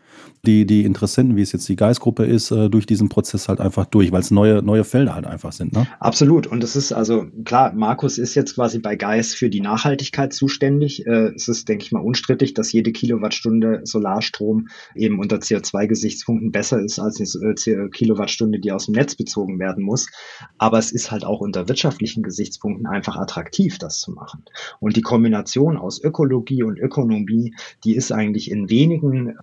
die, 0.44 0.66
die 0.66 0.84
Interessenten, 0.84 1.36
wie 1.36 1.42
es 1.42 1.52
jetzt 1.52 1.68
die 1.68 1.76
Geistgruppe 1.76 2.24
ist, 2.24 2.50
äh, 2.50 2.70
durch 2.70 2.86
diesen 2.86 3.08
Prozess 3.08 3.48
halt 3.48 3.60
einfach 3.60 3.86
durch, 3.86 4.12
weil 4.12 4.20
es 4.20 4.30
neue, 4.30 4.62
neue 4.62 4.84
Felder 4.84 5.14
halt 5.14 5.26
einfach 5.26 5.52
sind. 5.52 5.72
Ne? 5.72 5.86
Absolut. 6.00 6.46
Und 6.46 6.62
es 6.64 6.76
ist 6.76 6.92
also 6.92 7.26
klar, 7.44 7.72
Markus 7.74 8.18
ist 8.18 8.34
jetzt 8.34 8.54
quasi 8.54 8.78
bei 8.78 8.96
Geist 8.96 9.36
für 9.36 9.50
die 9.50 9.60
Nachhaltigkeit 9.60 10.32
zuständig. 10.32 11.06
Äh, 11.06 11.32
es 11.34 11.48
ist, 11.48 11.68
denke 11.68 11.84
ich 11.84 11.92
mal, 11.92 12.00
unstrittig, 12.00 12.54
dass 12.54 12.72
jede 12.72 12.92
Kilowattstunde 12.92 13.82
Solarstrom 13.84 14.68
eben 14.94 15.18
unter 15.18 15.36
CO2-Gesichtspunkten 15.36 16.52
besser 16.52 16.80
ist 16.80 16.98
als 16.98 17.18
eine 17.36 17.84
äh, 17.84 17.88
Kilowattstunde, 17.88 18.58
die 18.58 18.72
aus 18.72 18.86
dem 18.86 18.94
Netz 18.94 19.16
bezogen 19.16 19.58
werden 19.58 19.84
muss. 19.84 20.08
Aber 20.56 20.78
es 20.78 20.92
ist 20.92 21.10
halt 21.10 21.24
auch 21.24 21.40
unter 21.40 21.68
wirtschaftlichen 21.68 22.22
Gesichtspunkten 22.22 22.86
einfach 22.86 23.16
attraktiv, 23.16 23.78
das 23.78 24.00
zu 24.00 24.12
machen. 24.12 24.44
Und 24.80 24.96
die 24.96 25.02
Kombination 25.02 25.76
aus 25.76 26.02
Ökologie 26.02 26.62
und 26.62 26.78
Ökonomie, 26.78 27.54
die 27.84 27.96
ist 27.96 28.12
eigentlich 28.12 28.50
in 28.50 28.70
wenigen 28.70 29.36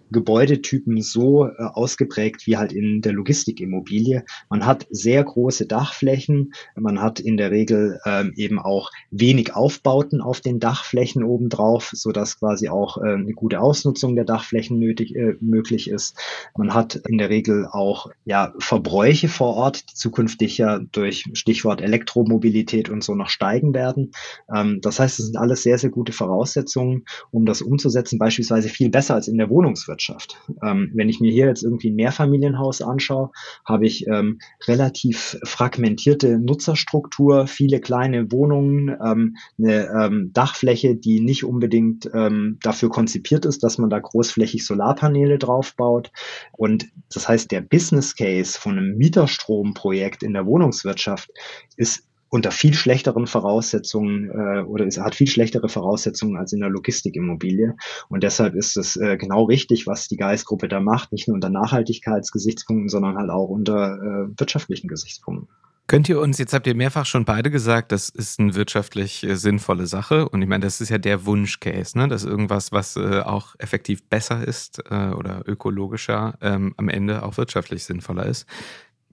Gebäudetypen 0.66 0.96
Typen 0.96 1.02
so 1.02 1.48
äh, 1.48 1.52
ausgeprägt 1.58 2.48
wie 2.48 2.58
halt 2.58 2.74
in 2.74 3.02
der 3.02 3.14
Logistikimmobilie. 3.14 4.26
Man 4.50 4.66
hat 4.66 4.88
sehr 4.90 5.24
große 5.24 5.68
Dachflächen, 5.68 6.54
man 6.76 7.02
hat 7.02 7.20
in 7.20 7.38
der 7.38 7.52
Regel 7.52 8.00
ähm, 8.06 8.34
eben 8.36 8.60
auch 8.60 8.92
wenig 9.12 9.56
Aufbauten 9.56 10.22
auf 10.22 10.42
den 10.42 10.60
Dachflächen 10.60 11.24
obendrauf, 11.24 11.92
so 11.94 12.12
dass 12.12 12.40
quasi 12.40 12.70
auch 12.70 12.98
äh, 12.98 13.14
eine 13.14 13.34
gute 13.34 13.60
Ausnutzung 13.60 14.16
der 14.16 14.26
Dachflächen 14.26 14.80
nötig, 14.80 15.16
äh, 15.16 15.36
möglich 15.40 15.90
ist. 15.90 16.18
Man 16.58 16.74
hat 16.74 16.96
in 17.08 17.18
der 17.18 17.30
Regel 17.30 17.68
auch 17.72 18.10
ja, 18.26 18.54
Verbräuche 18.60 19.28
vor 19.28 19.56
Ort, 19.56 19.92
die 19.92 19.94
zukünftig 19.94 20.58
ja 20.58 20.80
durch 20.80 21.26
Stichwort 21.34 21.82
Elektromobilität 21.82 22.90
und 22.90 23.04
so 23.04 23.16
noch 23.16 23.30
steigen 23.30 23.74
werden. 23.74 24.12
Ähm, 24.54 24.80
das 24.82 25.00
heißt, 25.00 25.20
es 25.20 25.28
sind 25.28 25.38
alles 25.38 25.64
sehr, 25.64 25.78
sehr 25.78 25.90
gute 25.92 26.12
Voraussetzungen, 26.12 27.06
um 27.32 27.46
das 27.46 27.62
umzusetzen, 27.62 28.18
beispielsweise 28.18 28.70
viel 28.70 28.90
besser 28.90 29.16
als 29.16 29.28
in 29.28 29.38
der 29.38 29.50
Wohnungswirtschaft. 29.50 30.38
Ähm, 30.64 30.92
wenn 30.94 31.10
ich 31.10 31.20
mir 31.20 31.32
hier 31.32 31.48
jetzt 31.48 31.64
irgendwie 31.64 31.90
ein 31.90 31.96
Mehrfamilienhaus 31.96 32.82
anschaue, 32.82 33.32
habe 33.66 33.86
ich 33.86 34.08
ähm, 34.08 34.40
relativ 34.68 35.38
fragmentierte 35.44 36.40
Nutzerstruktur, 36.40 37.48
viele 37.48 37.80
kleine 37.80 38.32
Wohnungen, 38.32 38.96
ähm, 39.04 39.36
eine 39.58 39.88
ähm, 39.88 40.32
Dachfläche, 40.34 40.96
die 40.96 41.20
nicht 41.20 41.44
unbedingt 41.44 42.10
ähm, 42.14 42.58
dafür 42.62 42.90
konzipiert 42.90 43.46
ist, 43.46 43.64
dass 43.64 43.78
man 43.78 43.90
da 43.90 44.00
großflächig 44.00 44.66
Solarpaneele 44.66 45.38
drauf 45.38 45.76
baut. 45.76 46.12
Und 46.52 46.88
das 47.14 47.28
heißt, 47.28 47.52
der 47.52 47.62
Business 47.62 48.16
Case 48.16 48.60
von 48.60 48.78
einem 48.78 48.98
Mieterstromprojekt 48.98 50.24
in 50.24 50.34
der 50.34 50.46
Wohnungswirtschaft 50.46 51.30
ist 51.78 52.04
unter 52.36 52.52
viel 52.52 52.74
schlechteren 52.74 53.28
Voraussetzungen 53.28 54.30
äh, 54.30 54.62
oder 54.64 54.86
es 54.86 55.00
hat 55.00 55.16
viel 55.16 55.28
schlechtere 55.28 55.70
Voraussetzungen 55.70 56.36
als 56.36 56.52
in 56.52 56.60
der 56.60 56.70
Logistikimmobilie. 56.70 57.78
Und 58.10 58.24
deshalb 58.24 58.56
ist 58.56 58.76
es 58.76 58.98
äh, 58.98 59.16
genau 59.16 59.46
richtig, 59.46 59.88
was 59.88 60.10
die 60.10 60.18
Geistgruppe 60.18 60.68
da 60.68 60.82
macht, 60.82 61.14
nicht 61.14 61.30
nur 61.30 61.36
unter 61.36 61.50
Nachhaltigkeitsgesichtspunkten, 61.50 62.90
sondern 62.90 63.16
halt 63.16 63.30
auch 63.30 63.48
unter 63.48 63.96
äh, 63.96 64.38
wirtschaftlichen 64.38 64.90
Gesichtspunkten. 64.90 65.48
Könnt 65.88 66.10
ihr 66.10 66.20
uns, 66.20 66.38
jetzt 66.38 66.52
habt 66.52 66.68
ihr 66.68 66.76
mehrfach 66.76 67.06
schon 67.06 67.24
beide 67.24 67.50
gesagt, 67.50 67.94
das 67.94 68.10
ist 68.10 68.38
eine 68.38 68.54
wirtschaftlich 68.54 69.24
äh, 69.24 69.38
sinnvolle 69.38 69.88
Sache. 69.88 70.28
Und 70.28 70.42
ich 70.42 70.50
meine, 70.50 70.66
das 70.66 70.82
ist 70.82 70.90
ja 70.90 70.98
der 70.98 71.26
Wunschcase, 71.26 71.98
ne? 71.98 72.10
dass 72.10 72.26
irgendwas, 72.26 72.74
was 72.74 72.98
äh, 72.98 73.22
auch 73.22 73.56
effektiv 73.60 74.04
besser 74.10 74.46
ist 74.46 74.84
äh, 74.90 75.12
oder 75.12 75.44
ökologischer, 75.48 76.38
ähm, 76.42 76.74
am 76.76 76.90
Ende 76.90 77.24
auch 77.24 77.38
wirtschaftlich 77.38 77.86
sinnvoller 77.86 78.26
ist. 78.26 78.46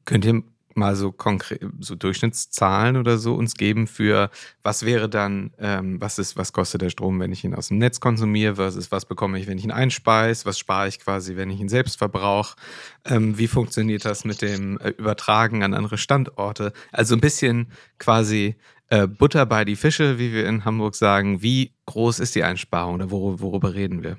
Könnt 0.07 0.25
ihr 0.25 0.43
mal 0.77 0.97
so 0.97 1.13
konkret, 1.13 1.61
so 1.81 1.95
Durchschnittszahlen 1.95 2.97
oder 2.97 3.19
so 3.19 3.35
uns 3.35 3.55
geben 3.55 3.87
für, 3.87 4.31
was 4.63 4.85
wäre 4.85 5.09
dann, 5.09 5.53
ähm, 5.59 6.01
was 6.01 6.19
ist, 6.19 6.37
was 6.37 6.53
kostet 6.53 6.83
der 6.83 6.91
Strom, 6.91 7.21
wenn 7.21 7.33
ich 7.33 7.45
ihn 7.45 7.55
aus 7.55 7.69
dem 7.69 7.79
Netz 7.79 8.01
konsumiere, 8.01 8.57
versus 8.57 8.93
was 8.93 9.05
bekomme 9.05 9.39
ich, 9.39 9.47
wenn 9.47 9.59
ich 9.59 9.65
ihn 9.65 9.71
einspeise, 9.71 10.47
was 10.47 10.59
spare 10.59 10.89
ich 10.89 11.01
quasi, 11.01 11.37
wenn 11.37 11.51
ich 11.51 11.61
ihn 11.61 11.69
selbst 11.69 11.99
verbrauche, 11.99 12.57
ähm, 13.05 13.39
wie 13.39 13.49
funktioniert 13.49 14.05
das 14.05 14.25
mit 14.25 14.43
dem 14.43 14.79
äh, 14.79 14.91
Übertragen 14.91 15.63
an 15.63 15.75
andere 15.75 15.99
Standorte? 15.99 16.73
Also 16.91 17.15
ein 17.15 17.21
bisschen 17.21 17.69
quasi 17.99 18.57
äh, 18.89 19.07
Butter 19.07 19.47
bei 19.47 19.65
die 19.65 19.77
Fische, 19.77 20.19
wie 20.19 20.33
wir 20.33 20.47
in 20.47 20.65
Hamburg 20.65 20.95
sagen. 20.95 21.41
Wie 21.43 21.73
groß 21.87 22.21
ist 22.21 22.35
die 22.35 22.45
Einsparung 22.45 22.97
oder 22.97 23.11
wor 23.11 23.41
worüber 23.41 23.75
reden 23.75 24.03
wir? 24.03 24.19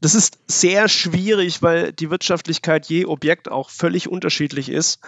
Das 0.00 0.14
ist 0.14 0.38
sehr 0.46 0.88
schwierig, 0.88 1.62
weil 1.62 1.92
die 1.92 2.10
Wirtschaftlichkeit 2.10 2.86
je 2.86 3.04
Objekt 3.06 3.50
auch 3.50 3.70
völlig 3.70 4.08
unterschiedlich 4.08 4.68
ist 4.68 5.00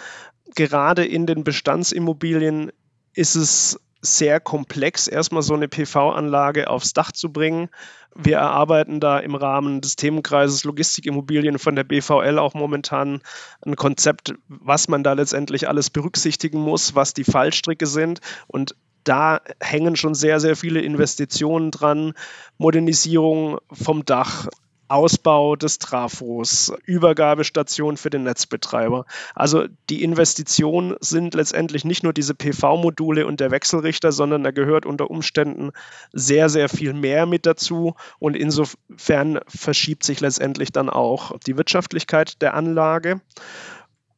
gerade 0.54 1.04
in 1.04 1.26
den 1.26 1.44
Bestandsimmobilien 1.44 2.72
ist 3.14 3.34
es 3.34 3.80
sehr 4.02 4.40
komplex, 4.40 5.08
erstmal 5.08 5.42
so 5.42 5.54
eine 5.54 5.68
PV-Anlage 5.68 6.70
aufs 6.70 6.94
Dach 6.94 7.12
zu 7.12 7.32
bringen. 7.32 7.68
Wir 8.14 8.38
erarbeiten 8.38 8.98
da 8.98 9.18
im 9.18 9.34
Rahmen 9.34 9.82
des 9.82 9.96
Themenkreises 9.96 10.64
Logistikimmobilien 10.64 11.58
von 11.58 11.76
der 11.76 11.84
BVL 11.84 12.38
auch 12.38 12.54
momentan 12.54 13.20
ein 13.64 13.76
Konzept, 13.76 14.34
was 14.48 14.88
man 14.88 15.04
da 15.04 15.12
letztendlich 15.12 15.68
alles 15.68 15.90
berücksichtigen 15.90 16.60
muss, 16.60 16.94
was 16.94 17.12
die 17.12 17.24
Fallstricke 17.24 17.86
sind. 17.86 18.20
Und 18.46 18.74
da 19.04 19.42
hängen 19.60 19.96
schon 19.96 20.14
sehr, 20.14 20.40
sehr 20.40 20.56
viele 20.56 20.80
Investitionen 20.80 21.70
dran. 21.70 22.14
Modernisierung 22.56 23.58
vom 23.70 24.04
Dach, 24.06 24.48
Ausbau 24.90 25.56
des 25.56 25.78
Trafos, 25.78 26.72
Übergabestation 26.84 27.96
für 27.96 28.10
den 28.10 28.24
Netzbetreiber. 28.24 29.06
Also 29.34 29.66
die 29.88 30.02
Investitionen 30.02 30.96
sind 31.00 31.34
letztendlich 31.34 31.84
nicht 31.84 32.02
nur 32.02 32.12
diese 32.12 32.34
PV-Module 32.34 33.26
und 33.26 33.40
der 33.40 33.50
Wechselrichter, 33.50 34.10
sondern 34.10 34.42
da 34.42 34.50
gehört 34.50 34.86
unter 34.86 35.10
Umständen 35.10 35.70
sehr, 36.12 36.48
sehr 36.48 36.68
viel 36.68 36.92
mehr 36.92 37.26
mit 37.26 37.46
dazu. 37.46 37.94
Und 38.18 38.36
insofern 38.36 39.40
verschiebt 39.46 40.02
sich 40.02 40.20
letztendlich 40.20 40.72
dann 40.72 40.90
auch 40.90 41.38
die 41.46 41.56
Wirtschaftlichkeit 41.56 42.42
der 42.42 42.54
Anlage. 42.54 43.20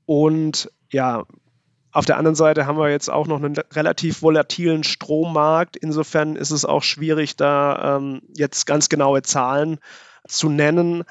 Und 0.07 0.71
ja, 0.91 1.25
auf 1.93 2.07
der 2.07 2.17
anderen 2.17 2.35
Seite 2.35 2.67
haben 2.67 2.79
wir 2.79 2.89
jetzt 2.89 3.11
auch 3.11 3.27
noch 3.27 3.37
einen 3.37 3.57
relativ 3.73 4.23
volatilen 4.23 4.83
Strommarkt. 4.83 5.77
Insofern 5.77 6.37
ist 6.37 6.51
es 6.51 6.65
auch 6.65 6.83
schwierig, 6.83 7.37
da 7.37 7.99
ähm, 7.99 8.23
jetzt 8.35 8.65
ganz 8.65 8.89
genaue 8.89 9.21
Zahlen 9.21 9.79
zu 10.27 10.49
nennen. 10.49 11.05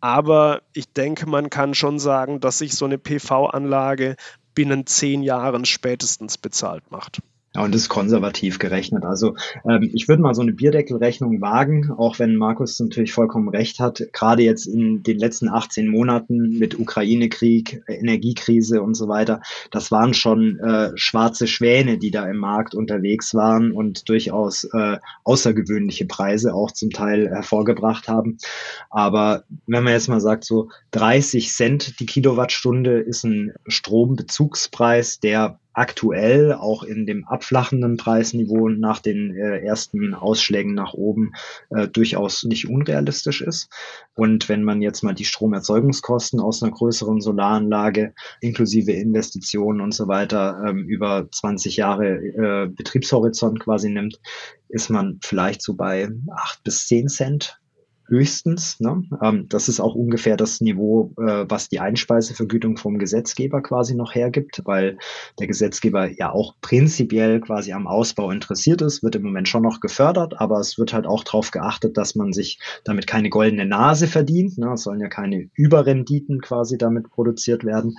Aber 0.00 0.62
ich 0.72 0.92
denke, 0.92 1.26
man 1.26 1.50
kann 1.50 1.74
schon 1.74 1.98
sagen, 1.98 2.40
dass 2.40 2.58
sich 2.58 2.74
so 2.74 2.84
eine 2.84 2.98
PV-Anlage 2.98 4.16
binnen 4.54 4.86
zehn 4.86 5.22
Jahren 5.22 5.64
spätestens 5.64 6.38
bezahlt 6.38 6.90
macht. 6.90 7.20
Ja, 7.56 7.62
und 7.62 7.72
das 7.72 7.82
ist 7.82 7.88
konservativ 7.88 8.58
gerechnet. 8.58 9.04
Also 9.04 9.36
ähm, 9.64 9.88
ich 9.94 10.08
würde 10.08 10.22
mal 10.22 10.34
so 10.34 10.42
eine 10.42 10.52
Bierdeckelrechnung 10.52 11.40
wagen, 11.40 11.92
auch 11.92 12.18
wenn 12.18 12.34
Markus 12.34 12.80
natürlich 12.80 13.12
vollkommen 13.12 13.48
recht 13.48 13.78
hat. 13.78 14.02
Gerade 14.12 14.42
jetzt 14.42 14.66
in 14.66 15.04
den 15.04 15.18
letzten 15.18 15.48
18 15.48 15.86
Monaten 15.86 16.58
mit 16.58 16.76
Ukraine-Krieg, 16.76 17.82
Energiekrise 17.86 18.82
und 18.82 18.94
so 18.94 19.06
weiter, 19.06 19.40
das 19.70 19.92
waren 19.92 20.14
schon 20.14 20.58
äh, 20.58 20.90
schwarze 20.96 21.46
Schwäne, 21.46 21.96
die 21.96 22.10
da 22.10 22.28
im 22.28 22.38
Markt 22.38 22.74
unterwegs 22.74 23.34
waren 23.34 23.70
und 23.70 24.08
durchaus 24.08 24.64
äh, 24.72 24.98
außergewöhnliche 25.22 26.06
Preise 26.06 26.54
auch 26.54 26.72
zum 26.72 26.90
Teil 26.90 27.28
hervorgebracht 27.28 28.08
haben. 28.08 28.38
Aber 28.90 29.44
wenn 29.68 29.84
man 29.84 29.92
jetzt 29.92 30.08
mal 30.08 30.20
sagt, 30.20 30.42
so 30.42 30.70
30 30.90 31.52
Cent 31.52 32.00
die 32.00 32.06
Kilowattstunde 32.06 32.98
ist 32.98 33.22
ein 33.22 33.52
Strombezugspreis, 33.68 35.20
der 35.20 35.60
aktuell 35.74 36.52
auch 36.52 36.82
in 36.84 37.04
dem 37.04 37.26
abflachenden 37.26 37.96
Preisniveau 37.96 38.68
nach 38.68 39.00
den 39.00 39.36
äh, 39.36 39.58
ersten 39.58 40.14
Ausschlägen 40.14 40.74
nach 40.74 40.94
oben 40.94 41.32
äh, 41.70 41.88
durchaus 41.88 42.44
nicht 42.44 42.68
unrealistisch 42.68 43.42
ist. 43.42 43.68
Und 44.14 44.48
wenn 44.48 44.62
man 44.62 44.80
jetzt 44.80 45.02
mal 45.02 45.14
die 45.14 45.24
Stromerzeugungskosten 45.24 46.40
aus 46.40 46.62
einer 46.62 46.72
größeren 46.72 47.20
Solaranlage 47.20 48.14
inklusive 48.40 48.92
Investitionen 48.92 49.80
und 49.80 49.92
so 49.92 50.06
weiter 50.06 50.62
ähm, 50.66 50.86
über 50.86 51.28
20 51.30 51.76
Jahre 51.76 52.06
äh, 52.06 52.68
Betriebshorizont 52.68 53.60
quasi 53.60 53.90
nimmt, 53.90 54.20
ist 54.68 54.90
man 54.90 55.18
vielleicht 55.22 55.60
so 55.60 55.74
bei 55.74 56.08
acht 56.34 56.62
bis 56.62 56.86
zehn 56.86 57.08
Cent 57.08 57.60
höchstens. 58.06 58.78
Ne? 58.80 59.02
Ähm, 59.22 59.46
das 59.48 59.68
ist 59.68 59.80
auch 59.80 59.94
ungefähr 59.94 60.36
das 60.36 60.60
Niveau, 60.60 61.12
äh, 61.18 61.44
was 61.48 61.68
die 61.68 61.80
Einspeisevergütung 61.80 62.76
vom 62.76 62.98
Gesetzgeber 62.98 63.62
quasi 63.62 63.94
noch 63.94 64.14
hergibt, 64.14 64.62
weil 64.64 64.98
der 65.38 65.46
Gesetzgeber 65.46 66.10
ja 66.10 66.30
auch 66.32 66.54
prinzipiell 66.60 67.40
quasi 67.40 67.72
am 67.72 67.86
Ausbau 67.86 68.30
interessiert 68.30 68.82
ist, 68.82 69.02
wird 69.02 69.16
im 69.16 69.22
Moment 69.22 69.48
schon 69.48 69.62
noch 69.62 69.80
gefördert, 69.80 70.40
aber 70.40 70.60
es 70.60 70.78
wird 70.78 70.92
halt 70.92 71.06
auch 71.06 71.24
darauf 71.24 71.50
geachtet, 71.50 71.96
dass 71.96 72.14
man 72.14 72.32
sich 72.32 72.58
damit 72.84 73.06
keine 73.06 73.30
goldene 73.30 73.66
Nase 73.66 74.06
verdient. 74.06 74.58
Ne? 74.58 74.72
Es 74.74 74.82
sollen 74.82 75.00
ja 75.00 75.08
keine 75.08 75.48
Überrenditen 75.54 76.40
quasi 76.40 76.78
damit 76.78 77.10
produziert 77.10 77.64
werden. 77.64 77.96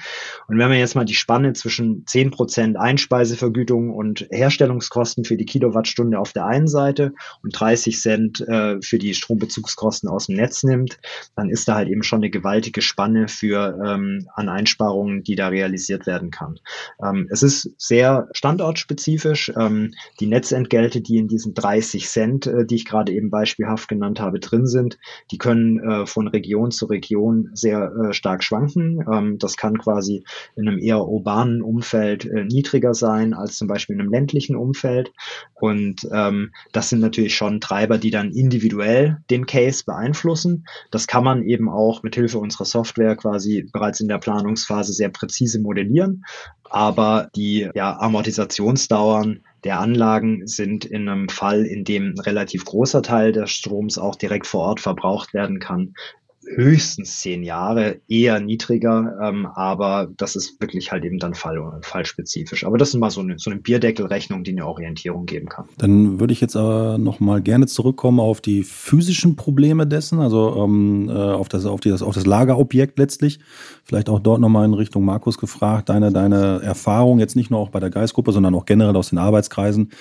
Und 0.47 0.57
wenn 0.57 0.69
man 0.69 0.77
jetzt 0.77 0.95
mal 0.95 1.05
die 1.05 1.15
Spanne 1.15 1.53
zwischen 1.53 2.05
10% 2.05 2.75
Einspeisevergütung 2.75 3.91
und 3.91 4.27
Herstellungskosten 4.29 5.25
für 5.25 5.37
die 5.37 5.45
Kilowattstunde 5.45 6.19
auf 6.19 6.33
der 6.33 6.45
einen 6.45 6.67
Seite 6.67 7.13
und 7.43 7.59
30 7.59 7.99
Cent 7.99 8.41
äh, 8.41 8.81
für 8.81 8.99
die 8.99 9.13
Strombezugskosten 9.13 9.94
Kosten 9.95 10.09
aus 10.09 10.27
dem 10.27 10.35
Netz 10.35 10.63
nimmt, 10.63 10.99
dann 11.37 11.49
ist 11.49 11.67
da 11.67 11.75
halt 11.75 11.87
eben 11.87 12.03
schon 12.03 12.19
eine 12.19 12.29
gewaltige 12.29 12.81
Spanne 12.81 13.29
für 13.29 13.79
ähm, 13.85 14.27
an 14.35 14.49
Einsparungen, 14.49 15.23
die 15.23 15.35
da 15.35 15.47
realisiert 15.47 16.05
werden 16.05 16.31
kann. 16.31 16.59
Ähm, 17.01 17.27
es 17.31 17.43
ist 17.43 17.69
sehr 17.77 18.27
standortspezifisch. 18.33 19.53
Ähm, 19.57 19.93
die 20.19 20.27
Netzentgelte, 20.27 20.99
die 20.99 21.17
in 21.17 21.29
diesen 21.29 21.53
30 21.53 22.09
Cent, 22.09 22.47
äh, 22.47 22.65
die 22.65 22.75
ich 22.75 22.85
gerade 22.85 23.13
eben 23.13 23.29
beispielhaft 23.29 23.87
genannt 23.87 24.19
habe, 24.19 24.39
drin 24.39 24.67
sind, 24.67 24.97
die 25.31 25.37
können 25.37 25.79
äh, 25.79 26.05
von 26.05 26.27
Region 26.27 26.71
zu 26.71 26.87
Region 26.87 27.51
sehr 27.53 27.91
äh, 27.93 28.13
stark 28.13 28.43
schwanken. 28.43 28.99
Ähm, 29.09 29.37
das 29.39 29.55
kann 29.55 29.77
quasi 29.77 30.25
in 30.57 30.67
einem 30.67 30.79
eher 30.79 31.07
urbanen 31.07 31.61
Umfeld 31.61 32.25
äh, 32.25 32.43
niedriger 32.43 32.93
sein 32.93 33.33
als 33.33 33.55
zum 33.55 33.69
Beispiel 33.69 33.95
in 33.95 34.01
einem 34.01 34.11
ländlichen 34.11 34.57
Umfeld. 34.57 35.13
Und 35.53 36.05
ähm, 36.11 36.51
das 36.73 36.89
sind 36.89 36.99
natürlich 36.99 37.35
schon 37.35 37.61
Treiber, 37.61 37.97
die 37.97 38.11
dann 38.11 38.31
individuell 38.31 39.19
den 39.29 39.45
Case 39.45 39.84
beeinflussen. 39.85 40.65
Das 40.91 41.07
kann 41.07 41.23
man 41.23 41.43
eben 41.43 41.69
auch 41.69 42.03
mit 42.03 42.15
Hilfe 42.15 42.39
unserer 42.39 42.65
Software 42.65 43.15
quasi 43.15 43.69
bereits 43.71 43.99
in 43.99 44.07
der 44.07 44.17
Planungsphase 44.17 44.93
sehr 44.93 45.09
präzise 45.09 45.59
modellieren. 45.59 46.25
Aber 46.69 47.29
die 47.35 47.69
ja, 47.73 47.97
Amortisationsdauern 47.99 49.41
der 49.63 49.79
Anlagen 49.79 50.45
sind 50.47 50.85
in 50.85 51.07
einem 51.07 51.29
Fall, 51.29 51.65
in 51.65 51.83
dem 51.83 52.13
ein 52.15 52.19
relativ 52.19 52.65
großer 52.65 53.01
Teil 53.01 53.31
des 53.31 53.51
Stroms 53.51 53.97
auch 53.97 54.15
direkt 54.15 54.47
vor 54.47 54.61
Ort 54.61 54.79
verbraucht 54.79 55.33
werden 55.33 55.59
kann, 55.59 55.93
höchstens 56.47 57.19
zehn 57.19 57.43
Jahre, 57.43 57.97
eher 58.07 58.39
niedriger, 58.39 59.17
ähm, 59.21 59.45
aber 59.45 60.07
das 60.17 60.35
ist 60.35 60.61
wirklich 60.61 60.91
halt 60.91 61.03
eben 61.03 61.19
dann 61.19 61.33
fall, 61.33 61.59
fallspezifisch. 61.81 62.65
Aber 62.65 62.77
das 62.77 62.89
ist 62.89 62.95
mal 62.95 63.09
so 63.09 63.21
eine, 63.21 63.37
so 63.39 63.49
eine 63.49 63.59
Bierdeckelrechnung, 63.59 64.43
die 64.43 64.51
eine 64.51 64.67
Orientierung 64.67 65.25
geben 65.25 65.47
kann. 65.49 65.65
Dann 65.77 66.19
würde 66.19 66.33
ich 66.33 66.41
jetzt 66.41 66.55
aber 66.55 66.97
noch 66.97 67.19
mal 67.19 67.41
gerne 67.41 67.67
zurückkommen 67.67 68.19
auf 68.19 68.41
die 68.41 68.63
physischen 68.63 69.35
Probleme 69.35 69.87
dessen, 69.87 70.19
also 70.19 70.63
ähm, 70.63 71.09
äh, 71.09 71.13
auf, 71.13 71.49
das, 71.49 71.65
auf, 71.65 71.79
die, 71.79 71.89
das, 71.89 72.01
auf 72.01 72.13
das 72.13 72.25
Lagerobjekt 72.25 72.99
letztlich. 72.99 73.39
Vielleicht 73.83 74.09
auch 74.09 74.19
dort 74.19 74.41
nochmal 74.41 74.65
in 74.65 74.73
Richtung 74.73 75.05
Markus 75.05 75.37
gefragt, 75.37 75.89
deine, 75.89 76.11
deine 76.11 76.61
Erfahrung 76.63 77.19
jetzt 77.19 77.35
nicht 77.35 77.51
nur 77.51 77.59
auch 77.59 77.69
bei 77.69 77.79
der 77.79 77.89
Geistgruppe, 77.89 78.31
sondern 78.31 78.55
auch 78.55 78.65
generell 78.65 78.95
aus 78.95 79.09
den 79.09 79.19
Arbeitskreisen. 79.19 79.91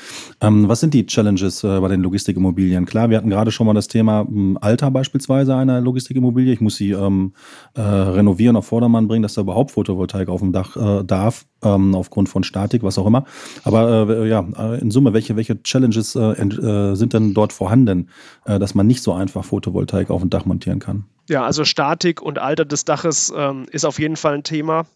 Ähm, 0.40 0.68
was 0.68 0.80
sind 0.80 0.94
die 0.94 1.06
Challenges 1.06 1.64
äh, 1.64 1.80
bei 1.80 1.88
den 1.88 2.00
Logistikimmobilien? 2.00 2.86
Klar, 2.86 3.10
wir 3.10 3.16
hatten 3.16 3.30
gerade 3.30 3.50
schon 3.50 3.66
mal 3.66 3.74
das 3.74 3.88
Thema 3.88 4.26
ähm, 4.28 4.58
Alter 4.60 4.90
beispielsweise 4.90 5.54
einer 5.54 5.80
Logistikimmobilie 5.80 6.33
Immobilie. 6.34 6.52
Ich 6.52 6.60
muss 6.60 6.76
sie 6.76 6.90
ähm, 6.90 7.32
äh, 7.74 7.80
renovieren, 7.80 8.56
auf 8.56 8.66
Vordermann 8.66 9.06
bringen, 9.06 9.22
dass 9.22 9.34
da 9.34 9.42
überhaupt 9.42 9.70
Photovoltaik 9.70 10.28
auf 10.28 10.40
dem 10.40 10.52
Dach 10.52 10.76
äh, 10.76 11.04
darf, 11.04 11.46
ähm, 11.62 11.94
aufgrund 11.94 12.28
von 12.28 12.42
Statik, 12.42 12.82
was 12.82 12.98
auch 12.98 13.06
immer. 13.06 13.24
Aber 13.62 14.08
äh, 14.08 14.28
ja, 14.28 14.44
äh, 14.58 14.80
in 14.80 14.90
Summe, 14.90 15.12
welche, 15.12 15.36
welche 15.36 15.62
Challenges 15.62 16.16
äh, 16.16 16.32
äh, 16.32 16.94
sind 16.96 17.12
denn 17.12 17.34
dort 17.34 17.52
vorhanden, 17.52 18.08
dass 18.44 18.74
man 18.74 18.86
nicht 18.86 19.02
so 19.02 19.12
einfach 19.12 19.44
Photovoltaik 19.44 20.10
auf 20.10 20.20
dem 20.20 20.30
Dach 20.30 20.44
montieren 20.44 20.80
kann? 20.80 21.04
Ja, 21.28 21.44
also 21.44 21.64
Statik 21.64 22.20
und 22.20 22.38
Alter 22.38 22.64
des 22.64 22.84
Daches 22.84 23.32
ähm, 23.34 23.66
ist 23.70 23.84
auf 23.84 23.98
jeden 23.98 24.16
Fall 24.16 24.34
ein 24.34 24.42
Thema. 24.42 24.86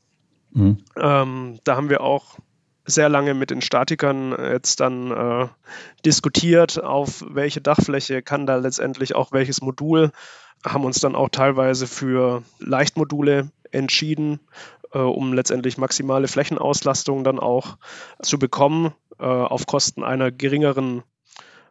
Mhm. 0.52 0.78
Ähm, 0.96 1.58
da 1.64 1.76
haben 1.76 1.88
wir 1.88 2.00
auch 2.00 2.38
sehr 2.84 3.08
lange 3.08 3.34
mit 3.34 3.50
den 3.50 3.60
Statikern 3.60 4.34
jetzt 4.38 4.80
dann 4.80 5.10
äh, 5.10 5.46
diskutiert, 6.04 6.82
auf 6.82 7.24
welche 7.28 7.60
Dachfläche 7.60 8.22
kann 8.22 8.46
da 8.46 8.56
letztendlich 8.56 9.14
auch 9.14 9.30
welches 9.32 9.60
Modul 9.60 10.10
haben 10.64 10.84
uns 10.84 11.00
dann 11.00 11.14
auch 11.14 11.28
teilweise 11.28 11.86
für 11.86 12.42
Leichtmodule 12.58 13.50
entschieden, 13.70 14.40
äh, 14.92 14.98
um 14.98 15.32
letztendlich 15.32 15.78
maximale 15.78 16.28
Flächenauslastung 16.28 17.24
dann 17.24 17.38
auch 17.38 17.76
zu 18.22 18.38
bekommen, 18.38 18.92
äh, 19.18 19.24
auf 19.24 19.66
Kosten 19.66 20.02
einer 20.02 20.30
geringeren 20.30 21.02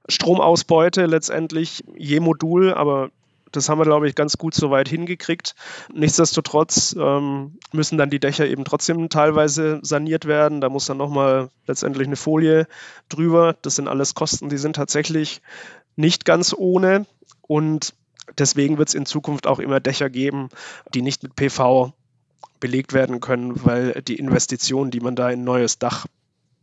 Stromausbeute 0.10 1.06
letztendlich 1.06 1.84
je 1.96 2.20
Modul, 2.20 2.74
aber 2.74 3.10
das 3.52 3.70
haben 3.70 3.80
wir, 3.80 3.86
glaube 3.86 4.08
ich, 4.08 4.16
ganz 4.16 4.38
gut 4.38 4.54
soweit 4.54 4.90
hingekriegt. 4.90 5.56
Nichtsdestotrotz 5.94 6.96
ähm, 7.00 7.58
müssen 7.72 7.98
dann 7.98 8.10
die 8.10 8.20
Dächer 8.20 8.46
eben 8.46 8.66
trotzdem 8.66 9.10
teilweise 9.10 9.80
saniert 9.84 10.26
werden. 10.26 10.62
Da 10.62 10.70
muss 10.70 10.86
dann 10.86 10.98
nochmal 10.98 11.50
letztendlich 11.66 12.08
eine 12.08 12.18
Folie 12.18 12.68
drüber. 13.10 13.56
Das 13.62 13.76
sind 13.76 13.88
alles 13.88 14.16
Kosten, 14.16 14.50
die 14.50 14.58
sind 14.58 14.76
tatsächlich 14.76 15.42
nicht 15.96 16.26
ganz 16.26 16.54
ohne. 16.58 17.06
Und 17.42 17.94
Deswegen 18.38 18.78
wird 18.78 18.90
es 18.90 18.96
in 18.96 19.06
Zukunft 19.06 19.48
auch 19.48 19.60
immer 19.60 19.80
Dächer 19.80 20.10
geben, 20.10 20.50
die 20.94 21.02
nicht 21.02 21.24
mit 21.24 21.36
PV 21.36 21.94
belegt 22.60 22.94
werden 22.94 23.20
können, 23.20 23.66
weil 23.66 24.02
die 24.02 24.18
Investitionen, 24.18 24.92
die 24.92 25.00
man 25.00 25.16
da 25.16 25.30
in 25.30 25.42
ein 25.42 25.44
neues 25.44 25.80
Dach 25.80 26.08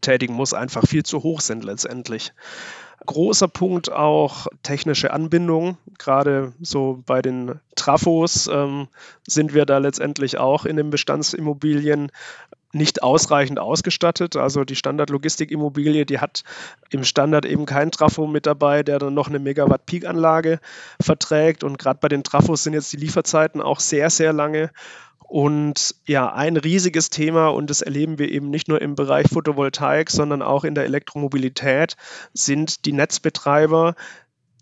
tätigen 0.00 0.34
muss, 0.34 0.52
einfach 0.52 0.86
viel 0.86 1.02
zu 1.02 1.22
hoch 1.22 1.40
sind 1.40 1.64
letztendlich. 1.64 2.32
Großer 3.06 3.48
Punkt 3.48 3.92
auch 3.92 4.46
technische 4.62 5.12
Anbindung. 5.12 5.76
Gerade 5.98 6.52
so 6.60 7.02
bei 7.04 7.22
den 7.22 7.60
Trafos 7.76 8.46
ähm, 8.46 8.88
sind 9.26 9.54
wir 9.54 9.66
da 9.66 9.78
letztendlich 9.78 10.38
auch 10.38 10.64
in 10.64 10.76
den 10.76 10.90
Bestandsimmobilien 10.90 12.10
nicht 12.74 13.02
ausreichend 13.02 13.58
ausgestattet. 13.58 14.36
Also 14.36 14.64
die 14.64 14.76
Standard-Logistik-Immobilie, 14.76 16.06
die 16.06 16.18
hat 16.18 16.44
im 16.90 17.04
Standard 17.04 17.46
eben 17.46 17.66
keinen 17.66 17.90
Trafo 17.90 18.26
mit 18.26 18.46
dabei, 18.46 18.82
der 18.82 18.98
dann 18.98 19.14
noch 19.14 19.28
eine 19.28 19.38
Megawatt-Peak-Anlage 19.38 20.60
verträgt. 21.00 21.62
Und 21.62 21.78
gerade 21.78 22.00
bei 22.00 22.08
den 22.08 22.24
Trafos 22.24 22.64
sind 22.64 22.74
jetzt 22.74 22.92
die 22.92 22.96
Lieferzeiten 22.96 23.60
auch 23.60 23.80
sehr, 23.80 24.10
sehr 24.10 24.32
lange. 24.32 24.70
Und 25.26 25.94
ja, 26.06 26.32
ein 26.32 26.56
riesiges 26.56 27.10
Thema, 27.10 27.48
und 27.48 27.70
das 27.70 27.82
erleben 27.82 28.18
wir 28.18 28.30
eben 28.30 28.50
nicht 28.50 28.68
nur 28.68 28.80
im 28.80 28.94
Bereich 28.94 29.26
Photovoltaik, 29.28 30.10
sondern 30.10 30.42
auch 30.42 30.64
in 30.64 30.74
der 30.74 30.84
Elektromobilität, 30.84 31.96
sind 32.34 32.84
die 32.84 32.92
Netzbetreiber, 32.92 33.94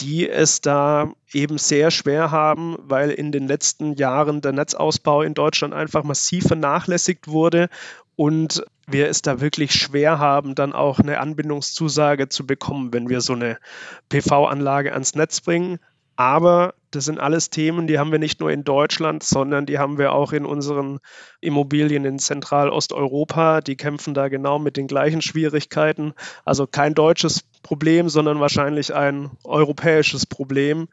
die 0.01 0.29
es 0.29 0.61
da 0.61 1.13
eben 1.33 1.59
sehr 1.59 1.91
schwer 1.91 2.31
haben, 2.31 2.77
weil 2.79 3.11
in 3.11 3.33
den 3.33 3.47
letzten 3.47 3.95
Jahren 3.95 4.41
der 4.41 4.53
Netzausbau 4.53 5.23
in 5.23 5.35
Deutschland 5.35 5.75
einfach 5.75 6.05
massiv 6.05 6.47
vernachlässigt 6.47 7.29
wurde 7.29 7.69
und 8.17 8.65
wir 8.87 9.09
es 9.09 9.23
da 9.23 9.41
wirklich 9.41 9.73
schwer 9.73 10.19
haben, 10.19 10.55
dann 10.55 10.73
auch 10.73 10.99
eine 10.99 11.21
Anbindungszusage 11.21 12.29
zu 12.29 12.47
bekommen, 12.47 12.93
wenn 12.93 13.09
wir 13.09 13.21
so 13.21 13.33
eine 13.35 13.59
PV-Anlage 14.09 14.93
ans 14.93 15.15
Netz 15.15 15.41
bringen. 15.41 15.79
Aber 16.17 16.75
das 16.91 17.07
sind 17.07 17.19
alles 17.19 17.49
Themen, 17.49 17.87
die 17.87 17.99
haben 17.99 18.13
wir 18.13 18.19
nicht 18.19 18.41
nur 18.41 18.51
in 18.51 18.65
Deutschland, 18.65 19.23
sondern 19.23 19.65
die 19.65 19.79
haben 19.79 19.97
wir 19.97 20.13
auch 20.13 20.33
in 20.33 20.45
unseren 20.45 20.99
Immobilien 21.41 22.05
in 22.05 22.19
Zentralosteuropa. 22.19 23.63
Die 23.63 23.77
kämpfen 23.77 24.13
da 24.13 24.29
genau 24.29 24.59
mit 24.59 24.77
den 24.77 24.89
gleichen 24.89 25.23
Schwierigkeiten. 25.23 26.13
Also 26.45 26.67
kein 26.67 26.95
deutsches 26.95 27.45
Problem, 27.63 28.09
sondern 28.11 28.41
wahrscheinlich 28.41 28.95
ein 28.95 29.31
europäisches 29.43 30.27
Problem. 30.27 30.89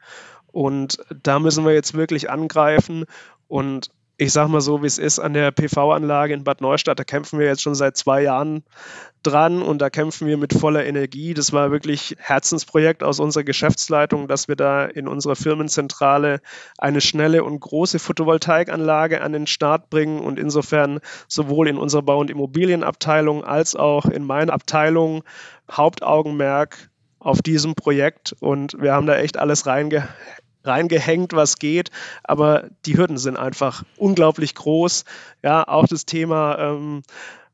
Und 0.52 0.98
da 1.22 1.38
müssen 1.38 1.64
wir 1.66 1.74
jetzt 1.74 1.94
wirklich 1.94 2.30
angreifen. 2.30 3.04
Und 3.46 3.90
ich 4.20 4.32
sag 4.32 4.48
mal 4.48 4.60
so, 4.60 4.82
wie 4.82 4.86
es 4.86 4.98
ist, 4.98 5.18
an 5.18 5.32
der 5.32 5.50
PV-Anlage 5.50 6.34
in 6.34 6.44
Bad 6.44 6.60
Neustadt, 6.60 6.98
da 6.98 7.04
kämpfen 7.04 7.38
wir 7.38 7.46
jetzt 7.46 7.62
schon 7.62 7.74
seit 7.74 7.96
zwei 7.96 8.22
Jahren 8.22 8.64
dran 9.22 9.62
und 9.62 9.80
da 9.80 9.88
kämpfen 9.88 10.28
wir 10.28 10.36
mit 10.36 10.52
voller 10.52 10.84
Energie. 10.84 11.32
Das 11.32 11.54
war 11.54 11.70
wirklich 11.70 12.16
Herzensprojekt 12.18 13.02
aus 13.02 13.18
unserer 13.18 13.44
Geschäftsleitung, 13.44 14.28
dass 14.28 14.46
wir 14.46 14.56
da 14.56 14.84
in 14.84 15.08
unserer 15.08 15.36
Firmenzentrale 15.36 16.42
eine 16.76 17.00
schnelle 17.00 17.44
und 17.44 17.60
große 17.60 17.98
Photovoltaikanlage 17.98 19.22
an 19.22 19.32
den 19.32 19.46
Start 19.46 19.88
bringen 19.88 20.20
und 20.20 20.38
insofern 20.38 21.00
sowohl 21.26 21.68
in 21.68 21.78
unserer 21.78 22.02
Bau- 22.02 22.20
und 22.20 22.28
Immobilienabteilung 22.28 23.42
als 23.42 23.74
auch 23.74 24.04
in 24.04 24.26
meiner 24.26 24.52
Abteilung 24.52 25.24
Hauptaugenmerk 25.72 26.90
auf 27.20 27.40
diesem 27.40 27.74
Projekt 27.74 28.36
und 28.40 28.76
wir 28.78 28.92
haben 28.92 29.06
da 29.06 29.16
echt 29.16 29.38
alles 29.38 29.64
reinge 29.64 30.06
reingehängt, 30.64 31.32
was 31.32 31.58
geht, 31.58 31.90
aber 32.22 32.68
die 32.86 32.96
Hürden 32.96 33.18
sind 33.18 33.36
einfach 33.36 33.84
unglaublich 33.96 34.54
groß. 34.54 35.04
Ja, 35.42 35.66
auch 35.66 35.86
das 35.86 36.06
Thema 36.06 36.58
ähm, 36.58 37.02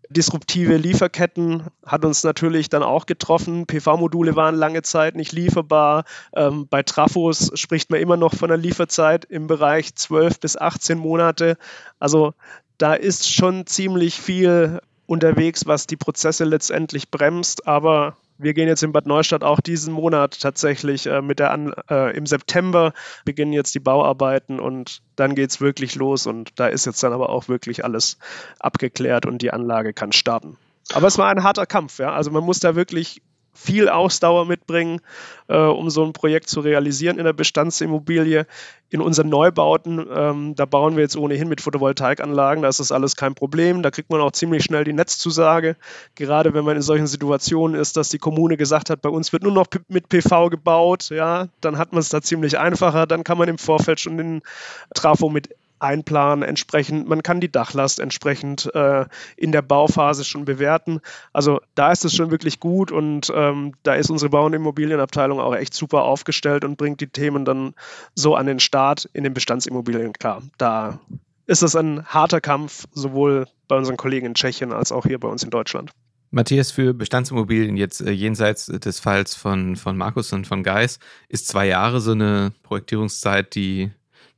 disruptive 0.08 0.76
Lieferketten 0.76 1.64
hat 1.84 2.04
uns 2.04 2.24
natürlich 2.24 2.68
dann 2.68 2.82
auch 2.82 3.06
getroffen. 3.06 3.66
PV-Module 3.66 4.36
waren 4.36 4.54
lange 4.54 4.82
Zeit 4.82 5.16
nicht 5.16 5.32
lieferbar. 5.32 6.04
Ähm, 6.34 6.66
bei 6.68 6.82
Trafos 6.82 7.50
spricht 7.54 7.90
man 7.90 8.00
immer 8.00 8.16
noch 8.16 8.34
von 8.34 8.50
einer 8.50 8.60
Lieferzeit 8.60 9.24
im 9.24 9.46
Bereich 9.46 9.94
12 9.94 10.40
bis 10.40 10.56
18 10.56 10.98
Monate. 10.98 11.56
Also 11.98 12.34
da 12.78 12.94
ist 12.94 13.32
schon 13.32 13.66
ziemlich 13.66 14.20
viel 14.20 14.80
unterwegs, 15.06 15.66
was 15.66 15.86
die 15.86 15.96
Prozesse 15.96 16.44
letztendlich 16.44 17.10
bremst, 17.10 17.66
aber 17.66 18.16
Wir 18.38 18.54
gehen 18.54 18.68
jetzt 18.68 18.82
in 18.82 18.92
Bad 18.92 19.06
Neustadt 19.06 19.44
auch 19.44 19.60
diesen 19.60 19.92
Monat 19.92 20.40
tatsächlich 20.40 21.06
äh, 21.06 21.22
mit 21.22 21.38
der 21.38 21.50
An 21.50 21.72
äh, 21.90 22.16
im 22.16 22.26
September 22.26 22.92
beginnen 23.24 23.52
jetzt 23.52 23.74
die 23.74 23.80
Bauarbeiten 23.80 24.60
und 24.60 25.02
dann 25.16 25.34
geht 25.34 25.50
es 25.50 25.60
wirklich 25.60 25.94
los 25.94 26.26
und 26.26 26.58
da 26.58 26.66
ist 26.66 26.86
jetzt 26.86 27.02
dann 27.02 27.12
aber 27.12 27.30
auch 27.30 27.48
wirklich 27.48 27.84
alles 27.84 28.18
abgeklärt 28.60 29.26
und 29.26 29.42
die 29.42 29.52
Anlage 29.52 29.92
kann 29.92 30.12
starten. 30.12 30.56
Aber 30.92 31.06
es 31.06 31.18
war 31.18 31.28
ein 31.28 31.42
harter 31.42 31.66
Kampf, 31.66 31.98
ja. 31.98 32.12
Also 32.12 32.30
man 32.30 32.44
muss 32.44 32.60
da 32.60 32.76
wirklich 32.76 33.22
viel 33.56 33.88
Ausdauer 33.88 34.46
mitbringen, 34.46 35.00
äh, 35.48 35.56
um 35.56 35.90
so 35.90 36.04
ein 36.04 36.12
Projekt 36.12 36.48
zu 36.48 36.60
realisieren 36.60 37.18
in 37.18 37.24
der 37.24 37.32
Bestandsimmobilie. 37.32 38.46
In 38.88 39.00
unseren 39.00 39.28
Neubauten, 39.28 40.06
ähm, 40.14 40.54
da 40.54 40.64
bauen 40.64 40.94
wir 40.94 41.02
jetzt 41.02 41.16
ohnehin 41.16 41.48
mit 41.48 41.60
Photovoltaikanlagen, 41.60 42.62
da 42.62 42.68
ist 42.68 42.78
das 42.78 42.92
alles 42.92 43.16
kein 43.16 43.34
Problem. 43.34 43.82
Da 43.82 43.90
kriegt 43.90 44.10
man 44.10 44.20
auch 44.20 44.30
ziemlich 44.30 44.62
schnell 44.62 44.84
die 44.84 44.92
Netzzusage. 44.92 45.74
Gerade 46.14 46.54
wenn 46.54 46.64
man 46.64 46.76
in 46.76 46.82
solchen 46.82 47.08
Situationen 47.08 47.80
ist, 47.80 47.96
dass 47.96 48.10
die 48.10 48.18
Kommune 48.18 48.56
gesagt 48.56 48.90
hat, 48.90 49.02
bei 49.02 49.08
uns 49.08 49.32
wird 49.32 49.42
nur 49.42 49.52
noch 49.52 49.66
mit 49.88 50.08
PV 50.08 50.50
gebaut, 50.50 51.08
ja, 51.10 51.48
dann 51.60 51.78
hat 51.78 51.92
man 51.92 52.00
es 52.00 52.10
da 52.10 52.22
ziemlich 52.22 52.58
einfacher. 52.58 53.06
Dann 53.08 53.24
kann 53.24 53.38
man 53.38 53.48
im 53.48 53.58
Vorfeld 53.58 53.98
schon 53.98 54.18
den 54.18 54.42
Trafo 54.94 55.28
mit 55.30 55.48
einplanen 55.78 56.42
entsprechend. 56.42 57.08
Man 57.08 57.22
kann 57.22 57.40
die 57.40 57.50
Dachlast 57.50 58.00
entsprechend 58.00 58.72
äh, 58.74 59.06
in 59.36 59.52
der 59.52 59.62
Bauphase 59.62 60.24
schon 60.24 60.44
bewerten. 60.44 61.00
Also 61.32 61.60
da 61.74 61.92
ist 61.92 62.04
es 62.04 62.14
schon 62.14 62.30
wirklich 62.30 62.60
gut 62.60 62.92
und 62.92 63.32
ähm, 63.34 63.74
da 63.82 63.94
ist 63.94 64.10
unsere 64.10 64.30
Bau- 64.30 64.46
und 64.46 64.54
Immobilienabteilung 64.54 65.40
auch 65.40 65.54
echt 65.54 65.74
super 65.74 66.02
aufgestellt 66.04 66.64
und 66.64 66.76
bringt 66.76 67.00
die 67.00 67.08
Themen 67.08 67.44
dann 67.44 67.74
so 68.14 68.34
an 68.34 68.46
den 68.46 68.60
Start 68.60 69.08
in 69.12 69.24
den 69.24 69.34
Bestandsimmobilien 69.34 70.12
klar. 70.12 70.42
Da 70.58 70.98
ist 71.46 71.62
es 71.62 71.76
ein 71.76 72.04
harter 72.06 72.40
Kampf, 72.40 72.86
sowohl 72.92 73.46
bei 73.68 73.76
unseren 73.76 73.96
Kollegen 73.96 74.26
in 74.26 74.34
Tschechien 74.34 74.72
als 74.72 74.92
auch 74.92 75.04
hier 75.04 75.20
bei 75.20 75.28
uns 75.28 75.42
in 75.42 75.50
Deutschland. 75.50 75.92
Matthias, 76.30 76.70
für 76.72 76.92
Bestandsimmobilien 76.92 77.76
jetzt 77.76 78.00
äh, 78.00 78.10
jenseits 78.10 78.66
des 78.66 79.00
Falls 79.00 79.34
von, 79.34 79.76
von 79.76 79.96
Markus 79.96 80.32
und 80.32 80.46
von 80.46 80.62
Geis 80.62 80.98
ist 81.28 81.48
zwei 81.48 81.66
Jahre 81.66 82.00
so 82.00 82.12
eine 82.12 82.52
Projektierungszeit, 82.62 83.54
die 83.54 83.90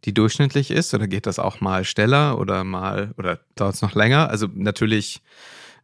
die 0.05 0.15
durchschnittlich 0.15 0.71
ist? 0.71 0.95
Oder 0.95 1.09
geht 1.09 1.27
das 1.27 1.39
auch 1.39 1.61
mal 1.61 1.85
schneller 1.85 2.39
oder 2.39 2.65
mal 2.65 3.13
oder 3.19 3.41
dauert 3.55 3.75
es 3.75 3.83
noch 3.83 3.95
länger? 3.95 4.31
Also 4.31 4.49
natürlich 4.55 5.23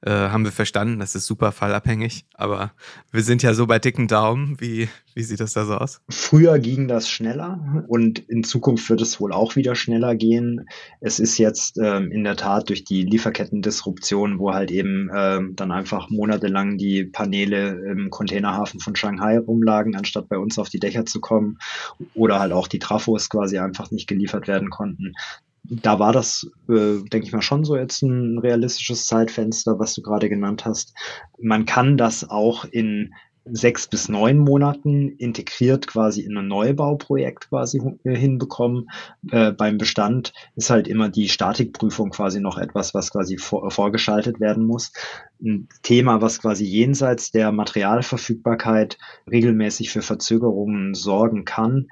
äh, 0.05 0.11
haben 0.11 0.45
wir 0.45 0.53
verstanden, 0.53 0.99
das 0.99 1.15
ist 1.15 1.27
super 1.27 1.51
fallabhängig, 1.51 2.27
aber 2.35 2.73
wir 3.11 3.23
sind 3.23 3.43
ja 3.43 3.55
so 3.55 3.67
bei 3.67 3.79
dicken 3.79 4.07
Daumen. 4.07 4.61
Wie, 4.61 4.89
wie 5.15 5.23
sieht 5.23 5.41
das 5.41 5.55
da 5.55 5.65
so 5.65 5.75
aus? 5.75 6.03
Früher 6.11 6.59
ging 6.59 6.89
das 6.89 7.09
schneller 7.09 7.85
und 7.89 8.19
in 8.19 8.45
Zukunft 8.45 8.91
wird 8.91 9.01
es 9.01 9.19
wohl 9.19 9.33
auch 9.33 9.57
wieder 9.57 9.75
schneller 9.75 10.15
gehen. 10.15 10.67
Es 11.01 11.19
ist 11.19 11.39
jetzt 11.39 11.79
ähm, 11.79 12.13
in 12.13 12.25
der 12.25 12.37
Tat 12.37 12.69
durch 12.69 12.85
die 12.85 13.03
Lieferkettendisruption, 13.03 14.39
wo 14.39 14.53
halt 14.53 14.71
eben 14.71 15.09
ähm, 15.15 15.57
dann 15.57 15.73
einfach 15.73 16.11
monatelang 16.11 16.77
die 16.77 17.05
Paneele 17.05 17.71
im 17.91 18.11
Containerhafen 18.11 18.81
von 18.81 18.97
Shanghai 18.97 19.39
rumlagen, 19.39 19.97
anstatt 19.97 20.29
bei 20.29 20.37
uns 20.37 20.59
auf 20.59 20.69
die 20.69 20.81
Dächer 20.81 21.07
zu 21.07 21.21
kommen 21.21 21.59
oder 22.15 22.41
halt 22.41 22.53
auch 22.53 22.69
die 22.69 22.79
Trafos 22.79 23.31
quasi 23.31 23.59
einfach 23.59 23.91
nicht 23.91 24.07
geliefert 24.07 24.49
werden 24.49 24.69
konnten 24.69 25.15
da 25.65 25.99
war 25.99 26.13
das, 26.13 26.47
äh, 26.69 27.03
denke 27.11 27.27
ich 27.27 27.33
mal, 27.33 27.43
schon 27.43 27.65
so 27.65 27.77
jetzt 27.77 28.03
ein 28.03 28.39
realistisches 28.39 29.07
Zeitfenster, 29.07 29.79
was 29.79 29.95
du 29.95 30.03
gerade 30.03 30.29
genannt 30.29 30.65
hast. 30.65 30.95
Man 31.39 31.65
kann 31.65 31.97
das 31.97 32.29
auch 32.29 32.65
in 32.65 33.15
sechs 33.47 33.87
bis 33.87 34.09
neun 34.09 34.39
Monaten 34.39 35.11
integriert 35.11 35.87
quasi 35.87 36.23
in 36.23 36.37
ein 36.37 36.49
Neubauprojekt 36.49 37.51
quasi 37.51 37.81
äh, 38.05 38.17
hinbekommen. 38.17 38.89
Äh, 39.31 39.53
beim 39.53 39.77
Bestand 39.77 40.33
ist 40.57 40.71
halt 40.71 40.89
immer 40.89 41.11
die 41.11 41.29
Statikprüfung 41.29 42.11
quasi 42.11 42.41
noch 42.41 42.57
etwas, 42.57 42.95
was 42.95 43.11
quasi 43.11 43.37
vor, 43.37 43.71
vorgeschaltet 43.71 44.41
werden 44.41 44.65
muss. 44.65 44.93
Ein 45.43 45.69
Thema, 45.83 46.23
was 46.23 46.41
quasi 46.41 46.65
jenseits 46.65 47.33
der 47.33 47.53
Materialverfügbarkeit 47.53 48.97
regelmäßig 49.31 49.91
für 49.91 50.03
Verzögerungen 50.03 50.95
sorgen 50.95 51.45
kann, 51.45 51.89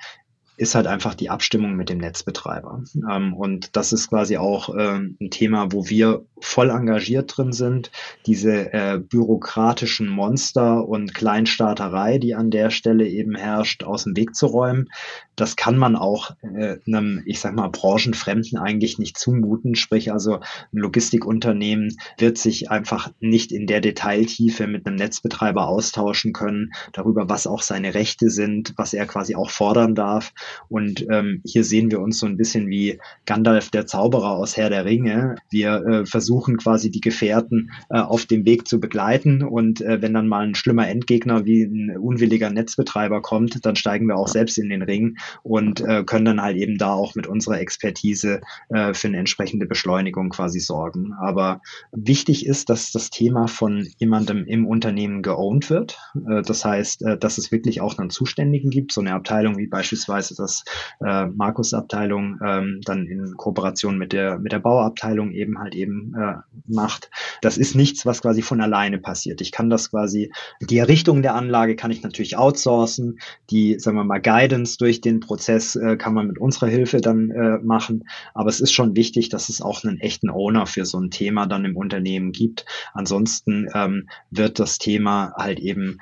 ist 0.63 0.77
halt 0.77 0.87
einfach 0.87 1.15
die 1.15 1.29
Abstimmung 1.29 1.75
mit 1.75 1.89
dem 1.89 1.99
Netzbetreiber. 1.99 2.85
Ähm, 3.11 3.35
und 3.35 3.77
das 3.77 3.93
ist 3.93 4.09
quasi 4.09 4.37
auch 4.37 4.75
ähm, 4.79 5.17
ein 5.21 5.31
Thema, 5.31 5.73
wo 5.73 5.89
wir 5.89 6.25
voll 6.41 6.71
engagiert 6.71 7.37
drin 7.37 7.53
sind. 7.53 7.91
Diese 8.27 8.73
äh, 8.73 8.99
bürokratischen 8.99 10.09
Monster 10.09 10.87
und 10.87 11.15
Kleinstaaterei, 11.15 12.19
die 12.19 12.35
an 12.35 12.51
der 12.51 12.71
Stelle 12.71 13.09
eben 13.09 13.35
herrscht, 13.35 13.83
aus 13.83 14.05
dem 14.05 14.17
Weg 14.17 14.35
zu 14.37 14.47
räumen. 14.47 14.89
Das 15.35 15.57
kann 15.57 15.79
man 15.79 15.97
auch 15.97 16.31
äh, 16.43 16.77
einem, 16.87 17.23
ich 17.27 17.41
sag 17.41 17.55
mal, 17.55 17.69
Branchenfremden 17.69 18.59
eigentlich 18.59 18.99
nicht 18.99 19.19
zumuten. 19.19 19.75
Sprich 19.75 20.13
also, 20.13 20.37
ein 20.37 20.79
Logistikunternehmen 20.79 21.97
wird 22.19 22.39
sich 22.39 22.71
einfach 22.71 23.11
nicht 23.21 23.51
in 23.51 23.67
der 23.67 23.81
Detailtiefe 23.81 24.67
mit 24.67 24.87
einem 24.87 24.97
Netzbetreiber 24.97 25.67
austauschen 25.67 26.33
können 26.33 26.73
darüber, 26.93 27.29
was 27.29 27.47
auch 27.47 27.63
seine 27.63 27.95
Rechte 27.95 28.31
sind, 28.31 28.75
was 28.77 28.93
er 28.93 29.07
quasi 29.07 29.35
auch 29.35 29.51
fordern 29.51 29.95
darf. 29.95 30.33
Und 30.69 31.07
ähm, 31.11 31.41
hier 31.45 31.65
sehen 31.65 31.91
wir 31.91 32.01
uns 32.01 32.19
so 32.19 32.27
ein 32.27 32.37
bisschen 32.37 32.69
wie 32.69 32.99
Gandalf 33.27 33.71
der 33.71 33.87
Zauberer 33.87 34.31
aus 34.31 34.57
Herr 34.57 34.71
der 34.71 34.85
Ringe. 34.85 35.37
Wir 35.51 35.85
äh, 35.87 36.07
versuchen 36.07 36.57
quasi 36.57 36.91
die 36.91 37.01
Gefährten 37.01 37.71
äh, 37.91 37.99
auf 37.99 38.27
dem 38.27 38.45
Weg 38.45 38.69
zu 38.69 38.81
begleiten. 38.81 39.43
Und 39.43 39.81
äh, 39.81 40.01
wenn 40.03 40.15
dann 40.15 40.29
mal 40.29 40.47
ein 40.47 40.55
schlimmer 40.55 40.89
Endgegner 40.89 41.45
wie 41.45 41.63
ein 41.63 41.97
unwilliger 41.97 42.51
Netzbetreiber 42.51 43.23
kommt, 43.23 43.65
dann 43.65 43.77
steigen 43.77 44.07
wir 44.07 44.17
auch 44.17 44.29
selbst 44.29 44.59
in 44.59 44.69
den 44.69 44.83
Ring 44.83 45.17
und 45.43 45.81
äh, 45.81 46.05
können 46.05 46.25
dann 46.25 46.43
halt 46.43 46.57
eben 46.57 46.79
da 46.79 46.93
auch 46.93 47.15
mit 47.15 47.27
unserer 47.27 47.61
Expertise 47.61 48.41
äh, 48.69 48.95
für 48.95 49.09
eine 49.09 49.19
entsprechende 49.19 49.67
Beschleunigung 49.67 50.31
quasi 50.31 50.61
sorgen. 50.61 51.13
Aber 51.21 51.61
wichtig 51.93 52.47
ist, 52.47 52.71
dass 52.71 52.93
das 52.93 53.11
Thema 53.11 53.47
von 53.49 53.87
jemandem 53.99 54.45
im 54.47 54.67
Unternehmen 54.67 55.23
geowned 55.23 55.71
wird. 55.71 55.99
Äh, 56.29 56.43
das 56.43 56.65
heißt, 56.65 57.05
dass 57.21 57.39
es 57.39 57.53
wirklich 57.53 57.81
auch 57.81 57.99
einen 57.99 58.11
Zuständigen 58.11 58.71
gibt, 58.71 58.93
so 58.93 59.01
eine 59.01 59.15
Abteilung 59.15 59.59
wie 59.59 59.67
beispielsweise 59.67 60.32
das 60.35 60.65
äh, 61.05 61.27
Markus-Abteilung 61.27 62.39
ähm, 62.45 62.81
dann 62.85 63.07
in 63.07 63.37
Kooperation 63.37 63.99
mit 63.99 64.13
der 64.13 64.39
mit 64.39 64.53
der 64.53 64.59
Bauabteilung 64.59 65.33
eben 65.33 65.59
halt 65.59 65.75
eben 65.75 66.15
äh, 66.15 66.35
macht. 66.67 67.11
Das 67.41 67.59
ist 67.59 67.75
nichts, 67.75 68.07
was 68.07 68.23
quasi 68.23 68.43
von 68.43 68.61
alleine 68.61 68.99
passiert. 68.99 69.41
Ich 69.41 69.53
kann 69.53 69.71
das 69.71 69.91
quasi 69.91 70.31
die 70.61 70.79
Errichtung 70.79 71.23
der 71.23 71.35
Anlage 71.35 71.77
kann 71.77 71.91
ich 71.91 72.03
natürlich 72.03 72.37
outsourcen. 72.37 73.19
Die, 73.51 73.79
sagen 73.79 73.97
wir 73.97 74.05
mal, 74.05 74.21
Guidance 74.21 74.79
durch 74.79 75.01
den 75.01 75.21
Prozess 75.21 75.77
äh, 75.77 75.97
kann 75.97 76.15
man 76.15 76.29
mit 76.29 76.39
unserer 76.39 76.69
Hilfe 76.69 77.01
dann 77.01 77.31
äh, 77.31 77.59
machen. 77.59 78.05
Aber 78.35 78.49
es 78.49 78.61
ist 78.61 78.73
schon 78.73 78.97
wichtig, 78.97 79.29
dass 79.29 79.49
es 79.49 79.61
auch 79.61 79.85
einen 79.85 80.01
echten 80.01 80.31
Owner 80.31 80.67
für 80.67 80.85
so 80.85 80.99
ein 80.99 81.11
Thema 81.11 81.47
dann 81.47 81.65
im 81.65 81.77
Unternehmen 81.77 82.33
gibt. 82.33 82.65
Ansonsten 82.95 83.69
ähm, 83.75 84.09
wird 84.31 84.59
das 84.59 84.79
Thema 84.79 85.33
halt 85.37 85.61
eben 85.61 85.99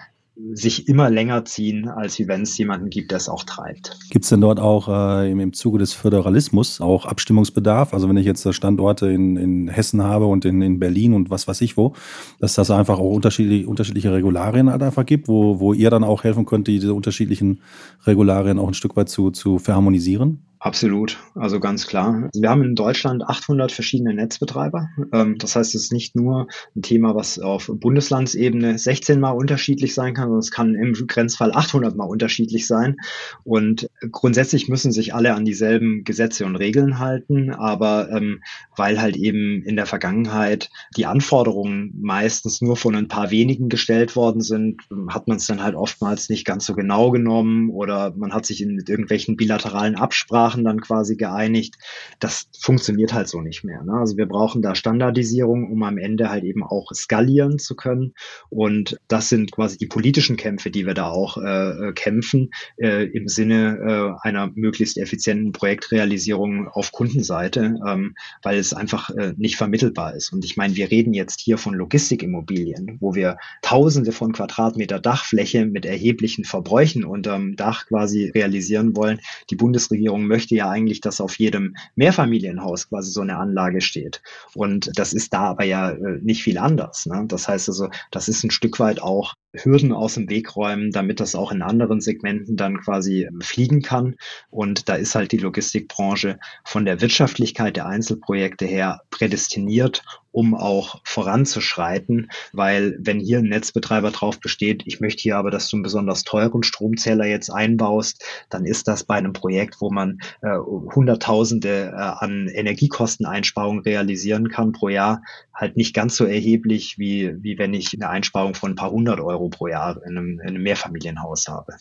sich 0.53 0.89
immer 0.89 1.11
länger 1.11 1.45
ziehen, 1.45 1.89
als 1.89 2.19
wenn 2.27 2.43
es 2.43 2.57
jemanden 2.59 2.91
gibt, 2.91 3.11
der 3.11 3.19
es 3.19 3.29
auch 3.29 3.45
treibt. 3.45 3.99
Gibt 4.11 4.25
es 4.25 4.31
denn 4.31 4.41
dort 4.41 4.61
auch 4.61 4.89
äh, 4.89 5.31
im, 5.31 5.41
im 5.41 5.53
Zuge 5.53 5.79
des 5.79 5.93
Föderalismus 5.93 6.81
auch 6.81 7.07
Abstimmungsbedarf? 7.07 7.95
Also 7.95 8.09
wenn 8.09 8.17
ich 8.17 8.27
jetzt 8.27 8.53
Standorte 8.55 9.09
in, 9.09 9.37
in 9.37 9.69
Hessen 9.69 10.03
habe 10.03 10.27
und 10.27 10.45
in, 10.45 10.63
in 10.63 10.79
Berlin 10.79 11.15
und 11.15 11.31
was 11.31 11.47
weiß 11.49 11.61
ich 11.61 11.77
wo, 11.77 11.95
dass 12.39 12.55
das 12.55 12.71
einfach 12.71 12.99
auch 12.99 13.13
unterschiedliche, 13.13 13.69
unterschiedliche 13.69 14.13
Regularien 14.13 14.71
halt 14.71 14.83
einfach 14.83 15.07
gibt, 15.07 15.29
wo, 15.29 15.61
wo 15.61 15.73
ihr 15.73 15.91
dann 15.91 16.05
auch 16.05 16.25
helfen 16.25 16.47
könnt, 16.47 16.67
diese 16.67 16.95
unterschiedlichen 16.95 17.61
Regularien 18.07 18.59
auch 18.59 18.69
ein 18.69 18.75
Stück 18.75 18.97
weit 18.97 19.09
zu, 19.09 19.31
zu 19.31 19.59
verharmonisieren? 19.59 20.43
Absolut, 20.63 21.17
also 21.35 21.59
ganz 21.59 21.87
klar. 21.87 22.29
Wir 22.35 22.51
haben 22.51 22.63
in 22.63 22.75
Deutschland 22.75 23.27
800 23.27 23.73
verschiedene 23.73 24.13
Netzbetreiber. 24.13 24.91
Ähm, 25.11 25.39
das 25.39 25.57
heißt, 25.57 25.75
es 25.75 25.85
ist 25.85 25.93
nicht 25.93 26.15
nur 26.15 26.49
ein 26.77 26.83
Thema, 26.83 27.15
was 27.15 27.39
auf 27.39 27.71
Bundeslandsebene 27.73 28.79
16 28.79 29.21
mal 29.21 29.31
unterschiedlich 29.31 29.95
sein 29.95 30.13
kann, 30.13 30.25
sondern 30.25 30.41
es 30.41 30.51
kann 30.51 30.75
im 30.75 30.93
Grenzfall 30.93 31.53
800 31.53 31.97
mal 31.97 32.05
unterschiedlich 32.05 32.67
sein. 32.67 32.97
Und 33.43 33.89
grundsätzlich 34.13 34.69
müssen 34.69 34.93
sich 34.93 35.15
alle 35.15 35.33
an 35.33 35.47
dieselben 35.47 36.05
Gesetze 36.05 36.45
und 36.45 36.57
Regeln 36.57 36.99
halten, 36.99 37.55
aber 37.55 38.11
ähm, 38.13 38.43
weil 38.77 39.01
halt 39.01 39.17
eben 39.17 39.63
in 39.63 39.77
der 39.77 39.87
Vergangenheit 39.87 40.69
die 40.95 41.07
Anforderungen 41.07 41.95
meistens 41.99 42.61
nur 42.61 42.77
von 42.77 42.95
ein 42.95 43.09
paar 43.09 43.31
wenigen 43.31 43.71
gestellt 43.71 44.15
worden 44.15 44.43
sind, 44.43 44.83
hat 45.09 45.27
man 45.27 45.39
es 45.39 45.47
dann 45.47 45.63
halt 45.63 45.75
oftmals 45.75 46.29
nicht 46.29 46.45
ganz 46.45 46.67
so 46.67 46.75
genau 46.75 47.11
genommen 47.11 47.71
oder 47.71 48.13
man 48.15 48.35
hat 48.35 48.45
sich 48.45 48.61
in, 48.61 48.75
mit 48.75 48.91
irgendwelchen 48.91 49.37
bilateralen 49.37 49.97
Absprachen 49.97 50.50
Sprachen 50.51 50.65
dann 50.65 50.81
quasi 50.81 51.17
geeinigt. 51.17 51.77
Das 52.19 52.49
funktioniert 52.59 53.13
halt 53.13 53.29
so 53.29 53.41
nicht 53.41 53.63
mehr. 53.65 53.83
Ne? 53.85 53.93
Also 53.93 54.17
wir 54.17 54.27
brauchen 54.27 54.63
da 54.63 54.75
Standardisierung, 54.75 55.71
um 55.71 55.83
am 55.85 55.97
Ende 55.97 56.29
halt 56.29 56.45
eben 56.45 56.65
auch 56.65 56.91
skalieren 56.93 57.59
zu 57.59 57.77
können. 57.77 58.15
Und 58.49 58.99
das 59.09 59.29
sind 59.29 59.53
quasi 59.53 59.79
die 59.79 59.87
politischen 59.87 60.37
Kämpfe, 60.37 60.71
die 60.71 60.87
wir 60.87 60.95
da 60.95 61.09
auch 61.09 61.37
äh, 61.37 61.89
äh 61.89 61.93
kämpfen, 61.93 62.51
äh, 62.79 63.05
im 63.07 63.29
Sinne 63.29 64.17
äh, 64.23 64.27
einer 64.27 64.51
möglichst 64.55 64.99
effizienten 64.99 65.53
Projektrealisierung 65.53 66.69
auf 66.69 66.91
Kundenseite, 66.91 67.77
ähm, 67.87 68.15
weil 68.43 68.59
es 68.59 68.73
einfach 68.73 69.11
äh, 69.11 69.35
nicht 69.37 69.57
vermittelbar 69.57 70.15
ist. 70.15 70.33
Und 70.33 70.45
ich 70.45 70.57
meine, 70.57 70.75
wir 70.75 70.91
reden 70.91 71.15
jetzt 71.15 71.41
hier 71.41 71.59
von 71.59 71.75
Logistikimmobilien, 71.75 72.97
wo 73.01 73.15
wir 73.15 73.37
Tausende 73.63 74.13
von 74.13 74.33
Quadratmeter 74.33 74.99
Dachfläche 74.99 75.67
mit 75.67 75.85
erheblichen 75.87 76.45
Verbräuchen 76.45 77.05
unterm 77.05 77.57
Dach 77.57 77.87
quasi 77.87 78.31
realisieren 78.35 78.97
wollen. 78.97 79.21
Die 79.51 79.57
Bundesregierung 79.57 80.27
möchte 80.27 80.40
möchte 80.41 80.55
ja 80.55 80.71
eigentlich, 80.71 81.03
dass 81.03 81.21
auf 81.21 81.39
jedem 81.39 81.77
Mehrfamilienhaus 81.97 82.89
quasi 82.89 83.11
so 83.11 83.21
eine 83.21 83.37
Anlage 83.37 83.83
steht. 83.83 84.23
Und 84.55 84.91
das 84.95 85.13
ist 85.13 85.35
da 85.35 85.41
aber 85.51 85.65
ja 85.65 85.91
äh, 85.91 86.19
nicht 86.23 86.43
viel 86.43 86.57
anders. 86.57 87.05
Ne? 87.05 87.25
Das 87.29 87.47
heißt 87.47 87.69
also, 87.69 87.91
das 88.11 88.29
ist 88.29 88.43
ein 88.43 88.51
Stück 88.51 88.81
weit 88.81 89.03
auch 89.03 89.35
Hürden 89.53 89.93
aus 89.93 90.15
dem 90.15 90.29
Weg 90.31 90.57
räumen, 90.57 90.93
damit 90.93 91.21
das 91.21 91.35
auch 91.35 91.53
in 91.53 91.63
anderen 91.63 92.01
Segmenten 92.01 92.57
dann 92.57 92.79
quasi 92.79 93.29
fliegen 93.41 93.83
kann. 93.83 94.17
Und 94.51 94.89
da 94.89 94.95
ist 94.95 95.15
halt 95.15 95.33
die 95.33 95.39
Logistikbranche 95.39 96.39
von 96.65 96.85
der 96.85 97.01
Wirtschaftlichkeit 97.01 97.77
der 97.77 97.87
Einzelprojekte 97.87 98.67
her 98.67 99.01
prädestiniert, 99.11 100.03
um 100.33 100.55
auch 100.55 101.01
voranzuschreiten, 101.05 102.31
weil 102.53 102.97
wenn 103.01 103.19
hier 103.19 103.39
ein 103.39 103.49
Netzbetreiber 103.49 104.11
drauf 104.11 104.39
besteht, 104.39 104.83
ich 104.87 105.01
möchte 105.01 105.23
hier 105.23 105.37
aber, 105.37 105.51
dass 105.51 105.69
du 105.69 105.77
einen 105.77 105.83
besonders 105.83 106.23
teuren 106.23 106.63
Stromzähler 106.63 107.27
jetzt 107.27 107.51
einbaust, 107.51 108.25
dann 108.49 108.65
ist 108.65 108.87
das 108.87 109.05
bei 109.05 109.17
einem 109.17 109.33
Projekt, 109.33 109.81
wo 109.81 109.91
man 109.91 110.19
äh, 110.43 110.57
Hunderttausende 110.57 111.93
äh, 111.93 111.97
an 111.97 112.49
Energiekosteneinsparungen 112.49 113.83
realisieren 113.83 114.49
kann 114.49 114.73
pro 114.73 114.89
Jahr, 114.89 115.23
halt 115.53 115.77
nicht 115.77 115.95
ganz 115.95 116.17
so 116.17 116.25
erheblich, 116.25 116.99
wie, 116.99 117.35
wie 117.43 117.59
wenn 117.59 117.75
ich 117.75 117.93
eine 117.95 118.09
Einsparung 118.09 118.55
von 118.55 118.73
ein 118.73 118.77
paar 118.77 118.91
hundert 118.91 119.21
Euro 119.21 119.40
pro 119.49 119.69
Jahr 119.69 119.97
in 120.05 120.17
einem, 120.17 120.41
in 120.41 120.49
einem 120.49 120.63
Mehrfamilienhaus 120.63 121.49
habe. 121.49 121.75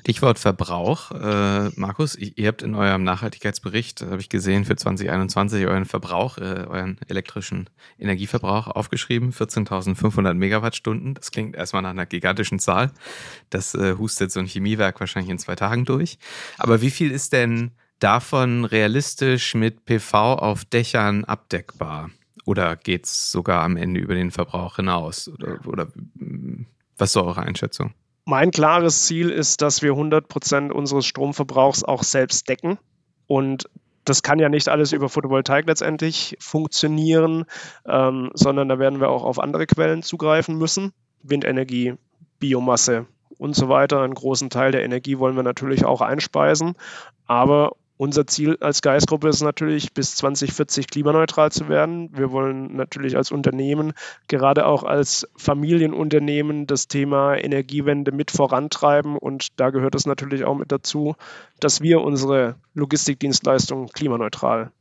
Stichwort 0.00 0.38
Verbrauch. 0.38 1.12
Äh, 1.12 1.70
Markus, 1.76 2.16
ihr 2.16 2.48
habt 2.48 2.62
in 2.62 2.74
eurem 2.74 3.04
Nachhaltigkeitsbericht, 3.04 4.00
habe 4.02 4.20
ich 4.20 4.28
gesehen, 4.28 4.64
für 4.64 4.74
2021 4.74 5.66
euren 5.66 5.84
Verbrauch, 5.84 6.38
äh, 6.38 6.66
euren 6.68 6.98
elektrischen 7.08 7.70
Energieverbrauch 7.98 8.66
aufgeschrieben. 8.66 9.32
14.500 9.32 10.34
Megawattstunden. 10.34 11.14
Das 11.14 11.30
klingt 11.30 11.54
erstmal 11.54 11.82
nach 11.82 11.90
einer 11.90 12.06
gigantischen 12.06 12.58
Zahl. 12.58 12.90
Das 13.50 13.74
äh, 13.74 13.96
hustet 13.96 14.32
so 14.32 14.40
ein 14.40 14.46
Chemiewerk 14.46 14.98
wahrscheinlich 14.98 15.30
in 15.30 15.38
zwei 15.38 15.54
Tagen 15.54 15.84
durch. 15.84 16.18
Aber 16.58 16.80
wie 16.80 16.90
viel 16.90 17.12
ist 17.12 17.32
denn 17.32 17.70
davon 18.00 18.64
realistisch 18.64 19.54
mit 19.54 19.84
PV 19.84 20.34
auf 20.34 20.64
Dächern 20.64 21.24
abdeckbar? 21.24 22.10
Oder 22.44 22.74
geht 22.74 23.04
es 23.04 23.30
sogar 23.30 23.62
am 23.62 23.76
Ende 23.76 24.00
über 24.00 24.14
den 24.14 24.32
Verbrauch 24.32 24.76
hinaus? 24.76 25.28
Oder, 25.28 25.60
oder 25.64 25.88
was 27.02 27.10
ist 27.10 27.16
eure 27.16 27.42
Einschätzung? 27.42 27.94
Mein 28.24 28.52
klares 28.52 29.06
Ziel 29.06 29.30
ist, 29.30 29.60
dass 29.60 29.82
wir 29.82 29.90
100 29.90 30.28
Prozent 30.28 30.72
unseres 30.72 31.04
Stromverbrauchs 31.04 31.82
auch 31.82 32.04
selbst 32.04 32.48
decken. 32.48 32.78
Und 33.26 33.68
das 34.04 34.22
kann 34.22 34.38
ja 34.38 34.48
nicht 34.48 34.68
alles 34.68 34.92
über 34.92 35.08
Photovoltaik 35.08 35.66
letztendlich 35.66 36.36
funktionieren, 36.38 37.44
ähm, 37.86 38.30
sondern 38.34 38.68
da 38.68 38.78
werden 38.78 39.00
wir 39.00 39.08
auch 39.08 39.24
auf 39.24 39.40
andere 39.40 39.66
Quellen 39.66 40.04
zugreifen 40.04 40.56
müssen. 40.56 40.92
Windenergie, 41.24 41.94
Biomasse 42.38 43.06
und 43.36 43.56
so 43.56 43.68
weiter. 43.68 44.02
Einen 44.02 44.14
großen 44.14 44.48
Teil 44.48 44.70
der 44.70 44.84
Energie 44.84 45.18
wollen 45.18 45.34
wir 45.34 45.42
natürlich 45.42 45.84
auch 45.84 46.02
einspeisen. 46.02 46.74
Aber 47.26 47.72
unser 48.02 48.26
Ziel 48.26 48.58
als 48.60 48.82
Geistgruppe 48.82 49.28
ist 49.28 49.42
natürlich, 49.42 49.94
bis 49.94 50.16
2040 50.16 50.88
klimaneutral 50.88 51.52
zu 51.52 51.68
werden. 51.68 52.10
Wir 52.12 52.32
wollen 52.32 52.74
natürlich 52.74 53.16
als 53.16 53.30
Unternehmen, 53.30 53.92
gerade 54.26 54.66
auch 54.66 54.82
als 54.82 55.28
Familienunternehmen, 55.36 56.66
das 56.66 56.88
Thema 56.88 57.36
Energiewende 57.36 58.10
mit 58.10 58.32
vorantreiben. 58.32 59.16
Und 59.16 59.60
da 59.60 59.70
gehört 59.70 59.94
es 59.94 60.04
natürlich 60.04 60.42
auch 60.42 60.56
mit 60.56 60.72
dazu, 60.72 61.14
dass 61.60 61.80
wir 61.80 62.00
unsere 62.00 62.56
Logistikdienstleistungen 62.74 63.86
klimaneutral 63.90 64.72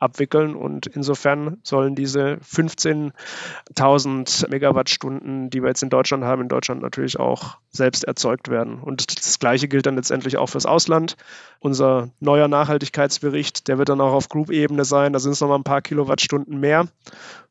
abwickeln. 0.00 0.54
Und 0.54 0.86
insofern 0.86 1.58
sollen 1.62 1.94
diese 1.94 2.36
15.000 2.36 4.50
Megawattstunden, 4.50 5.50
die 5.50 5.62
wir 5.62 5.68
jetzt 5.68 5.82
in 5.82 5.90
Deutschland 5.90 6.24
haben, 6.24 6.42
in 6.42 6.48
Deutschland 6.48 6.82
natürlich 6.82 7.18
auch 7.18 7.58
selbst 7.70 8.04
erzeugt 8.04 8.48
werden. 8.48 8.80
Und 8.80 9.18
das 9.18 9.38
Gleiche 9.38 9.68
gilt 9.68 9.86
dann 9.86 9.96
letztendlich 9.96 10.38
auch 10.38 10.48
fürs 10.48 10.66
Ausland. 10.66 11.16
Unser 11.60 12.10
neuer 12.20 12.48
Nachhaltigkeitsbericht, 12.48 13.68
der 13.68 13.78
wird 13.78 13.88
dann 13.88 14.00
auch 14.00 14.12
auf 14.12 14.28
Group-Ebene 14.28 14.84
sein. 14.84 15.12
Da 15.12 15.18
sind 15.18 15.32
es 15.32 15.40
nochmal 15.40 15.58
ein 15.58 15.64
paar 15.64 15.82
Kilowattstunden 15.82 16.60
mehr. 16.60 16.86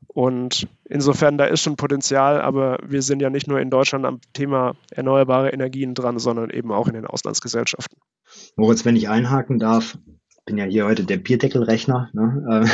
Und 0.07 0.67
insofern, 0.85 1.37
da 1.37 1.45
ist 1.45 1.61
schon 1.61 1.75
Potenzial, 1.75 2.41
aber 2.41 2.77
wir 2.83 3.01
sind 3.01 3.21
ja 3.21 3.29
nicht 3.29 3.47
nur 3.47 3.59
in 3.59 3.69
Deutschland 3.69 4.05
am 4.05 4.19
Thema 4.33 4.75
erneuerbare 4.89 5.49
Energien 5.49 5.93
dran, 5.93 6.17
sondern 6.17 6.49
eben 6.49 6.71
auch 6.71 6.87
in 6.87 6.93
den 6.93 7.05
Auslandsgesellschaften. 7.05 7.99
Moritz, 8.55 8.85
wenn 8.85 8.95
ich 8.95 9.09
einhaken 9.09 9.59
darf, 9.59 9.97
bin 10.47 10.57
ja 10.57 10.65
hier 10.65 10.85
heute 10.85 11.03
der 11.03 11.17
Bierdeckelrechner. 11.17 12.09
Ne? 12.13 12.65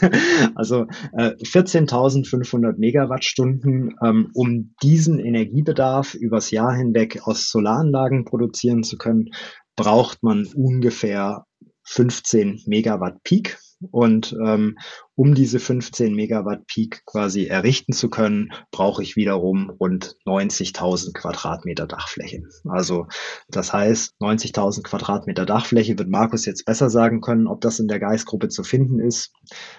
Äh, 0.00 0.10
also 0.54 0.86
äh, 1.14 1.32
14.500 1.42 2.78
Megawattstunden, 2.78 3.96
ähm, 4.04 4.30
um 4.34 4.74
diesen 4.82 5.18
Energiebedarf 5.18 6.14
übers 6.14 6.52
Jahr 6.52 6.72
hinweg 6.74 7.22
aus 7.24 7.48
Solaranlagen 7.48 8.24
produzieren 8.24 8.84
zu 8.84 8.98
können, 8.98 9.30
braucht 9.74 10.22
man 10.22 10.46
ungefähr 10.54 11.46
15 11.84 12.60
Megawatt 12.66 13.22
Peak. 13.24 13.58
Und 13.90 14.36
ähm, 14.44 14.78
um 15.14 15.34
diese 15.34 15.58
15 15.58 16.14
Megawatt 16.14 16.66
Peak 16.66 17.02
quasi 17.04 17.46
errichten 17.46 17.92
zu 17.92 18.08
können, 18.08 18.52
brauche 18.70 19.02
ich 19.02 19.16
wiederum 19.16 19.70
rund 19.70 20.16
90.000 20.26 21.12
Quadratmeter 21.12 21.86
Dachfläche. 21.86 22.42
Also 22.68 23.06
das 23.48 23.72
heißt, 23.72 24.14
90.000 24.20 24.82
Quadratmeter 24.82 25.44
Dachfläche 25.44 25.98
wird 25.98 26.08
Markus 26.08 26.46
jetzt 26.46 26.64
besser 26.64 26.88
sagen 26.88 27.20
können, 27.20 27.46
ob 27.46 27.60
das 27.60 27.78
in 27.78 27.88
der 27.88 28.00
Geistgruppe 28.00 28.48
zu 28.48 28.64
finden 28.64 29.00
ist. 29.00 29.32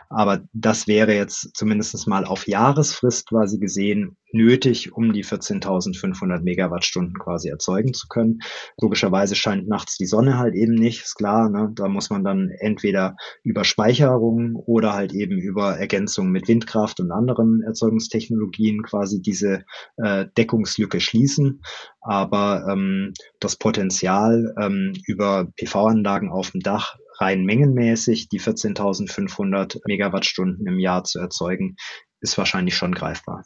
Aber 0.10 0.42
das 0.54 0.88
wäre 0.88 1.14
jetzt 1.16 1.56
zumindest 1.56 2.08
mal 2.08 2.26
auf 2.26 2.48
Jahresfrist 2.48 3.28
quasi 3.28 3.58
gesehen 3.58 4.18
nötig, 4.34 4.94
um 4.94 5.14
die 5.14 5.24
14.500 5.24 6.42
Megawattstunden 6.42 7.18
quasi 7.18 7.50
erzeugen 7.50 7.94
zu 7.94 8.08
können. 8.08 8.40
Logischerweise 8.82 9.36
scheint 9.36 9.68
nachts 9.68 9.98
die 9.98 10.06
Sonne 10.06 10.38
halt 10.38 10.56
eben 10.56 10.74
nicht, 10.74 11.04
ist 11.04 11.16
klar. 11.16 11.50
Ne? 11.50 11.72
Da 11.76 11.88
muss 11.88 12.10
man 12.10 12.24
dann 12.24 12.50
entweder 12.50 13.16
über 13.44 13.64
Speicherung 13.64 14.56
oder 14.56 14.94
halt 14.94 15.14
eben 15.14 15.23
eben 15.24 15.40
über 15.40 15.78
Ergänzung 15.78 16.30
mit 16.30 16.48
Windkraft 16.48 17.00
und 17.00 17.12
anderen 17.12 17.62
Erzeugungstechnologien 17.64 18.84
quasi 18.84 19.22
diese 19.22 19.64
äh, 19.98 20.26
Deckungslücke 20.38 21.00
schließen. 21.00 21.62
Aber 22.02 22.66
ähm, 22.70 23.14
das 23.40 23.56
Potenzial 23.56 24.54
ähm, 24.60 24.94
über 25.08 25.48
PV-Anlagen 25.56 26.30
auf 26.30 26.52
dem 26.52 26.62
Dach 26.62 26.98
rein 27.20 27.44
mengenmäßig 27.46 28.30
die 28.30 28.40
14.500 28.40 29.82
Megawattstunden 29.86 30.68
im 30.68 30.80
Jahr 30.80 31.04
zu 31.04 31.20
erzeugen, 31.20 31.76
ist 32.20 32.38
wahrscheinlich 32.38 32.76
schon 32.76 32.94
greifbar. 32.94 33.44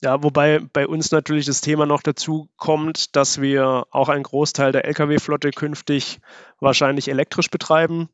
Ja, 0.00 0.22
wobei 0.22 0.60
bei 0.60 0.86
uns 0.86 1.10
natürlich 1.10 1.46
das 1.46 1.60
Thema 1.60 1.84
noch 1.84 2.02
dazu 2.02 2.48
kommt, 2.56 3.16
dass 3.16 3.40
wir 3.40 3.86
auch 3.90 4.08
einen 4.08 4.22
Großteil 4.22 4.70
der 4.70 4.84
Lkw-Flotte 4.84 5.50
künftig 5.50 6.20
wahrscheinlich 6.60 7.08
elektrisch 7.08 7.50
betreiben 7.50 8.08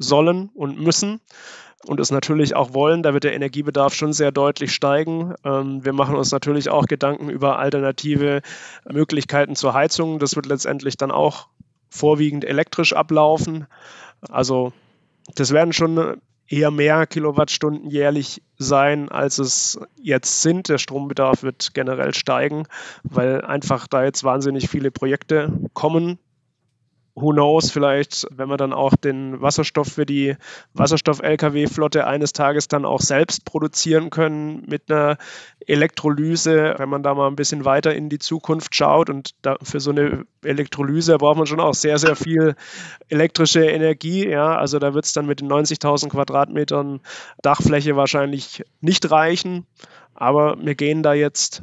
sollen 0.00 0.48
und 0.54 0.80
müssen 0.80 1.20
und 1.86 2.00
es 2.00 2.10
natürlich 2.10 2.56
auch 2.56 2.74
wollen. 2.74 3.02
Da 3.02 3.14
wird 3.14 3.24
der 3.24 3.34
Energiebedarf 3.34 3.94
schon 3.94 4.12
sehr 4.12 4.32
deutlich 4.32 4.74
steigen. 4.74 5.34
Ähm, 5.44 5.84
wir 5.84 5.92
machen 5.92 6.16
uns 6.16 6.32
natürlich 6.32 6.70
auch 6.70 6.86
Gedanken 6.86 7.30
über 7.30 7.58
alternative 7.58 8.42
Möglichkeiten 8.90 9.54
zur 9.54 9.74
Heizung. 9.74 10.18
Das 10.18 10.36
wird 10.36 10.46
letztendlich 10.46 10.96
dann 10.96 11.10
auch 11.10 11.48
vorwiegend 11.88 12.44
elektrisch 12.44 12.92
ablaufen. 12.92 13.66
Also 14.28 14.72
das 15.34 15.52
werden 15.52 15.72
schon 15.72 16.20
eher 16.48 16.70
mehr 16.70 17.06
Kilowattstunden 17.06 17.90
jährlich 17.90 18.42
sein, 18.56 19.10
als 19.10 19.38
es 19.38 19.78
jetzt 20.00 20.42
sind. 20.42 20.68
Der 20.68 20.78
Strombedarf 20.78 21.42
wird 21.42 21.74
generell 21.74 22.14
steigen, 22.14 22.64
weil 23.02 23.42
einfach 23.42 23.86
da 23.86 24.02
jetzt 24.02 24.24
wahnsinnig 24.24 24.68
viele 24.68 24.90
Projekte 24.90 25.52
kommen 25.74 26.18
who 27.20 27.32
knows, 27.32 27.70
vielleicht, 27.70 28.26
wenn 28.30 28.48
wir 28.48 28.56
dann 28.56 28.72
auch 28.72 28.94
den 28.94 29.40
Wasserstoff 29.40 29.88
für 29.88 30.06
die 30.06 30.36
Wasserstoff-Lkw-Flotte 30.74 32.06
eines 32.06 32.32
Tages 32.32 32.68
dann 32.68 32.84
auch 32.84 33.00
selbst 33.00 33.44
produzieren 33.44 34.10
können 34.10 34.64
mit 34.66 34.90
einer 34.90 35.18
Elektrolyse, 35.66 36.74
wenn 36.78 36.88
man 36.88 37.02
da 37.02 37.14
mal 37.14 37.26
ein 37.26 37.36
bisschen 37.36 37.64
weiter 37.64 37.94
in 37.94 38.08
die 38.08 38.18
Zukunft 38.18 38.74
schaut 38.74 39.10
und 39.10 39.34
für 39.62 39.80
so 39.80 39.90
eine 39.90 40.24
Elektrolyse 40.42 41.18
braucht 41.18 41.36
man 41.36 41.46
schon 41.46 41.60
auch 41.60 41.74
sehr, 41.74 41.98
sehr 41.98 42.16
viel 42.16 42.54
elektrische 43.08 43.64
Energie. 43.64 44.26
Ja, 44.28 44.56
also 44.56 44.78
da 44.78 44.94
wird 44.94 45.04
es 45.04 45.12
dann 45.12 45.26
mit 45.26 45.40
den 45.40 45.50
90.000 45.50 46.08
Quadratmetern 46.08 47.00
Dachfläche 47.42 47.96
wahrscheinlich 47.96 48.64
nicht 48.80 49.10
reichen. 49.10 49.66
Aber 50.14 50.56
wir 50.60 50.74
gehen 50.74 51.02
da 51.02 51.12
jetzt 51.12 51.62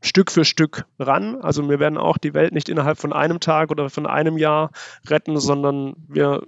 Stück 0.00 0.30
für 0.30 0.44
Stück 0.44 0.86
ran. 0.98 1.36
Also 1.36 1.68
wir 1.68 1.78
werden 1.78 1.98
auch 1.98 2.18
die 2.18 2.34
Welt 2.34 2.52
nicht 2.52 2.68
innerhalb 2.68 2.98
von 2.98 3.12
einem 3.12 3.40
Tag 3.40 3.70
oder 3.70 3.90
von 3.90 4.06
einem 4.06 4.38
Jahr 4.38 4.70
retten, 5.06 5.38
sondern 5.38 5.94
wir 6.08 6.42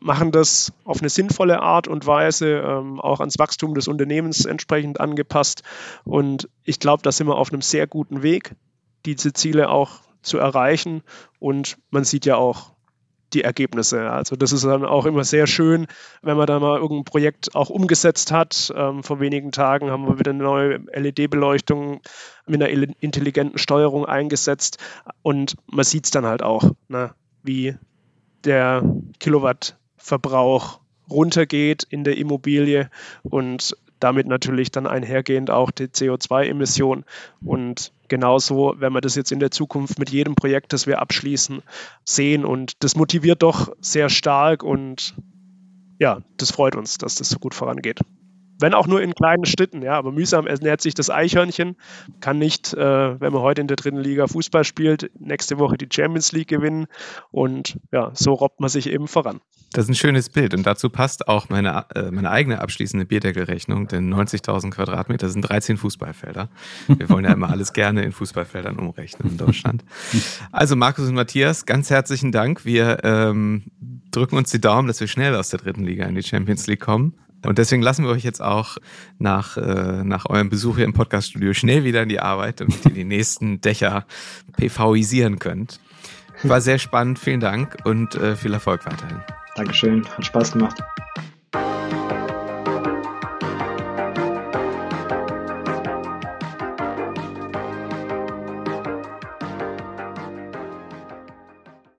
machen 0.00 0.32
das 0.32 0.72
auf 0.84 1.00
eine 1.00 1.10
sinnvolle 1.10 1.60
Art 1.60 1.86
und 1.86 2.06
Weise, 2.06 2.58
ähm, 2.58 3.00
auch 3.00 3.20
ans 3.20 3.38
Wachstum 3.38 3.74
des 3.74 3.86
Unternehmens 3.86 4.44
entsprechend 4.44 5.00
angepasst. 5.00 5.62
Und 6.04 6.48
ich 6.64 6.80
glaube, 6.80 7.02
da 7.02 7.12
sind 7.12 7.26
wir 7.26 7.36
auf 7.36 7.52
einem 7.52 7.62
sehr 7.62 7.86
guten 7.86 8.22
Weg, 8.22 8.54
diese 9.04 9.32
Ziele 9.32 9.68
auch 9.68 10.00
zu 10.22 10.38
erreichen. 10.38 11.02
Und 11.38 11.78
man 11.90 12.04
sieht 12.04 12.26
ja 12.26 12.36
auch, 12.36 12.72
die 13.32 13.42
Ergebnisse. 13.42 14.10
Also 14.10 14.36
das 14.36 14.52
ist 14.52 14.64
dann 14.64 14.84
auch 14.84 15.06
immer 15.06 15.24
sehr 15.24 15.46
schön, 15.46 15.86
wenn 16.22 16.36
man 16.36 16.46
da 16.46 16.58
mal 16.58 16.78
irgendein 16.78 17.04
Projekt 17.04 17.54
auch 17.54 17.70
umgesetzt 17.70 18.32
hat. 18.32 18.72
Ähm, 18.74 19.02
vor 19.02 19.20
wenigen 19.20 19.52
Tagen 19.52 19.90
haben 19.90 20.06
wir 20.06 20.18
wieder 20.18 20.30
eine 20.30 20.42
neue 20.42 20.80
LED-Beleuchtung 20.92 22.00
mit 22.46 22.62
einer 22.62 22.70
intelligenten 23.00 23.58
Steuerung 23.58 24.06
eingesetzt 24.06 24.78
und 25.22 25.56
man 25.66 25.84
sieht 25.84 26.06
es 26.06 26.10
dann 26.10 26.26
halt 26.26 26.42
auch, 26.42 26.72
ne, 26.88 27.14
wie 27.42 27.76
der 28.44 28.82
Kilowattverbrauch 29.18 30.80
runtergeht 31.08 31.84
in 31.88 32.04
der 32.04 32.16
Immobilie 32.16 32.90
und 33.22 33.76
damit 34.00 34.26
natürlich 34.26 34.70
dann 34.70 34.86
einhergehend 34.86 35.50
auch 35.50 35.70
die 35.70 35.86
CO2-Emission. 35.86 37.04
Und 37.44 37.92
genauso 38.08 38.80
werden 38.80 38.94
wir 38.94 39.00
das 39.00 39.14
jetzt 39.14 39.32
in 39.32 39.40
der 39.40 39.50
Zukunft 39.50 39.98
mit 39.98 40.10
jedem 40.10 40.34
Projekt, 40.34 40.72
das 40.72 40.86
wir 40.86 41.00
abschließen, 41.00 41.62
sehen. 42.04 42.44
Und 42.44 42.82
das 42.82 42.96
motiviert 42.96 43.42
doch 43.42 43.72
sehr 43.80 44.08
stark 44.08 44.62
und 44.62 45.14
ja, 45.98 46.22
das 46.38 46.50
freut 46.50 46.76
uns, 46.76 46.98
dass 46.98 47.16
das 47.16 47.28
so 47.28 47.38
gut 47.38 47.54
vorangeht. 47.54 48.00
Wenn 48.60 48.74
auch 48.74 48.86
nur 48.86 49.00
in 49.02 49.14
kleinen 49.14 49.46
Schritten, 49.46 49.82
ja, 49.82 49.94
aber 49.94 50.12
mühsam 50.12 50.46
ernährt 50.46 50.80
sich 50.80 50.94
das 50.94 51.10
Eichhörnchen, 51.10 51.76
kann 52.20 52.38
nicht, 52.38 52.74
äh, 52.74 53.20
wenn 53.20 53.32
man 53.32 53.42
heute 53.42 53.60
in 53.60 53.66
der 53.66 53.76
dritten 53.76 53.98
Liga 53.98 54.26
Fußball 54.26 54.64
spielt, 54.64 55.10
nächste 55.18 55.58
Woche 55.58 55.78
die 55.78 55.88
Champions 55.90 56.32
League 56.32 56.48
gewinnen 56.48 56.86
und 57.30 57.78
ja, 57.92 58.10
so 58.14 58.32
robbt 58.32 58.60
man 58.60 58.68
sich 58.68 58.88
eben 58.88 59.08
voran. 59.08 59.40
Das 59.72 59.84
ist 59.84 59.90
ein 59.90 59.94
schönes 59.94 60.28
Bild 60.28 60.52
und 60.52 60.66
dazu 60.66 60.90
passt 60.90 61.28
auch 61.28 61.48
meine, 61.48 61.86
äh, 61.94 62.10
meine 62.10 62.30
eigene 62.30 62.60
abschließende 62.60 63.06
Bierdeckelrechnung, 63.06 63.86
denn 63.86 64.12
90.000 64.12 64.70
Quadratmeter 64.70 65.28
sind 65.28 65.42
13 65.42 65.76
Fußballfelder. 65.76 66.48
Wir 66.88 67.08
wollen 67.08 67.24
ja 67.24 67.32
immer 67.32 67.48
alles 67.50 67.72
gerne 67.72 68.02
in 68.02 68.12
Fußballfeldern 68.12 68.78
umrechnen 68.78 69.30
in 69.30 69.36
Deutschland. 69.38 69.84
Also 70.50 70.74
Markus 70.76 71.08
und 71.08 71.14
Matthias, 71.14 71.66
ganz 71.66 71.88
herzlichen 71.88 72.32
Dank. 72.32 72.64
Wir 72.64 72.98
ähm, 73.04 73.62
drücken 74.10 74.36
uns 74.36 74.50
die 74.50 74.60
Daumen, 74.60 74.88
dass 74.88 75.00
wir 75.00 75.06
schnell 75.06 75.34
aus 75.36 75.50
der 75.50 75.60
dritten 75.60 75.84
Liga 75.84 76.04
in 76.06 76.14
die 76.14 76.22
Champions 76.22 76.66
League 76.66 76.80
kommen. 76.80 77.14
Und 77.44 77.58
deswegen 77.58 77.82
lassen 77.82 78.04
wir 78.04 78.10
euch 78.10 78.24
jetzt 78.24 78.42
auch 78.42 78.76
nach, 79.18 79.56
äh, 79.56 80.04
nach 80.04 80.26
eurem 80.26 80.50
Besuch 80.50 80.76
hier 80.76 80.84
im 80.84 80.92
Podcaststudio 80.92 81.54
schnell 81.54 81.84
wieder 81.84 82.02
in 82.02 82.08
die 82.08 82.20
Arbeit, 82.20 82.60
damit 82.60 82.84
ihr 82.84 82.92
die 82.92 83.04
nächsten 83.04 83.60
Dächer 83.60 84.04
PVisieren 84.56 85.38
könnt. 85.38 85.80
War 86.42 86.60
sehr 86.60 86.78
spannend, 86.78 87.18
vielen 87.18 87.40
Dank 87.40 87.76
und 87.84 88.14
äh, 88.14 88.36
viel 88.36 88.52
Erfolg 88.52 88.86
weiterhin. 88.86 89.20
Dankeschön, 89.56 90.06
hat 90.06 90.24
Spaß 90.24 90.52
gemacht. 90.52 90.82